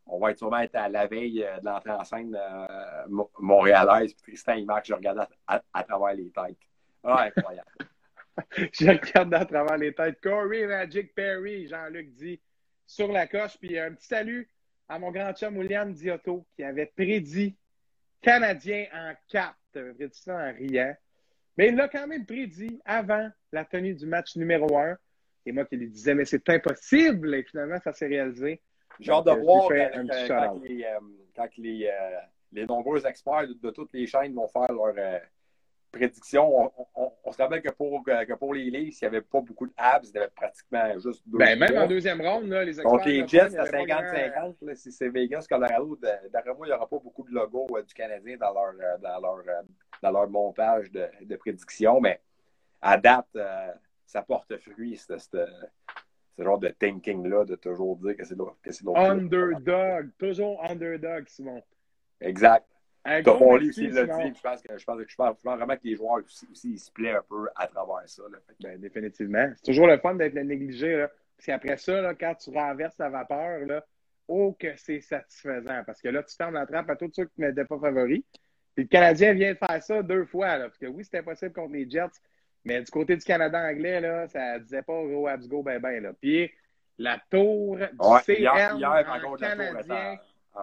On 0.07 0.19
va 0.19 0.33
être 0.33 0.39
sûrement 0.39 0.59
être 0.59 0.75
à 0.75 0.89
la 0.89 1.07
veille 1.07 1.45
euh, 1.45 1.61
de 1.61 1.67
l'entrée 1.67 1.91
en 1.91 2.05
scène 2.05 2.37
euh, 2.37 3.25
montréalaise. 3.39 4.13
Puis 4.15 4.33
Tristan, 4.33 4.55
il 4.55 4.67
marque, 4.67 4.87
je 4.87 4.95
regarde 4.95 5.27
à, 5.47 5.63
à, 5.73 5.85
travers 5.85 6.15
les 6.15 6.31
têtes. 6.31 6.59
Ah, 7.05 7.25
incroyable. 7.25 7.71
je 8.73 8.89
regarde 8.89 9.33
à 9.35 9.45
travers 9.45 9.77
les 9.77 9.95
têtes. 9.95 10.21
Corey 10.21 10.67
Magic 10.67 11.15
Perry, 11.15 11.69
Jean-Luc 11.69 12.13
dit, 12.15 12.41
sur 12.87 13.13
la 13.13 13.29
coche. 13.29 13.57
Puis 13.59 13.79
un 13.79 13.95
petit 13.95 14.07
salut 14.07 14.51
à 14.91 14.99
mon 14.99 15.13
grand 15.13 15.33
chum 15.33 15.57
William 15.57 15.93
Diotto 15.93 16.45
qui 16.57 16.65
avait 16.65 16.87
prédit 16.87 17.57
Canadien 18.21 18.87
en 18.93 19.13
4. 19.29 19.55
Il 19.75 19.79
avait 19.79 19.95
prédit 19.95 20.19
ça 20.19 20.35
en 20.35 20.53
riant. 20.53 20.95
Mais 21.57 21.69
il 21.69 21.77
l'a 21.77 21.89
quand 21.89 22.09
même 22.09 22.27
prédit 22.27 22.81
avant 22.85 23.31
la 23.53 23.65
tenue 23.65 23.95
du 23.95 24.07
match 24.07 24.35
numéro 24.35 24.77
1. 24.77 24.97
Et 25.47 25.53
moi 25.53 25.65
qui 25.65 25.77
lui 25.77 25.89
disais, 25.89 26.15
mais 26.15 26.25
c'est 26.25 26.47
impossible. 26.49 27.37
Et 27.37 27.45
finalement, 27.45 27.79
ça 27.79 27.93
s'est 27.93 28.09
réalisé. 28.09 28.61
J'ai 28.99 29.13
hâte 29.13 29.27
de 29.27 29.31
euh, 29.31 29.35
voir 29.37 29.69
quand, 29.69 30.07
quand, 30.27 30.61
les, 30.65 30.85
euh, 30.85 31.01
quand 31.37 31.49
les, 31.57 31.87
euh, 31.87 32.19
les, 32.53 32.67
nombreux 32.67 33.07
experts 33.07 33.47
de, 33.47 33.71
toutes 33.71 33.93
les 33.93 34.07
chaînes 34.09 34.35
vont 34.35 34.49
faire 34.49 34.73
leur, 34.73 35.21
prédiction, 35.91 36.73
on, 36.95 37.33
se 37.33 37.39
rappelle 37.39 37.63
que 37.63 37.71
pour, 37.71 38.03
que 38.05 38.35
pour 38.35 38.55
les 38.55 38.71
Leafs, 38.71 39.01
il 39.01 39.05
n'y 39.05 39.09
avait 39.09 39.21
pas 39.21 39.41
beaucoup 39.41 39.67
de 39.67 39.73
abs, 39.77 40.09
il 40.09 40.15
y 40.15 40.19
avait 40.19 40.29
pratiquement 40.29 40.93
juste 40.99 41.23
deux. 41.27 41.39
Ben, 41.39 41.59
même 41.59 41.77
en 41.77 41.87
deuxième 41.87 42.21
ronde, 42.21 42.49
là, 42.49 42.65
les 42.65 42.81
experts. 42.81 42.91
Donc 42.91 43.05
les 43.05 43.27
Jets, 43.27 43.57
à 43.57 43.65
50-50, 43.65 44.75
si 44.75 44.93
c'est 44.93 45.09
Vegas, 45.09 45.47
Colorado, 45.49 45.99
d'après 46.33 46.55
moi, 46.55 46.67
il 46.67 46.71
n'y 46.71 46.77
aura 46.77 46.89
pas 46.89 46.99
beaucoup 46.99 47.25
de 47.25 47.35
logos 47.35 47.67
euh, 47.77 47.83
du 47.83 47.95
Canadien 47.95 48.37
dans 48.37 48.53
leur, 48.53 48.75
euh, 48.81 48.99
dans 48.99 49.21
leur, 49.21 49.39
euh, 49.47 49.63
dans 50.03 50.11
leur 50.11 50.29
montage 50.29 50.91
de, 50.91 51.07
de 51.23 51.37
prédiction, 51.37 52.01
mais 52.01 52.21
à 52.81 52.97
date, 52.97 53.37
ça 54.07 54.23
porte 54.23 54.57
fruit, 54.59 54.97
ce, 54.97 55.47
genre 56.39 56.59
de 56.59 56.69
thinking-là, 56.69 57.45
de 57.45 57.57
toujours 57.57 57.97
dire 57.97 58.17
que 58.17 58.25
c'est 58.25 58.37
l'autre. 58.37 58.57
Underdog, 58.97 60.11
toujours 60.19 60.65
underdog, 60.65 61.29
Simon. 61.29 61.63
Exact. 62.21 62.67
Toffoli 63.25 63.71
aussi 63.71 63.89
l'a 63.89 64.05
dit. 64.05 64.35
Je 64.37 64.41
pense, 64.41 64.63
que, 64.63 64.77
je, 64.77 64.85
pense, 64.85 65.01
je 65.07 65.17
pense 65.17 65.37
vraiment 65.43 65.77
que 65.77 65.85
les 65.85 65.97
joueurs 65.97 66.23
aussi, 66.25 66.47
aussi 66.51 66.73
ils 66.73 66.79
se 66.79 66.91
plaisent 66.91 67.17
un 67.17 67.25
peu 67.29 67.49
à 67.57 67.67
travers 67.67 68.03
ça. 68.07 68.23
Ben, 68.61 68.79
définitivement. 68.79 69.51
C'est 69.57 69.73
toujours 69.73 69.87
le 69.87 69.99
fun 69.99 70.15
d'être 70.15 70.35
négligé. 70.35 70.97
Là. 70.97 71.09
Parce 71.37 71.47
qu'après 71.47 71.77
ça, 71.79 72.01
là, 72.01 72.15
quand 72.15 72.35
tu 72.35 72.51
renverses 72.51 72.99
la 72.99 73.09
vapeur, 73.09 73.61
là, 73.67 73.85
oh 74.29 74.55
que 74.59 74.77
c'est 74.77 75.01
satisfaisant. 75.01 75.83
Parce 75.87 76.03
que 76.03 76.09
là, 76.09 76.23
tu 76.23 76.37
fermes 76.37 76.55
la 76.55 76.67
trappe 76.67 76.91
à 76.91 76.97
tous 76.97 77.11
ceux 77.15 77.25
qui 77.25 77.41
ne 77.41 77.49
m'étaient 77.49 77.65
pas 77.65 77.79
favoris. 77.79 78.23
Puis 78.75 78.85
le 78.85 78.89
Canadien 78.89 79.33
vient 79.33 79.53
de 79.53 79.59
faire 79.59 79.83
ça 79.83 80.03
deux 80.03 80.27
fois. 80.27 80.59
Là, 80.59 80.65
parce 80.65 80.79
que 80.79 80.87
oui, 80.87 81.05
c'était 81.05 81.23
possible 81.23 81.53
contre 81.53 81.73
les 81.73 81.89
Jets. 81.89 82.21
Mais 82.65 82.83
du 82.83 82.91
côté 82.91 83.17
du 83.17 83.25
Canada 83.25 83.59
anglais, 83.59 84.01
là, 84.01 84.29
ça 84.29 84.59
disait 84.59 84.83
pas 84.83 85.03
go 85.03 85.27
abs 85.27 85.49
go 85.49 85.63
ben 85.63 85.81
ben. 85.81 86.03
Là. 86.03 86.13
Puis 86.21 86.51
la 86.99 87.19
tour 87.31 87.77
du 87.77 87.83
ouais, 87.83 88.21
hier, 88.29 88.77
canadien. 89.39 90.19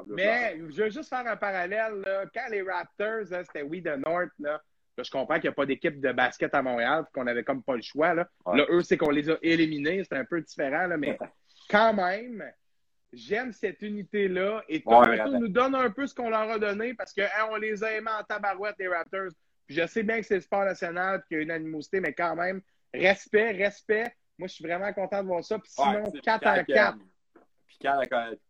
Mais 0.08 0.58
je 0.70 0.84
veux 0.84 0.90
juste 0.90 1.10
faire 1.10 1.26
un 1.26 1.38
parallèle. 1.38 2.02
Là. 2.06 2.26
Quand 2.34 2.50
les 2.52 2.62
Raptors, 2.62 3.28
c'était 3.28 3.64
We 3.64 3.82
the 3.82 3.98
North, 4.06 4.32
là, 4.40 4.62
je 5.04 5.12
comprends 5.12 5.36
qu'il 5.36 5.44
n'y 5.44 5.50
a 5.50 5.54
pas 5.54 5.66
d'équipe 5.66 6.00
de 6.00 6.12
basket 6.12 6.54
à 6.56 6.62
Montréal, 6.62 7.06
qu'on 7.14 7.24
n'avait 7.24 7.44
comme 7.44 7.64
pas 7.64 7.76
le 7.76 7.82
choix. 7.82 8.14
Là, 8.14 8.28
là 8.46 8.66
eux, 8.70 8.82
c'est 8.82 8.98
qu'on 8.98 9.12
les 9.12 9.30
a 9.30 9.38
éliminés. 9.42 10.04
C'est 10.04 10.18
un 10.18 10.26
peu 10.26 10.42
différent, 10.42 10.88
là, 10.88 10.98
mais 10.98 11.18
quand 11.70 11.94
même, 11.94 12.44
j'aime 13.14 13.54
cette 13.54 13.82
unité-là. 13.82 14.64
Et 14.68 14.82
Toronto 14.82 15.40
nous 15.40 15.48
donne 15.48 15.76
un 15.76 15.90
peu 15.90 16.08
ce 16.08 16.16
qu'on 16.16 16.30
leur 16.30 16.50
a 16.50 16.60
donné 16.60 16.94
parce 16.94 17.14
qu'on 17.14 17.22
hein, 17.22 17.60
les 17.60 17.84
a 17.84 17.94
aimés 17.94 18.12
en 18.20 18.24
tabarouette, 18.24 18.76
les 18.80 18.88
Raptors. 18.88 19.32
je 19.68 19.86
sais 19.86 20.04
bien 20.04 20.20
que 20.20 20.26
c'est 20.26 20.36
le 20.36 20.42
sport 20.42 20.66
national 20.66 21.24
qu'il 21.28 21.38
y 21.38 21.40
a 21.42 21.44
une 21.44 21.52
animosité, 21.52 22.00
mais 22.00 22.14
quand 22.14 22.36
même, 22.36 22.62
respect, 22.94 23.52
respect. 23.52 24.16
Moi, 24.38 24.48
je 24.48 24.54
suis 24.54 24.64
vraiment 24.64 24.92
content 24.94 25.22
de 25.22 25.28
voir 25.28 25.44
ça. 25.44 25.58
Puis 25.60 25.72
sinon, 25.72 26.12
4 26.24 26.48
en 26.48 26.64
4. 26.64 26.98
Puis 27.80 27.88
quand, 27.88 28.02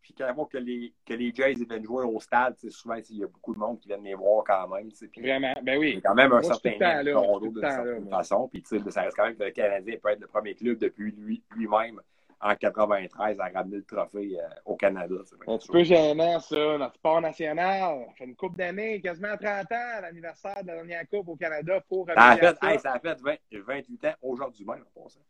puis 0.02 0.14
quand 0.18 0.46
que, 0.46 0.58
les, 0.58 0.94
que 1.06 1.14
les 1.14 1.34
Jays 1.34 1.56
viennent 1.56 1.84
jouer 1.84 2.06
au 2.06 2.20
stade, 2.20 2.56
souvent, 2.70 2.96
il 3.10 3.18
y 3.18 3.24
a 3.24 3.28
beaucoup 3.28 3.54
de 3.54 3.60
monde 3.60 3.80
qui 3.80 3.88
viennent 3.88 4.04
les 4.04 4.16
voir 4.16 4.44
quand 4.46 4.68
même. 4.70 4.90
Puis, 4.90 5.22
Vraiment, 5.22 5.54
ben 5.64 5.78
oui. 5.78 5.90
Il 5.90 5.96
y 5.96 5.98
a 5.98 6.02
quand 6.02 6.16
même 6.16 6.32
un 6.32 6.42
certain 6.42 7.04
nombre 7.04 7.42
de 7.42 7.50
toute 7.50 8.10
façon. 8.10 8.48
Puis 8.48 8.64
ça 8.90 9.02
reste 9.02 9.18
quand 9.18 9.26
même 9.26 9.36
que 9.36 9.44
le 9.44 9.52
Canadien 9.52 9.96
peut 10.02 10.10
être 10.10 10.22
le 10.22 10.28
premier 10.28 10.56
club 10.56 10.78
depuis 10.78 11.14
lui-même 11.56 12.00
en 12.40 12.56
93 12.56 13.40
à 13.40 13.50
ramener 13.50 13.78
le 13.78 13.84
trophée 13.84 14.40
euh, 14.40 14.48
au 14.66 14.76
Canada. 14.76 15.16
C'est 15.26 15.36
un 15.50 15.58
petit 15.58 15.68
peu 15.68 15.84
gênant, 15.84 16.40
ça, 16.40 16.78
notre 16.78 16.96
sport 16.96 17.20
national. 17.20 18.06
Ça 18.10 18.14
fait 18.16 18.26
une 18.26 18.36
coupe 18.36 18.56
d'années, 18.56 19.02
quasiment 19.02 19.36
30 19.36 19.72
ans, 19.72 20.02
l'anniversaire 20.02 20.62
de 20.62 20.68
la 20.68 20.76
dernière 20.76 21.10
coupe 21.10 21.28
au 21.30 21.36
Canada 21.36 21.82
pour 21.90 22.06
ça 22.06 22.14
a 22.16 22.38
fait, 22.38 22.56
ça. 22.62 22.78
ça 22.78 22.94
a 22.94 23.00
fait 23.00 23.18
28 23.52 24.06
ans 24.06 24.14
aujourd'hui 24.22 24.66
même, 24.66 24.84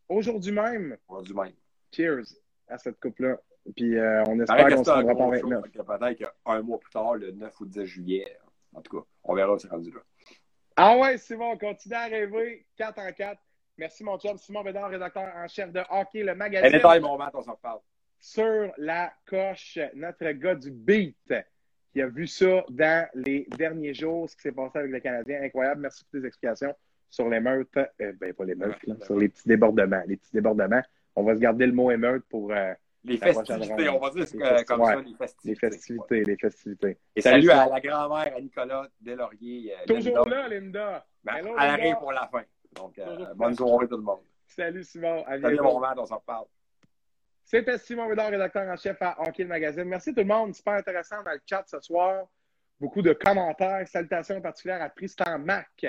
Aujourd'hui 0.09 0.51
même? 0.51 0.97
Aujourd'hui 1.07 1.33
même. 1.33 1.53
Cheers 1.91 2.25
à 2.67 2.77
cette 2.77 2.99
coupe-là. 2.99 3.37
Puis 3.75 3.97
euh, 3.97 4.23
on 4.27 4.39
espère 4.39 4.67
qu'on 4.69 4.83
se 4.83 4.89
rendra 4.89 5.15
pas 5.15 5.29
29. 5.29 5.63
Peut-être 5.71 6.17
qu'un 6.17 6.61
mois 6.61 6.79
plus 6.79 6.91
tard, 6.91 7.15
le 7.15 7.31
9 7.31 7.61
ou 7.61 7.65
10 7.65 7.85
juillet, 7.85 8.37
en 8.73 8.81
tout 8.81 8.97
cas, 8.97 9.05
on 9.23 9.35
verra 9.35 9.57
ce 9.57 9.67
rendu 9.67 9.91
là. 9.91 9.99
Ah 10.75 10.97
ouais, 10.97 11.17
Simon, 11.17 11.51
on 11.51 11.57
continue 11.57 11.95
à 11.95 12.05
rêver 12.05 12.65
4 12.77 12.99
en 12.99 13.11
4. 13.11 13.41
Merci, 13.77 14.03
mon 14.03 14.17
chum. 14.19 14.37
Simon 14.37 14.63
Bédard, 14.63 14.89
rédacteur 14.89 15.31
en 15.35 15.47
chef 15.47 15.71
de 15.71 15.81
Hockey, 15.89 16.23
le 16.23 16.35
magazine. 16.35 16.67
Et 16.67 16.77
détail, 16.77 16.99
mon 16.99 17.17
mat, 17.17 17.31
on 17.33 17.41
s'en 17.41 17.53
reparle. 17.53 17.79
Sur 18.19 18.71
la 18.77 19.11
coche, 19.25 19.79
notre 19.93 20.31
gars 20.31 20.55
du 20.55 20.71
beat 20.71 21.33
qui 21.93 22.01
a 22.01 22.07
vu 22.07 22.27
ça 22.27 22.63
dans 22.69 23.07
les 23.13 23.47
derniers 23.57 23.93
jours, 23.93 24.29
ce 24.29 24.35
qui 24.35 24.43
s'est 24.43 24.51
passé 24.51 24.79
avec 24.79 24.91
le 24.91 24.99
Canadien. 24.99 25.41
Incroyable. 25.41 25.81
Merci 25.81 26.03
pour 26.05 26.19
tes 26.19 26.27
explications 26.27 26.75
sur 27.09 27.29
l'émeute. 27.29 27.75
Euh, 27.77 28.13
ben, 28.19 28.33
pas 28.33 28.45
l'émeute, 28.45 28.77
sur 29.03 29.17
les 29.17 29.29
petits 29.29 29.47
débordements. 29.47 30.03
Les 30.07 30.17
petits 30.17 30.33
débordements. 30.33 30.81
On 31.17 31.23
va 31.23 31.33
se 31.33 31.39
garder 31.39 31.65
le 31.65 31.73
mot 31.73 31.89
émeute 31.89 32.23
pour. 32.29 32.51
Euh, 32.51 32.73
les 33.03 33.17
festivités, 33.17 33.89
on 33.89 33.99
va 33.99 34.09
dire 34.11 34.25
les 34.31 34.65
comme 34.65 34.85
ça, 34.85 34.95
les 35.01 35.15
festivités. 35.15 35.49
Les 35.49 35.55
festivités, 35.55 36.23
les 36.23 36.37
festivités. 36.37 36.97
Et 37.15 37.21
salut, 37.21 37.49
à 37.49 37.67
la 37.67 37.79
grand-mère, 37.79 38.35
à 38.35 38.39
Nicolas 38.39 38.87
Delaurier. 39.01 39.73
Euh, 39.73 39.85
Toujours 39.87 40.27
là, 40.27 40.47
Linda. 40.47 41.05
Ben, 41.23 41.37
Hello, 41.37 41.55
elle 41.59 41.69
arrive 41.69 41.95
pour 41.95 42.11
la 42.11 42.27
fin. 42.27 42.43
Donc, 42.75 42.99
euh, 42.99 43.33
bonne 43.33 43.55
soirée 43.55 43.87
tout 43.87 43.97
le 43.97 44.03
monde. 44.03 44.19
Salut 44.45 44.83
Simon. 44.83 45.23
À 45.25 45.39
salut 45.39 45.57
mon 45.59 45.81
on 45.81 46.05
s'en 46.05 46.17
reparle. 46.17 46.45
C'était 47.43 47.77
Simon 47.79 48.09
Bédard, 48.09 48.29
rédacteur 48.29 48.67
en 48.67 48.75
chef 48.75 49.01
à 49.01 49.19
Hockey 49.21 49.43
le 49.43 49.49
Magazine. 49.49 49.85
Merci 49.85 50.13
tout 50.13 50.19
le 50.19 50.25
monde. 50.25 50.53
Super 50.53 50.73
intéressant 50.73 51.23
dans 51.23 51.31
le 51.31 51.41
chat 51.49 51.63
ce 51.65 51.79
soir. 51.79 52.27
Beaucoup 52.79 53.01
de 53.01 53.13
commentaires. 53.13 53.87
Salutations 53.87 54.39
particulières 54.41 54.83
à 54.83 54.89
Tristan 54.89 55.39
Mac, 55.39 55.85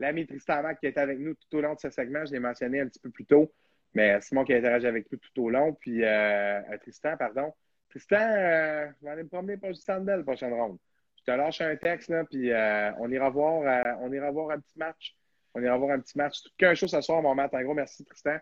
l'ami 0.00 0.26
Tristan 0.26 0.62
Mac 0.62 0.80
qui 0.80 0.86
est 0.86 0.98
avec 0.98 1.18
nous 1.18 1.34
tout 1.34 1.56
au 1.56 1.60
long 1.62 1.74
de 1.74 1.80
ce 1.80 1.88
segment. 1.88 2.26
Je 2.26 2.32
l'ai 2.32 2.40
mentionné 2.40 2.80
un 2.80 2.88
petit 2.88 3.00
peu 3.00 3.10
plus 3.10 3.24
tôt. 3.24 3.50
Mais 3.96 4.20
Simon 4.20 4.44
qui 4.44 4.52
a 4.52 4.58
interagi 4.58 4.86
avec 4.86 5.10
nous 5.10 5.16
tout 5.16 5.42
au 5.42 5.48
long. 5.48 5.72
Puis 5.72 6.04
euh, 6.04 6.60
Tristan, 6.82 7.16
pardon. 7.16 7.54
Tristan, 7.88 8.16
euh, 8.20 8.88
je 9.00 9.06
vais 9.06 9.10
aller 9.10 9.22
me 9.22 9.28
promener 9.28 9.56
pour 9.56 9.70
le 9.70 10.00
Bell, 10.00 10.22
prochaine 10.22 10.52
ronde. 10.52 10.76
Je 11.16 11.24
te 11.24 11.30
lâche 11.30 11.62
un 11.62 11.74
texte, 11.76 12.10
là, 12.10 12.24
puis 12.24 12.52
euh, 12.52 12.92
on, 12.98 13.10
ira 13.10 13.30
voir, 13.30 13.96
on 14.02 14.12
ira 14.12 14.30
voir 14.30 14.50
un 14.50 14.60
petit 14.60 14.78
match. 14.78 15.16
On 15.54 15.62
ira 15.62 15.78
voir 15.78 15.92
un 15.92 16.00
petit 16.00 16.18
match. 16.18 16.42
Qu'un 16.58 16.74
chose 16.74 16.90
ce 16.90 17.00
soir, 17.00 17.22
mon 17.22 17.34
mat. 17.34 17.48
Un 17.54 17.62
gros 17.62 17.72
merci, 17.72 18.04
Tristan. 18.04 18.36